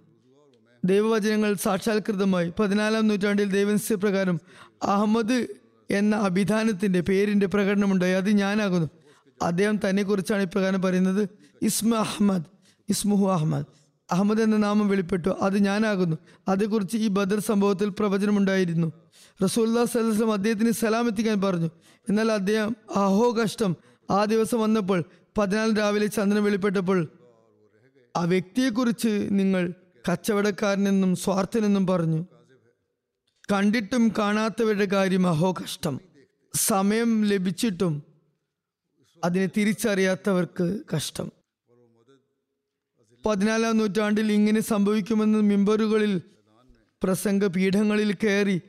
ദൈവവചനങ്ങൾ 0.84 1.54
സാക്ഷാത്കൃതമായി 1.54 2.52
പതിനാലാം 2.58 3.08
നൂറ്റാണ്ടിൽ 3.08 3.50
ദൈവനിശ്ചയപ്രകാരം 3.50 4.40
അഹമ്മദ് 4.82 5.46
എന്ന 5.90 6.16
അഭിധാനത്തിന്റെ 6.16 7.00
പേരിന്റെ 7.00 7.46
പ്രകടനമുണ്ടായി. 7.46 8.12
അത് 8.12 8.30
ഞാനാകുന്നു. 8.30 8.88
അദ്ദേഹം 9.42 9.80
തന്നെ 9.88 10.02
കുറിച്ചാണ് 10.02 10.42
ഇപ്രകാരം 10.42 10.82
പറയുന്നത്. 10.82 11.28
ഇസ്മ 11.62 11.94
അഹമ്മദ് 11.94 12.44
ഇസ്മുഹു 12.88 13.32
അഹമ്മദ്. 13.32 13.66
അഹമ്മദ് 14.10 14.40
എന്ന 14.40 14.56
നാമം 14.56 14.88
വെളിപ്പെട്ടു. 14.88 15.28
അത് 15.40 15.58
ഞാനാകുന്നു. 15.58 16.16
അതേക്കുറിച്ച് 16.48 16.96
ഈ 16.96 17.08
ബദർ 17.08 17.40
സംഭവത്തിൽ 17.40 17.88
പ്രവചനമുണ്ടായിരുന്നു. 17.88 18.92
റസൂല്ലാ 19.42 19.84
സലം 19.84 20.32
അദ്ദേഹത്തിന് 20.32 20.70
സലാം 20.70 21.06
എത്തിക്കാൻ 21.06 21.40
പറഞ്ഞു. 21.40 21.70
എന്നാൽ 22.08 22.32
അദ്ദേഹം 22.32 22.76
അഹോ 22.96 23.32
കഷ്ടം 23.32 23.76
ആ 24.10 24.24
ദിവസം 24.24 24.60
വന്നപ്പോൾ 24.60 25.04
പതിനാല് 25.38 25.78
രാവിലെ 25.78 26.06
ചന്ദ്രൻ 26.06 26.44
വെളിപ്പെട്ടപ്പോൾ 26.44 27.08
ആ 28.16 28.24
വ്യക്തിയെക്കുറിച്ച് 28.24 29.28
നിങ്ങൾ 29.30 29.74
കച്ചവടക്കാരനെന്നും 30.12 31.16
സ്വാർത്ഥനെന്നും 31.16 31.86
പറഞ്ഞു. 31.86 32.26
കണ്ടിട്ടും 33.52 34.12
കാണാത്തവരുടെ 34.18 34.84
കാര്യം 34.84 35.26
അഹോ 35.26 35.54
കഷ്ടം 35.64 36.00
സമയം 36.54 37.24
ലഭിച്ചിട്ടും 37.24 38.02
അതിനെ 39.24 39.46
തിരിച്ചറിയാത്തവർക്ക് 39.46 40.80
കഷ്ടം. 40.96 41.32
പതിനാലാം 43.26 43.78
നൂറ്റാണ്ടിൽ 43.78 44.32
ഇങ്ങനെ 44.32 44.60
സംഭവിക്കുമെന്ന് 44.60 45.38
മിമ്പറുകളിൽ 45.38 46.22
പ്രസംഗ 47.02 47.46
പീഠങ്ങളിൽ 47.46 48.12
കയറി 48.12 48.60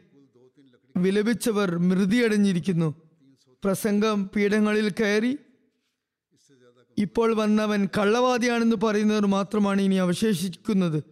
വിലപിച്ചവർ 0.97 1.77
മൃതിയടഞ്ഞിരിക്കുന്നു. 1.77 2.95
പ്രസംഗം 3.63 4.29
പീഠങ്ങളിൽ 4.35 4.89
കയറി. 4.89 5.37
ഇപ്പോൾ 6.97 7.35
വന്നവൻ 7.35 7.89
കള്ളവാദിയാണെന്ന് 7.97 8.75
പറയുന്നവർ 8.75 9.25
മാത്രമാണ് 9.25 9.81
ഇനി 9.81 9.95
അവശേഷിക്കുന്നത്. 9.95 11.03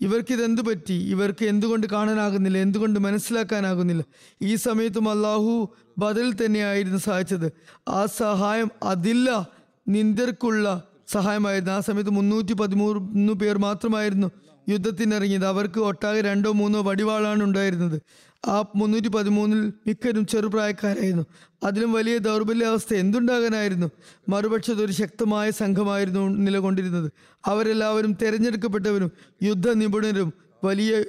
ഇവർക്ക് 0.00 0.32
ഇതെന്തു 0.32 0.62
പറ്റി? 0.62 0.94
ഇവർക്ക് 0.94 1.44
എന്തുകൊണ്ട് 1.44 1.86
കാണാനാകുന്നില്ല? 1.86 2.58
എന്തുകൊണ്ട് 2.58 3.00
മനസ്സിലാക്കാനാകുന്നില്ല? 3.00 4.04
ഈ 4.42 4.54
സമയത്തും 4.54 5.08
അള്ളാഹു 5.08 5.74
ബദൽ 5.98 6.32
തന്നെയായിരുന്നു 6.32 6.98
സഹായിച്ചത്. 6.98 7.52
ആ 7.88 8.06
സഹായം 8.06 8.70
അതില്ല 8.82 9.48
നിന്ദർക്കുള്ള 9.88 10.82
സഹായമായിരുന്നു. 11.08 11.72
ആ 11.72 11.80
സമയത്ത് 11.80 12.10
മുന്നൂറ്റി 12.10 12.52
പതിമൂന്ന് 12.52 13.32
പേർ 13.32 13.58
മാത്രമായിരുന്നു 13.58 14.30
യുദ്ധത്തിനിറങ്ങിയത്. 14.68 15.46
അവർക്ക് 15.46 15.80
ഒട്ടാകെ 15.80 16.20
രണ്ടോ 16.20 16.52
മൂന്നോ 16.52 16.82
വടിവാളാണ് 16.82 17.42
ഉണ്ടായിരുന്നത്. 17.42 18.02
ആ 18.46 18.64
മുന്നൂറ്റി 18.76 19.08
പതിമൂന്നിൽ 19.08 19.72
മിക്കരും 19.86 20.26
ചെറുപ്രായക്കാരായിരുന്നു. 20.26 21.26
അതിലും 21.64 21.92
വലിയ 21.92 22.18
ദൗർബല്യാവസ്ഥ 22.18 22.94
എന്തുണ്ടാകാനായിരുന്നു? 22.94 23.90
മറുപക്ഷത്ത് 24.28 24.82
ഒരു 24.82 24.92
ശക്തമായ 24.92 25.50
സംഘമായിരുന്നു 25.50 26.28
നിലകൊണ്ടിരുന്നത്. 26.28 27.12
അവരെല്ലാവരും 27.46 28.12
തിരഞ്ഞെടുക്കപ്പെട്ടവരും 28.12 29.12
യുദ്ധ 29.42 29.70
നിപുണരും 29.70 30.32
വലിയ 30.64 31.04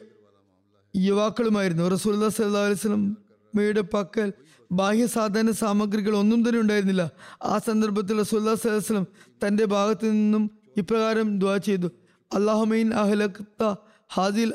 യുവാക്കളുമായിരുന്നു. 0.96 1.90
റസൂൽ 1.90 2.30
സല്ലാ 2.30 3.82
പക്കൽ 3.94 4.34
ബാഹ്യ 4.72 5.06
സാധന 5.06 5.52
സാമഗ്രികൾ 5.52 6.16
ഒന്നും 6.16 6.48
തന്നെ 6.48 6.62
ഉണ്ടായിരുന്നില്ല. 6.62 7.12
ആ 7.44 7.58
സന്ദർഭത്തിൽ 7.58 8.20
റസൂല്ലാ 8.20 8.56
സല്ലാസ്ലം 8.56 9.08
തന്റെ 9.48 9.66
ഭാഗത്തു 9.66 10.06
നിന്നും 10.06 10.52
ഇപ്രകാരം 10.78 11.40
ദ്വാ 11.40 11.58
ചെയ്തു. 11.58 11.88
അള്ളാഹുമീൻ 12.34 12.94
അഹ്ലക്ത 12.94 13.76
ഹാദിൽ 14.14 14.54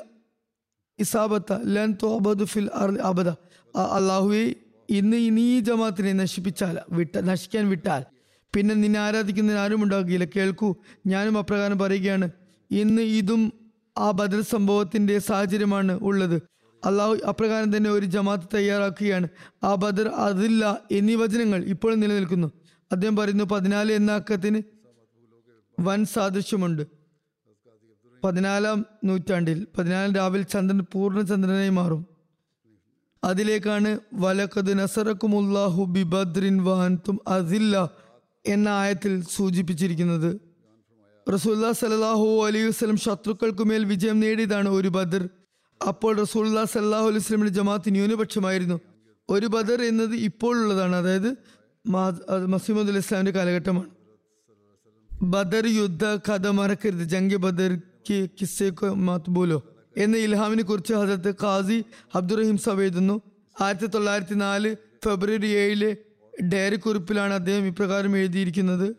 ഇസാബത്ത 0.99 1.53
ലൻ 1.65 1.97
ഫിൽ 2.45 2.71
അബദ. 3.11 3.29
അള്ളാഹുവെ 3.77 4.55
ഇന്ന് 4.91 5.17
ഇനി 5.17 5.41
ഈ 5.41 5.61
ജമാത്തിനെ 5.61 6.13
നശിപ്പിച്ചാൽ 6.13 6.79
വിട്ട 6.91 7.17
നശിക്കാൻ 7.17 7.69
വിട്ടാൽ 7.69 8.05
പിന്നെ 8.57 8.75
നിന്നെ 8.75 9.01
ആരാധിക്കുന്നതിന് 9.01 9.61
ആരും 9.61 9.83
ഉണ്ടാകുകയില്ല. 9.83 10.25
കേൾക്കൂ 10.37 10.75
ഞാനും 11.07 11.39
അപ്രകാരം 11.39 11.79
പറയുകയാണ് 11.79 12.31
ഇന്ന് 12.71 13.03
ഇതും 13.03 13.53
ആ 13.99 14.11
ബദൽ 14.11 14.43
സംഭവത്തിന്റെ 14.43 15.19
സാഹചര്യമാണ് 15.19 15.93
ഉള്ളത്. 15.93 16.37
അള്ളാഹു 16.87 17.15
അപ്രകാരം 17.29 17.77
തന്നെ 17.77 17.91
ഒരു 17.91 18.07
ജമാത്ത് 18.07 18.57
തയ്യാറാക്കുകയാണ്. 18.57 19.29
ആ 19.65 19.75
ബദർ 19.75 20.09
അതില്ല 20.09 20.81
എന്നീ 20.91 21.15
വചനങ്ങൾ 21.15 21.65
ഇപ്പോഴും 21.65 22.01
നിലനിൽക്കുന്നു. 22.01 22.49
അദ്ദേഹം 22.93 23.17
പറയുന്നു 23.17 23.45
പതിനാല് 23.45 23.93
എന്ന 23.93 24.13
അക്കത്തിന് 24.13 24.63
വൻ 25.81 26.05
സാദൃശ്യമുണ്ട്. 26.05 26.98
പതിനാലാം 28.25 28.87
നൂറ്റാണ്ടിൽ 29.05 29.67
പതിനാലാം 29.79 30.13
രാവിൽ 30.15 30.43
ചന്ദ്രൻ 30.43 30.81
പൂർണചന്ദ്രനായി 30.93 31.69
മാറും. 31.69 32.03
അതിലേക്കാണ് 33.25 33.99
വലക്കത് 34.13 34.79
നസറക്കുമുല്ലാഹു 34.79 35.83
ബിബദ്രിൻ 35.85 36.65
വാൻതും 36.65 37.19
അസില്ല 37.29 37.91
എന്ന 38.47 38.69
ആയത്തിൽ 38.69 39.23
സൂചിപ്പിച്ചിരിക്കുന്നത്. 39.37 40.31
റസൂല്ലാ 41.35 41.73
സലാഹു 41.73 42.47
അലൈഹി 42.47 42.69
വസ്ലം 42.69 42.97
ശത്രുക്കൾക്കുമേൽ 42.97 43.85
വിജയം 43.85 44.21
നേടിയതാണ് 44.21 44.69
ഒരു 44.69 44.89
ബദർ. 44.89 45.29
അപ്പോൾ 45.81 46.17
റസൂല്ലാ 46.17 46.65
സല്ലാഹു 46.65 47.07
അലൈഹി 47.11 47.25
വസ്ലമിന്റെ 47.25 47.53
ജമാഅത്ത് 47.53 47.91
ന്യൂനപക്ഷമായിരുന്നു. 47.91 48.81
ഒരു 49.29 49.47
ബദർ 49.47 49.83
എന്നത് 49.83 50.15
ഇപ്പോഴുള്ളതാണ് 50.29 50.97
അതായത് 50.97 51.31
മസീമദ് 52.55 52.97
ഇസ്ലാമിന്റെ 52.97 53.31
കാലഘട്ടമാണ്. 53.31 53.91
ബദർ 55.23 55.67
യുദ്ധ 55.67 56.05
കഥ 56.29 56.47
മറക്കരുത് 56.49 57.05
ജംഗ് 57.13 57.37
ബദർ 57.37 57.73
കി 58.11 58.31
കിസ്സേക്ക് 58.41 58.87
മത്ബൂലോ 58.87 59.63
എന്ന 59.97 60.17
ഇൽഹാമിനെ 60.17 60.63
കുറിച്ച് 60.63 60.95
ഹസരത്ത് 60.95 61.35
ഖാസി 61.43 61.85
അബ്ദുറഹിം 62.15 62.59
സബ് 62.59 62.81
എഴുതുന്നു. 62.81 63.21
ആയിരത്തി 63.61 63.87
തൊള്ളായിരത്തി 63.87 64.35
നാല് 64.35 64.77
ഫെബ്രുവരി 65.05 65.47
ഏഴിലെ 65.47 65.97
ഡയറി 66.53 66.77
കുറിപ്പിലാണ് 66.77 67.35
അദ്ദേഹം 67.35 67.67
ഇപ്രകാരം 67.67 68.17
എഴുതിയിരിക്കുന്നത്. 68.17 68.97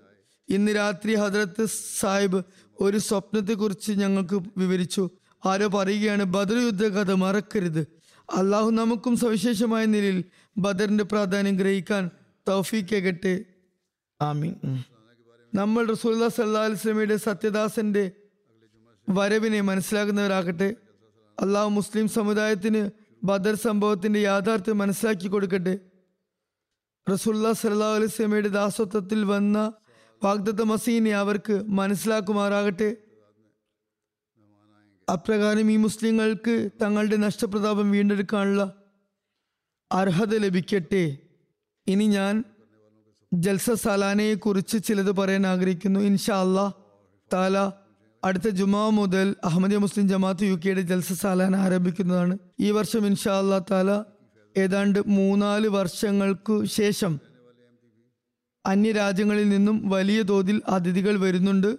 ഇന്ന് 0.50 0.76
രാത്രി 0.76 1.16
ഹജരത്ത് 1.16 1.66
സാഹിബ് 2.00 2.44
ഒരു 2.82 2.98
സ്വപ്നത്തെക്കുറിച്ച് 2.98 3.92
ഞങ്ങൾക്ക് 3.92 4.42
വിവരിച്ചു. 4.58 5.10
ആരോ 5.46 5.68
പറയുകയാണ് 5.68 6.24
ബദർ 6.24 6.58
യുദ്ധ 6.58 6.86
കഥ 6.86 7.12
മറക്കരുത്. 7.12 7.88
അള്ളാഹു 8.36 8.70
നമുക്കും 8.70 9.16
സവിശേഷമായ 9.16 9.86
നിലയിൽ 9.86 10.24
ബദറിന്റെ 10.58 11.04
പ്രാധാന്യം 11.04 11.56
ഗ്രഹിക്കാൻ 11.56 12.10
തൗഫീക്കകട്ടെ. 12.48 13.46
ആമീൻ. 14.22 14.56
നമ്മൾ 15.56 15.86
റസൂല്ലാ 15.86 16.28
സല്ലാ 16.28 16.62
അലിസ്ലമിയുടെ 16.62 17.16
സത്യദാസന്റെ 17.16 18.12
വരവിനെ 19.10 19.62
മനസ്സിലാക്കുന്നവരാകട്ടെ. 19.62 20.76
അള്ളാഹു 21.40 21.70
മുസ്ലിം 21.70 22.08
സമുദായത്തിന് 22.08 22.90
ബദർ 23.24 23.56
സംഭവത്തിന്റെ 23.56 24.20
യാഥാർത്ഥ്യം 24.20 24.78
മനസ്സിലാക്കി 24.78 25.28
കൊടുക്കട്ടെ. 25.28 25.80
റസുല്ലാ 27.12 27.54
സല്ലാ 27.54 27.96
അലിസ്ലമയുടെ 27.96 28.48
ദാസത്വത്തിൽ 28.48 29.24
വന്ന 29.24 29.74
വാഗ്ദത്ത 30.24 30.62
മസീനെ 30.62 31.12
അവർക്ക് 31.12 31.64
മനസ്സിലാക്കുമാറാകട്ടെ. 31.64 32.96
അപ്രകാരം 35.12 35.72
ഈ 35.72 35.78
മുസ്ലിങ്ങൾക്ക് 35.78 36.70
തങ്ങളുടെ 36.82 37.16
നഷ്ടപ്രതാപം 37.16 37.92
വീണ്ടെടുക്കാനുള്ള 37.92 38.74
അർഹത 39.92 40.38
ലഭിക്കട്ടെ. 40.38 41.18
ഇനി 41.88 42.08
ഞാൻ 42.08 42.44
ജൽസ 43.34 43.72
സലാനയെ 43.72 44.34
കുറിച്ച് 44.34 44.84
ചിലത് 44.84 45.12
പറയാൻ 45.12 45.48
ആഗ്രഹിക്കുന്നു. 45.48 46.00
ഇൻഷാ 46.00 46.42
അല്ലാ 46.42 46.72
താല 47.34 47.72
അടുത്ത 48.24 48.50
ജുമാ 48.50 48.90
മുതൽ 48.90 49.36
അഹമ്മദിയ 49.44 49.78
മുസ്ലിം 49.78 50.10
ജമാഅത്ത് 50.10 50.44
യു 50.44 50.54
കെയുടെ 50.54 50.82
ജൽസ 50.82 51.14
സാലാൻ 51.14 51.56
ആരംഭിക്കുന്നതാണ്. 51.56 52.38
ഈ 52.60 52.72
വർഷം 52.72 53.08
ഇൻഷാ 53.08 53.40
അള്ളാ 53.40 53.60
താല 53.72 54.04
ഏതാണ്ട് 54.58 55.00
മൂന്നാൽ 55.08 55.68
വർഷങ്ങൾക്കു 55.68 56.66
ശേഷം 56.66 57.20
അന്യരാജ്യങ്ങളിൽ 58.66 59.50
നിന്നും 59.50 59.90
വലിയ 59.90 60.22
തോതിൽ 60.22 60.62
അതിഥികൾ 60.68 61.20
വരുന്നുണ്ട്. 61.20 61.78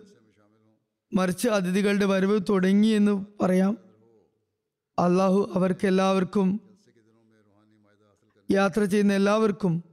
മറിച്ച് 1.14 1.48
അതിഥികളുടെ 1.48 2.04
വരവ് 2.04 2.40
തുടങ്ങി 2.48 2.88
എന്ന് 2.88 3.24
പറയാം. 3.42 3.78
അള്ളാഹു 4.98 5.52
അവർക്ക് 5.54 5.86
എല്ലാവർക്കും 5.86 6.60
യാത്ര 8.50 8.84
ചെയ്യുന്ന 8.84 9.12
എല്ലാവർക്കും 9.12 9.84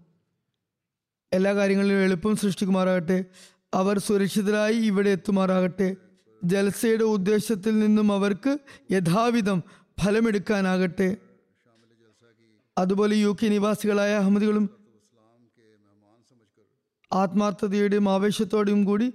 എല്ലാ 1.34 1.54
കാര്യങ്ങളിലും 1.54 1.98
എളുപ്പം 1.98 2.36
സൃഷ്ടിക്കുമാറാകട്ടെ. 2.36 3.26
അവർ 3.74 4.00
സുരക്ഷിതരായി 4.00 4.76
ഇവിടെ 4.76 5.10
എത്തുമാറാകട്ടെ. 5.10 5.96
ജൽസയുടെ 6.44 7.04
ഉദ്ദേശത്തിൽ 7.04 7.80
നിന്നും 7.80 8.12
അവർക്ക് 8.12 8.58
യഥാവിധം 8.92 9.64
ഫലമെടുക്കാനാകട്ടെ. 10.04 11.18
അതുപോലെ 12.78 13.16
യു 13.16 13.38
കെ 13.44 13.48
നിവാസികളായ 13.48 14.16
അഹമ്മദികളും 14.16 14.70
ആത്മാർത്ഥതയുടെയും 17.14 18.10
ആവേശത്തോടെയും 18.10 18.84
കൂടി 18.84 19.14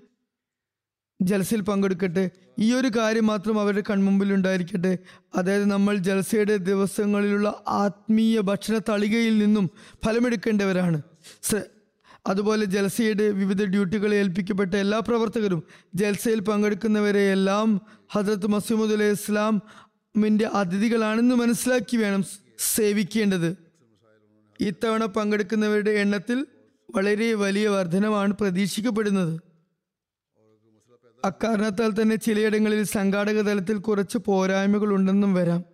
ജലസയിൽ 1.23 1.61
പങ്കെടുക്കട്ടെ. 1.61 2.31
ഈ 2.59 2.75
ഒരു 2.75 2.91
കാര്യം 2.97 3.27
മാത്രം 3.27 3.61
അവരുടെ 3.61 3.83
കൺമുമ്പിൽ 3.91 4.35
ഉണ്ടായിരിക്കട്ടെ. 4.35 4.99
അതായത് 5.37 5.65
നമ്മൾ 5.65 5.97
ജലസയുടെ 5.97 6.57
ദിവസങ്ങളിലുള്ള 6.57 7.63
ആത്മീയ 7.69 8.41
ഭക്ഷണ 8.41 8.79
തളികയിൽ 8.79 9.39
നിന്നും 9.39 9.71
ഫലമെടുക്കേണ്ടവരാണ്. 10.05 11.03
അതുപോലെ 12.27 12.65
ജൽസയുടെ 12.65 13.29
വിവിധ 13.29 13.65
ഡ്യൂട്ടികൾ 13.65 14.15
ഏൽപ്പിക്കപ്പെട്ട 14.15 14.75
എല്ലാ 14.75 14.99
പ്രവർത്തകരും 14.99 15.63
ജൽസയിൽ 15.95 16.41
പങ്കെടുക്കുന്നവരെ 16.41 17.33
എല്ലാം 17.33 17.81
ഹജറത്ത് 18.13 18.47
മസീമുദ് 18.47 18.93
അലൈഹി 18.93 19.11
ഇസ്ലാമിന്റെ 19.11 20.47
അതിഥികളാണെന്ന് 20.47 21.35
മനസ്സിലാക്കി 21.35 21.97
വേണം 21.97 22.25
സേവിക്കേണ്ടത്. 22.59 23.57
ഇത്തവണ 24.61 25.05
പങ്കെടുക്കുന്നവരുടെ 25.05 25.91
എണ്ണത്തിൽ 25.91 26.47
വളരെ 26.95 27.35
വലിയ 27.35 27.69
വർധനമാണ് 27.69 28.33
പ്രതീക്ഷിക്കപ്പെടുന്നത്. 28.33 29.41
അക്കാരണത്താൽ 31.25 32.03
തന്നെ 32.03 32.17
ചിലയിടങ്ങളിൽ 32.17 32.83
സംഘാടക 32.83 33.41
തലത്തിൽ 33.41 33.77
കുറച്ച് 33.77 34.19
പോരായ്മകൾ 34.19 34.93
ഉണ്ടെന്നും 34.93 35.35
വരാം. 35.35 35.65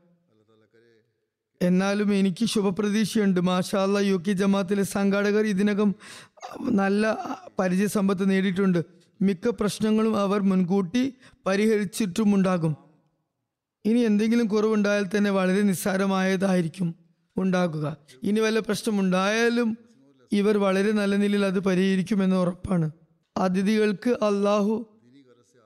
എന്നാലും 1.63 2.15
എനിക്ക് 2.15 2.45
ശുഭപ്രതീക്ഷയുണ്ട്. 2.45 3.41
മാഷാല്ല 3.41 3.99
യു 3.99 4.23
കെ 4.29 4.33
ജമാത്തിലെ 4.33 4.83
സംഘാടകർ 4.83 5.45
ഇതിനകം 5.47 5.95
നല്ല 6.61 7.19
പരിചയ 7.59 7.87
സമ്പത്ത് 7.87 8.31
നേടിയിട്ടുണ്ട്. 8.31 8.85
മിക്ക 9.23 9.49
പ്രശ്നങ്ങളും 9.49 10.19
അവർ 10.19 10.41
മുൻകൂട്ടി 10.41 11.15
പരിഹരിച്ചിട്ടുമുണ്ടാകും. 11.47 12.77
ഇനി 13.85 13.99
എന്തെങ്കിലും 13.99 14.47
കുറവുണ്ടായാൽ 14.47 15.07
തന്നെ 15.17 15.31
വളരെ 15.31 15.63
നിസ്സാരമായതായിരിക്കും 15.63 16.95
ഉണ്ടാകുക. 17.37 17.97
ഇനി 18.23 18.41
വല്ല 18.41 18.59
പ്രശ്നമുണ്ടായാലും 18.59 19.79
ഇവർ 20.33 20.59
വളരെ 20.59 20.93
നല്ല 20.93 21.17
നിലയിൽ 21.17 21.45
അത് 21.45 21.59
പരിഹരിക്കുമെന്ന് 21.59 22.37
ഉറപ്പാണ്. 22.37 22.91
അതിഥികൾക്ക് 23.37 24.11
അള്ളാഹു 24.11 25.01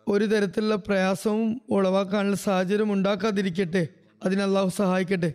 ഒരു 0.08 0.24
തരത്തിലുള്ള 0.24 0.74
പ്രയാസവും 0.74 1.60
ഉളവാക്കാനുള്ള 1.70 2.36
സാഹചര്യം 2.36 2.92
ഉണ്ടാക്കാതിരിക്കട്ടെ. 2.92 3.88
അതിന് 4.24 4.42
അള്ളാഹു 4.42 4.68
സഹായിക്കട്ടെ. 4.68 5.32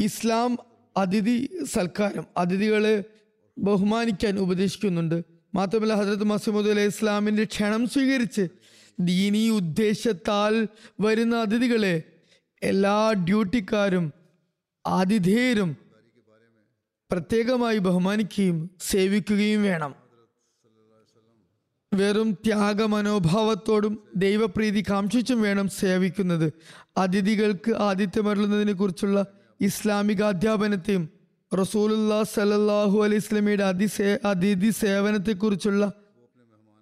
ഇസ്ലാം 0.00 0.58
അതിഥി 0.96 1.64
സൽക്കാരം. 1.64 2.24
അതിഥികളെ 2.36 3.04
ബഹുമാനിക്കാൻ 3.58 4.38
ഉപദേശിക്കുന്നുണ്ട്. 4.38 5.24
മാത്രമല്ല 5.54 5.94
ഹജ്രത് 5.94 6.24
മസൂദ് 6.24 6.70
അലൈഹി 6.70 6.86
ഇസ്ലാമിന്റെ 6.86 7.44
ക്ഷണം 7.44 7.88
സ്വീകരിച്ച് 7.88 8.48
ദീനീ 9.00 9.48
ഉദ്ദേശത്താൽ 9.48 10.68
വരുന്ന 11.00 11.36
അതിഥികളെ 11.36 12.02
എല്ലാ 12.62 13.12
ഡ്യൂട്ടിക്കാരും 13.12 14.12
ആതിഥേയരും 14.86 15.76
പ്രത്യേകമായി 17.10 17.78
ബഹുമാനിക്കുകയും 17.78 18.70
സേവിക്കുകയും 18.80 19.62
വേണം. 19.62 19.94
വെറും 21.94 22.32
ത്യാഗമനോഭാവത്തോടും 22.32 23.98
ദൈവപ്രീതി 24.16 24.84
കാംക്ഷിച്ചും 24.90 25.42
വേണം 25.42 25.68
സേവിക്കുന്നത്. 25.68 26.52
അതിഥികൾക്ക് 26.96 27.72
ആതിഥ്യമരുളുന്നതിനെ 27.74 28.72
കുറിച്ചുള്ള 28.72 29.26
ഇസ്ലാമിക 29.60 30.22
അധ്യാപനത്തെയും 30.22 31.21
റസൂലുല്ലാ 31.54 32.22
സലല്ലാഹു 32.22 33.04
അലൈഹി 33.04 33.20
സ്വലമിയുടെ 33.20 33.64
അതിസേ 33.64 34.18
അതിഥി 34.24 34.70
സേവനത്തെക്കുറിച്ചുള്ള 34.70 35.92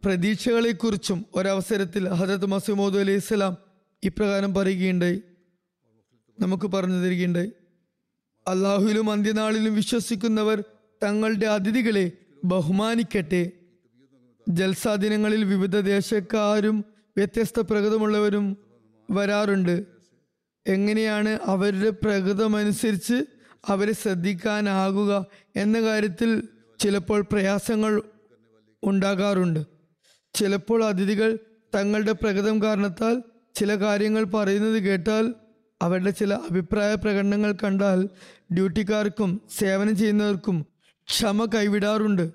പ്രതീക്ഷകളെക്കുറിച്ചും 0.05 1.25
ഒരവസരത്തിൽ 1.35 2.09
ഹജരത് 2.09 2.47
മസൂമോദ് 2.47 2.99
അലൈഹി 2.99 3.17
ഇസ്ലാം 3.17 3.57
ഇപ്രകാരം 4.05 4.55
പറയുകയുണ്ടായി. 4.55 5.23
നമുക്ക് 6.41 6.67
പറഞ്ഞു 6.67 6.95
തരികയുണ്ടായി. 6.95 7.53
അള്ളാഹുവിലും 8.49 9.11
അന്ത്യനാളിലും 9.11 9.75
വിശ്വസിക്കുന്നവർ 9.75 10.65
തങ്ങളുടെ 11.03 11.47
അതിഥികളെ 11.47 12.13
ബഹുമാനിക്കട്ടെ. 12.45 13.51
ജൽസാ 14.49 14.95
ദിനങ്ങളിൽ 14.95 15.45
വിവിധ 15.45 15.81
ദേശക്കാരും 15.81 16.85
വ്യത്യസ്ത 17.17 17.61
പ്രകൃതമുള്ളവരും 17.61 18.57
വരാറുണ്ട്. 19.11 19.85
എങ്ങനെയാണ് 20.67 21.39
അവരുടെ 21.45 21.91
പ്രകൃതമനുസരിച്ച് 21.91 23.25
അവരെ 23.69 23.93
ശ്രദ്ധിക്കാനാകുക 23.93 25.27
എന്ന 25.57 25.81
കാര്യത്തിൽ 25.81 26.49
ചിലപ്പോൾ 26.79 27.21
പ്രയാസങ്ങൾ 27.21 28.03
ഉണ്ടാകാറുണ്ട്. 28.83 29.67
ചിലപ്പോൾ 30.35 30.85
അതിഥികൾ 30.85 31.39
തങ്ങളുടെ 31.75 32.13
പ്രകൃതം 32.13 32.63
കാരണത്താൽ 32.63 33.23
ചില 33.55 33.75
കാര്യങ്ങൾ 33.75 34.25
പറയുന്നത് 34.25 34.83
കേട്ടാൽ 34.83 35.35
അവരുടെ 35.83 36.11
ചില 36.11 36.35
അഭിപ്രായ 36.35 36.95
പ്രകടനങ്ങൾ 36.95 37.55
കണ്ടാൽ 37.65 38.09
ഡ്യൂട്ടിക്കാർക്കും 38.53 39.41
സേവനം 39.59 39.97
ചെയ്യുന്നവർക്കും 39.97 40.67
ക്ഷമ 41.09 41.45
കൈവിടാറുണ്ട്. 41.45 42.31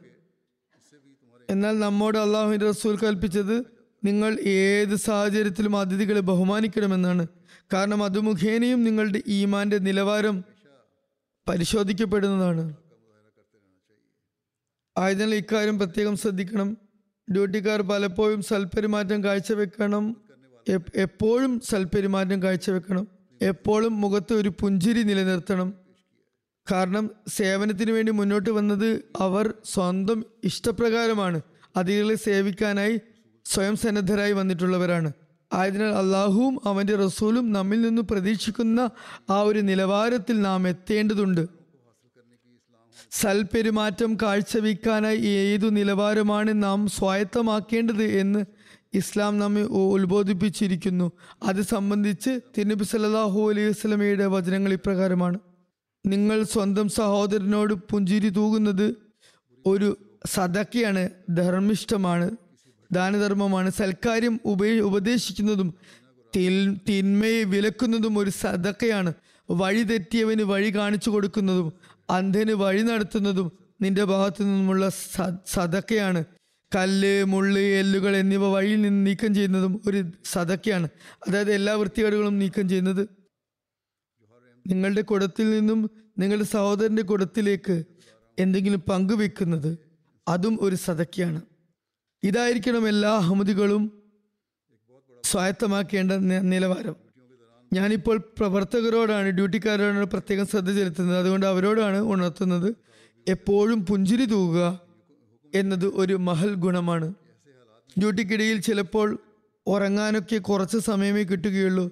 എന്നാൽ 1.49 1.79
നമ്മോട് 1.79 2.17
അള്ളാഹുവിന്റെ 2.17 2.69
റസൂൽ 2.69 2.97
കൽപ്പിച്ചത് 2.97 3.65
നിങ്ങൾ 4.03 4.39
ഏത് 4.39 4.95
സാഹചര്യത്തിലും 4.95 5.77
അതിഥികളെ 5.77 6.19
ബഹുമാനിക്കണമെന്നാണ്. 6.19 7.27
കാരണം 7.73 8.03
അത് 8.03 8.19
മുഖേനയും 8.19 8.83
നിങ്ങളുടെ 8.83 9.23
ഈമാന്റെ 9.27 9.77
നിലവാരം 9.77 10.43
പരിശോധിക്കപ്പെടുന്നതാണ്. 11.49 12.75
ആയതിനാൽ 14.97 15.35
ഇക്കാര്യം 15.35 15.77
പ്രത്യേകം 15.77 16.17
ശ്രദ്ധിക്കണം. 16.17 16.77
ഡ്യൂട്ടിക്കാർ 17.31 17.81
പലപ്പോഴും 17.81 18.41
സൽപെരുമാറ്റം 18.41 19.23
കാഴ്ചവെക്കണം. 19.23 20.17
എപ്- 20.69 20.91
എപ്പോഴും 20.95 21.59
സൽപെരുമാറ്റം 21.59 22.43
കാഴ്ചവെക്കണം. 22.43 23.07
എപ്പോഴും 23.41 24.01
മുഖത്ത് 24.01 24.33
ഒരു 24.33 24.49
പുഞ്ചിരി 24.49 25.03
നിലനിർത്തണം. 25.03 25.73
കാരണം 26.71 27.09
സേവനത്തിന് 27.27 27.91
വേണ്ടി 27.91 28.11
മുന്നോട്ട് 28.11 28.49
വന്നത് 28.49 29.05
അവർ 29.19 29.53
സ്വന്തം 29.65 30.25
ഇഷ്ടപ്രകാരമാണ്. 30.43 31.41
അതിഥികളെ 31.75 32.15
സേവിക്കാനായി 32.15 32.99
സ്വയം 33.45 33.75
സന്നദ്ധരായി 33.75 34.31
വന്നിട്ടുള്ളവരാണ്. 34.31 35.11
ആയതിനാൽ 35.53 35.91
അള്ളാഹുവും 35.91 36.59
അവന്റെ 36.65 36.95
റസൂലും 36.95 37.51
നമ്മിൽ 37.51 37.81
നിന്ന് 37.81 38.01
പ്രതീക്ഷിക്കുന്ന 38.01 38.89
ആ 39.29 39.41
ഒരു 39.41 39.59
നിലവാരത്തിൽ 39.59 40.41
നാം 40.41 40.67
എത്തേണ്ടതുണ്ട്. 40.67 41.47
സൽപെരുമാറ്റം 43.11 44.17
കാഴ്ചവെക്കാനായി 44.21 45.17
ഏതു 45.17 45.67
നിലവാരമാണ് 45.67 46.63
നാം 46.63 46.87
സ്വായത്തമാക്കേണ്ടത് 46.87 48.03
എന്ന് 48.03 48.45
ഇസ്ലാം 48.93 49.39
നമ്മെ 49.39 49.61
ഉത്ബോധിപ്പിച്ചിരിക്കുന്നു. 49.61 51.11
അത് 51.43 51.61
സംബന്ധിച്ച് 51.61 52.39
തിരുനബി 52.57 52.83
സല്ലാഹു 52.83 53.49
അലൈഹി 53.49 53.67
വസ്ലമയുടെ 53.67 54.25
വചനങ്ങൾ 54.25 54.73
ഇപ്രകാരമാണ്. 54.73 55.39
നിങ്ങൾ 56.05 56.43
സ്വന്തം 56.43 56.89
സഹോദരനോട് 56.89 57.73
പുഞ്ചിരി 57.73 58.29
തൂകുന്നത് 58.29 58.95
ഒരു 59.65 59.97
സദക്കയാണ് 60.25 61.09
ധർമ്മിഷ്ടമാണ് 61.29 62.31
ദാനധർമ്മമാണ്. 62.91 63.69
സൽക്കാര്യം 63.71 64.39
ഉപേ 64.45 64.79
ഉപദേശിക്കുന്നതും 64.79 65.73
തിന്മയെ 66.89 67.43
വിലക്കുന്നതും 67.43 68.17
ഒരു 68.17 68.29
സദക്കയാണ്. 68.29 69.13
വഴി 69.49 69.83
തെറ്റിയവന് 69.83 70.41
വഴി 70.41 70.75
കാണിച്ചു 70.75 71.09
കൊടുക്കുന്നതും 71.09 71.73
അന്ധന് 72.09 72.51
വഴി 72.51 72.81
നടത്തുന്നതും 72.81 73.51
നിന്റെ 73.81 74.03
ഭാഗത്തു 74.03 74.43
നിന്നുമുള്ള 74.43 74.89
സദക്കയാണ്. 75.47 76.23
കല്ല് 76.75 77.23
മുള്ള് 77.23 77.59
എല്ലുകൾ 77.59 78.15
എന്നിവ 78.15 78.47
വഴിയിൽ 78.47 78.81
നിന്ന് 78.81 79.05
നീക്കം 79.05 79.35
ചെയ്യുന്നതും 79.35 79.81
ഒരു 79.87 80.03
സദക്കയാണ്. 80.25 80.87
അതായത് 81.27 81.51
എല്ലാ 81.53 81.73
വൃത്തികേടുകളും 81.73 82.39
നീക്കം 82.39 82.69
ചെയ്യുന്നത് 82.69 83.09
നിങ്ങളുടെ 84.67 85.01
കുടത്തിൽ 85.01 85.49
നിന്നും 85.49 85.89
നിങ്ങളുടെ 86.19 86.45
സഹോദരന്റെ 86.45 87.01
കുടത്തിലേക്ക് 87.01 87.83
എന്തെങ്കിലും 88.39 88.83
പങ്കുവെക്കുന്നത് 88.89 89.77
അതും 90.27 90.57
ഒരു 90.61 90.75
സദക്കയാണ്. 90.75 91.41
ഇതായിരിക്കണം 92.25 92.89
എല്ലാ 92.89 93.15
അഹമ്മദികളും 93.15 94.03
സ്വായത്തമാക്കേണ്ട 95.23 96.11
നിലവാരം. 96.41 96.95
ഞാനിപ്പോൾ 97.73 98.17
പ്രവർത്തകരോടാണ് 98.17 99.29
ഡ്യൂട്ടിക്കാരോടാണ് 99.29 100.05
പ്രത്യേകം 100.05 100.47
ശ്രദ്ധ 100.47 100.71
ചെലുത്തുന്നത്. 100.71 101.17
അതുകൊണ്ട് 101.17 101.45
അവരോടാണ് 101.45 101.97
ഉണർത്തുന്നത്. 101.97 102.75
എപ്പോഴും 103.27 103.85
പുഞ്ചിരി 103.85 104.25
തൂകുക 104.25 104.79
എന്നത് 105.55 105.85
ഒരു 105.85 106.13
മഹൽ 106.13 106.53
ഗുണമാണ്. 106.53 107.13
ഡ്യൂട്ടിക്കിടയിൽ 107.99 108.61
ചിലപ്പോൾ 108.61 109.19
ഉറങ്ങാനൊക്കെ 109.67 110.37
കുറച്ച് 110.37 110.77
സമയമേ 110.77 111.23
കിട്ടുകയുള്ളൂ. 111.23 111.91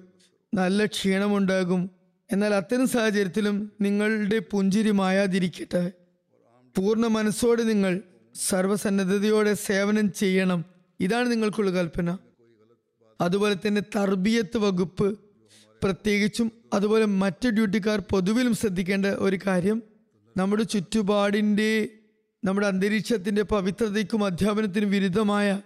നല്ല 0.54 0.84
ക്ഷീണമുണ്ടാകും. 0.84 1.90
എന്നാൽ 2.32 2.54
അത്തരം 2.54 2.88
സാഹചര്യത്തിലും 2.88 3.72
നിങ്ങളുടെ 3.80 4.38
പുഞ്ചിരി 4.38 4.90
മായാതിരിക്കട്ടെ. 4.90 5.92
പൂർണ 6.76 7.06
മനസ്സോടെ 7.06 7.62
നിങ്ങൾ 7.62 8.02
സർവസന്നദ്ധതയോടെ 8.34 9.54
സേവനം 9.54 10.12
ചെയ്യണം. 10.12 10.64
ഇതാണ് 11.00 11.32
നിങ്ങൾക്കുള്ള 11.32 11.70
കൽപ്പന. 11.70 12.18
അതുപോലെ 13.20 13.56
തന്നെ 13.66 13.82
തർബിയത്ത് 13.96 14.58
വകുപ്പ്. 14.58 15.18
പ്രത്യേകിച്ചും 15.82 16.52
അതുപോലെ 16.72 17.04
മറ്റ് 17.04 17.48
ഡ്യൂട്ടിക്കാർ 17.48 18.02
പൊതുവിലും 18.10 18.54
ശ്രദ്ധിക്കേണ്ട 18.54 19.06
ഒരു 19.06 19.38
കാര്യം. 19.46 19.82
നമ്മുടെ 20.36 20.62
ചുറ്റുപാടിന്റെ 20.62 21.88
നമ്മുടെ 22.44 22.66
അന്തരീക്ഷത്തിന്റെ 22.66 23.42
പവിത്രതയ്ക്കും 23.42 24.24
അധ്യാപനത്തിനും 24.24 24.90
വിരുദ്ധമായ 24.90 25.60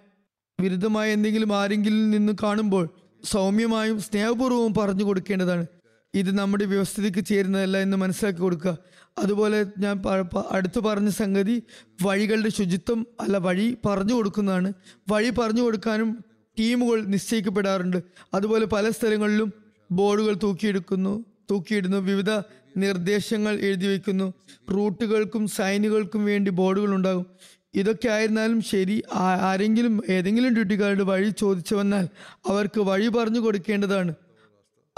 വിരുദ്ധമായ 0.61 1.13
എന്തെങ്കിലും 1.13 1.57
ആരെങ്കിലും 1.57 2.11
നിന്ന് 2.11 2.33
കാണുമ്പോൾ 2.43 2.89
സൗമ്യമായും 3.25 4.01
സ്നേഹപൂർവവും 4.01 4.75
പറഞ്ഞു 4.75 5.05
കൊടുക്കേണ്ടതാണ്. 5.05 5.67
ഇത് 6.15 6.39
നമ്മുടെ 6.39 6.65
വ്യവസ്ഥിതിക്ക് 6.65 7.25
ചേരുന്നതല്ല 7.25 7.79
എന്ന് 7.79 7.97
മനസ്സിലാക്കി 7.97 8.41
കൊടുക്കുക. 8.41 8.79
അതുപോലെ 9.19 9.67
ഞാൻ 9.79 10.03
അടുത്തു 10.51 10.81
പറഞ്ഞ 10.81 11.09
സംഗതി 11.09 11.63
വഴികളുടെ 12.03 12.49
ശുചിത്വം 12.49 13.07
അല്ല 13.21 13.37
വഴി 13.37 13.77
പറഞ്ഞു 13.87 14.15
കൊടുക്കുന്നതാണ്. 14.15 14.73
വഴി 15.11 15.31
പറഞ്ഞു 15.31 15.63
കൊടുക്കാനും 15.63 16.25
ടീമുകൾ 16.59 17.05
നിശ്ചയിക്കപ്പെടാറുണ്ട്. 17.05 17.97
അതുപോലെ 18.35 18.67
പല 18.67 18.91
സ്ഥലങ്ങളിലും 18.91 19.53
ബോർഡുകൾ 19.93 20.37
തൂക്കിയെടുക്കുന്നു 20.43 21.25
തൂക്കിയിടുന്നു 21.51 21.97
വിവിധ 21.97 22.31
നിർദ്ദേശങ്ങൾ 22.77 23.55
എഴുതി 23.61 23.87
വയ്ക്കുന്നു. 23.87 24.33
റൂട്ടുകൾക്കും 24.71 25.47
സൈനുകൾക്കും 25.47 26.25
വേണ്ടി 26.25 26.51
ബോർഡുകൾ 26.51 26.95
ഉണ്ടാകും. 26.95 27.27
ഇതൊക്കെ 27.75 28.09
ആയിരുന്നാലും 28.09 28.63
ശരി 28.63 29.03
ആരെങ്കിലും 29.13 30.03
ഏതെങ്കിലും 30.09 30.55
ഡ്യൂട്ടിക്കാരുടെ 30.55 31.03
വഴി 31.03 31.31
ചോദിച്ചു 31.39 31.75
വന്നാൽ 31.75 32.09
അവർക്ക് 32.49 32.81
വഴി 32.81 33.09
പറഞ്ഞു 33.09 33.41
കൊടുക്കേണ്ടതാണ്. 33.41 34.15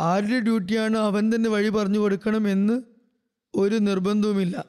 ആരുടെ 0.00 0.40
ഡ്യൂട്ടിയാണ് 0.40 0.96
അവൻ 0.96 1.34
തന്നെ 1.34 1.50
വഴി 1.50 1.68
പറഞ്ഞു 1.68 1.98
കൊടുക്കണം 1.98 2.48
എന്ന് 2.48 2.82
ഒരു 3.54 3.74
നിർബന്ധവുമില്ല. 3.74 4.64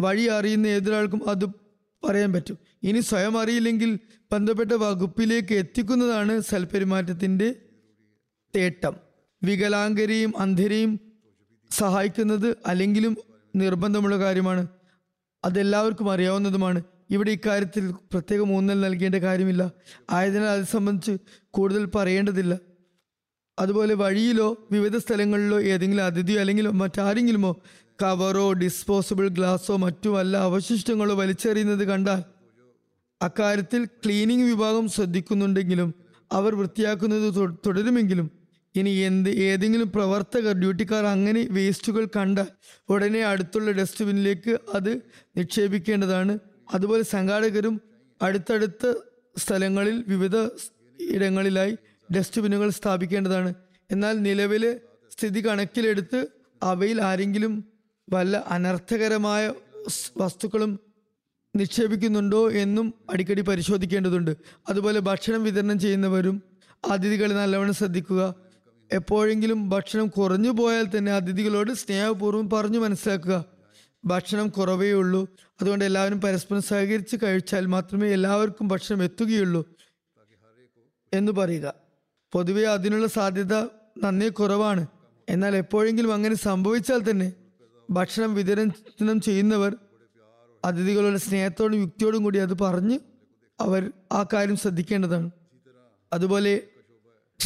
വഴി 0.00 0.26
അറിയുന്ന 0.26 0.66
ഏതൊരാൾക്കും 0.66 1.28
അത് 1.28 1.44
പറയാൻ 2.08 2.32
പറ്റും. 2.32 2.58
ഇനി 2.82 3.00
സ്വയം 3.00 3.40
അറിയില്ലെങ്കിൽ 3.40 3.98
ബന്ധപ്പെട്ട 4.32 4.72
വകുപ്പിലേക്ക് 4.72 5.54
എത്തിക്കുന്നതാണ് 5.54 6.40
സൽപെരുമാറ്റത്തിന്റെ 6.40 7.54
തേട്ടം. 8.56 8.96
വികലാംഗരെയും 9.42 10.32
അന്ധരെയും 10.38 11.00
സഹായിക്കുന്നത് 11.70 12.56
അല്ലെങ്കിലും 12.66 13.16
നിർബന്ധമുള്ള 13.56 14.18
കാര്യമാണ്. 14.18 14.66
അതെല്ലാവർക്കും 15.44 16.12
അറിയാവുന്നതുമാണ്. 16.12 16.82
ഇവിടെ 17.10 17.30
ഇക്കാര്യത്തിൽ 17.30 17.90
പ്രത്യേകം 17.90 18.52
ഊന്നൽ 18.52 18.80
നൽകേണ്ട 18.80 19.14
കാര്യമില്ല. 19.14 19.70
ആയതിനാൽ 20.10 20.48
അത് 20.48 20.64
സംബന്ധിച്ച് 20.64 21.16
കൂടുതൽ 21.50 21.84
പറയേണ്ടതില്ല. 21.84 22.67
അതുപോലെ 23.58 23.94
വഴിയിലോ 23.94 24.68
വിവിധ 24.72 24.96
സ്ഥലങ്ങളിലോ 24.96 25.60
ഏതെങ്കിലും 25.60 26.04
അതിഥിയോ 26.04 26.40
അല്ലെങ്കിൽ 26.40 26.68
മറ്റാരെങ്കിലുമോ 26.68 27.52
കവറോ 28.02 28.52
ഡിസ്പോസിബിൾ 28.52 29.28
ഗ്ലാസോ 29.28 29.76
മറ്റു 29.76 30.08
വല്ല 30.08 30.36
അവശിഷ്ടങ്ങളോ 30.36 31.14
വലിച്ചെറിയുന്നത് 31.14 31.84
കണ്ടാൽ 31.84 32.20
അക്കാര്യത്തിൽ 33.22 33.84
ക്ലീനിങ് 33.84 34.44
വിഭാഗം 34.44 34.88
ശ്രദ്ധിക്കുന്നുണ്ടെങ്കിലും 34.88 35.94
അവർ 36.32 36.54
വൃത്തിയാക്കുന്നത് 36.54 37.28
തുടരുമെങ്കിലും 37.66 38.30
ഇനി 38.76 38.90
എന്ത് 38.90 39.30
ഏതെങ്കിലും 39.30 39.88
പ്രവർത്തകർ 39.90 40.52
ഡ്യൂട്ടിക്കാർ 40.52 41.04
അങ്ങനെ 41.06 41.48
വേസ്റ്റുകൾ 41.50 42.08
കണ്ട 42.16 42.38
ഉടനെ 42.88 43.24
അടുത്തുള്ള 43.24 43.70
ഡസ്റ്റ്ബിന്നിലേക്ക് 43.70 44.58
അത് 44.74 44.92
നിക്ഷേപിക്കേണ്ടതാണ്. 45.36 46.38
അതുപോലെ 46.74 47.02
സംഘാടകരും 47.02 47.80
അടുത്തടുത്ത 48.22 48.92
സ്ഥലങ്ങളിൽ 49.36 50.04
വിവിധ 50.08 50.36
ഇടങ്ങളിലായി 51.10 51.74
ഡസ്റ്റ്ബിന്നുകൾ 52.16 52.70
സ്ഥാപിക്കേണ്ടതാണ്. 52.70 53.54
എന്നാൽ 53.90 54.22
നിലവിലെ 54.22 54.80
സ്ഥിതി 55.10 55.48
കണക്കിലെടുത്ത് 55.48 56.26
അവയിൽ 56.62 57.02
ആരെങ്കിലും 57.02 57.64
വല്ല 58.10 58.44
അനർത്ഥകരമായ 58.46 59.52
വസ്തുക്കളും 60.16 60.80
നിക്ഷേപിക്കുന്നുണ്ടോ 61.56 62.50
എന്നും 62.50 62.94
അടിക്കടി 63.12 63.40
പരിശോധിക്കേണ്ടതുണ്ട്. 63.40 64.36
അതുപോലെ 64.68 65.00
ഭക്ഷണം 65.00 65.44
വിതരണം 65.44 65.78
ചെയ്യുന്നവരും 65.78 66.42
അതിഥികളെ 66.90 67.34
നല്ലവണ്ണം 67.34 67.74
ശ്രദ്ധിക്കുക. 67.74 68.34
എപ്പോഴെങ്കിലും 68.92 69.68
ഭക്ഷണം 69.68 70.06
കുറഞ്ഞു 70.06 70.50
പോയാൽ 70.50 70.86
തന്നെ 70.98 71.12
അതിഥികളോട് 71.12 71.72
സ്നേഹപൂർവം 71.72 72.50
പറഞ്ഞു 72.50 72.78
മനസ്സിലാക്കുക. 72.78 73.44
ഭക്ഷണം 74.04 74.48
കുറവേ 74.48 74.92
ഉള്ളൂ. 74.92 75.28
അതുകൊണ്ട് 75.60 75.84
എല്ലാവരും 75.84 76.20
പരസ്പരം 76.20 76.62
സഹകരിച്ച് 76.62 77.16
കഴിച്ചാൽ 77.22 77.66
മാത്രമേ 77.66 78.08
എല്ലാവർക്കും 78.08 78.68
ഭക്ഷണം 78.68 79.04
എത്തുകയുള്ളൂ. 79.04 79.74
എന്ന് 81.14 81.32
പറയുക. 81.32 81.87
പൊതുവെ 82.32 82.62
അതിനുള്ള 82.62 83.06
സാധ്യത 83.06 83.54
നന്നേ 84.04 84.28
കുറവാണ്. 84.28 84.86
എന്നാൽ 85.28 85.56
എപ്പോഴെങ്കിലും 85.56 86.14
അങ്ങനെ 86.14 86.34
സംഭവിച്ചാൽ 86.34 87.10
തന്നെ 87.10 87.32
ഭക്ഷണം 87.90 88.34
വിതരണം 88.34 89.20
ചെയ്യുന്നവർ 89.20 89.76
അതിഥികളുടെ 90.64 91.18
സ്നേഹത്തോടും 91.18 91.80
യുക്തിയോടും 91.80 92.22
കൂടി 92.22 92.38
അത് 92.38 92.58
പറഞ്ഞ് 92.58 92.98
അവർ 93.60 93.92
ആ 94.12 94.26
കാര്യം 94.32 94.56
ശ്രദ്ധിക്കേണ്ടതാണ്. 94.56 95.30
അതുപോലെ 96.12 96.60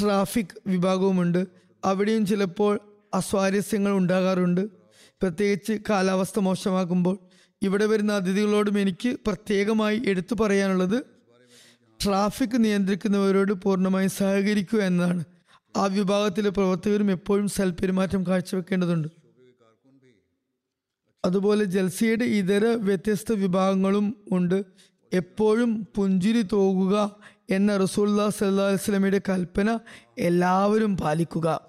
ട്രാഫിക് 0.01 0.55
വിഭാഗവുമുണ്ട്. 0.66 1.47
അവിടെയും 1.85 2.26
ചിലപ്പോൾ 2.26 2.80
അസ്വാരസ്യങ്ങൾ 3.14 3.93
ഉണ്ടാകാറുണ്ട്. 3.93 4.66
പ്രത്യേകിച്ച് 5.22 5.72
കാലാവസ്ഥ 5.91 6.39
മോശമാകുമ്പോൾ 6.39 7.18
ഇവിടെ 7.62 7.87
വരുന്ന 7.87 8.12
അതിഥികളോടും 8.12 8.78
എനിക്ക് 8.78 9.16
പ്രത്യേകമായി 9.26 10.03
എടുത്തു 10.07 10.35
പറയാനുള്ളത് 10.35 11.05
ട്രാഫിക് 12.05 12.64
നിയന്ത്രിക്കുന്നവരോട് 12.64 13.53
പൂർണമായി 13.53 14.07
സഹകരിക്കുക 14.07 14.78
എന്നതാണ്. 14.78 15.24
ആ 15.76 15.84
വിഭാഗത്തിലെ 15.84 16.50
പ്രവർത്തകരും 16.50 17.11
എപ്പോഴും 17.11 17.48
സൽപെരുമാറ്റം 17.48 18.26
കാഴ്ചവെക്കേണ്ടതുണ്ട്. 18.26 19.09
അതുപോലെ 21.24 21.64
ജൽസിയുടെ 21.64 22.24
ഇതര 22.24 22.64
വ്യത്യസ്ത 22.64 23.32
വിഭാഗങ്ങളും 23.32 24.16
ഉണ്ട്. 24.32 24.64
എപ്പോഴും 25.12 25.86
പുഞ്ചിരി 25.96 26.42
തോകുക 26.42 27.16
എന്ന 27.50 27.76
റസൂല്ലാ 27.76 28.28
സല്ലാ 28.28 28.64
വസ്ലമിയുടെ 28.64 29.20
കൽപ്പന 29.28 29.78
എല്ലാവരും 30.18 30.96
പാലിക്കുക. 30.96 31.61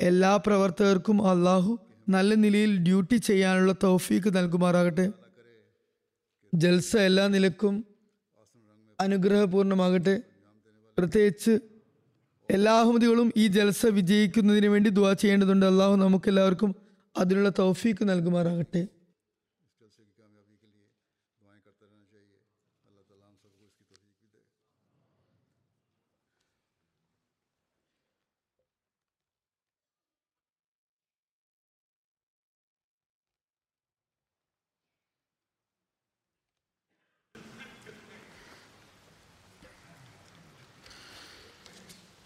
എല്ലാ 0.00 0.36
പ്രവർത്തകർക്കും 0.36 1.28
അള്ളാഹു 1.28 1.78
നല്ല 2.08 2.34
നിലയിൽ 2.34 2.76
ഡ്യൂട്ടി 2.76 3.16
ചെയ്യാനുള്ള 3.16 3.74
തൗഫീക്ക് 3.82 4.36
നൽകുമാറാകട്ടെ. 4.36 5.12
ജൽസ 6.54 6.96
എല്ലാ 6.96 7.26
നിലക്കും 7.26 7.95
അനുഗ്രഹപൂർണമാകട്ടെ. 9.00 10.22
പ്രത്യേകിച്ച് 10.98 11.58
എല്ലാ 12.50 12.80
അഹമ്മദികളും 12.80 13.32
ഈ 13.36 13.46
ജൽസ 13.46 13.86
വിജയിക്കുന്നതിന് 13.86 14.66
വേണ്ടി 14.66 14.90
ദുവാ 14.90 15.12
ചെയ്യേണ്ടതുണ്ട്. 15.12 15.66
അള്ളാഹു 15.66 15.96
നമുക്കെല്ലാവർക്കും 15.96 16.74
അതിനുള്ള 17.16 17.48
തൗഫീക്ക് 17.48 18.08
നൽകുമാറാകട്ടെ. 18.08 18.86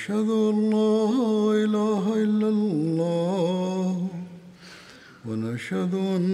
أشهد 0.00 0.30
أن 0.30 0.70
لا 0.70 1.04
إله 1.64 2.04
إلا 2.24 2.48
الله 2.48 4.08
ونشهد 5.28 5.94
أن 5.94 6.24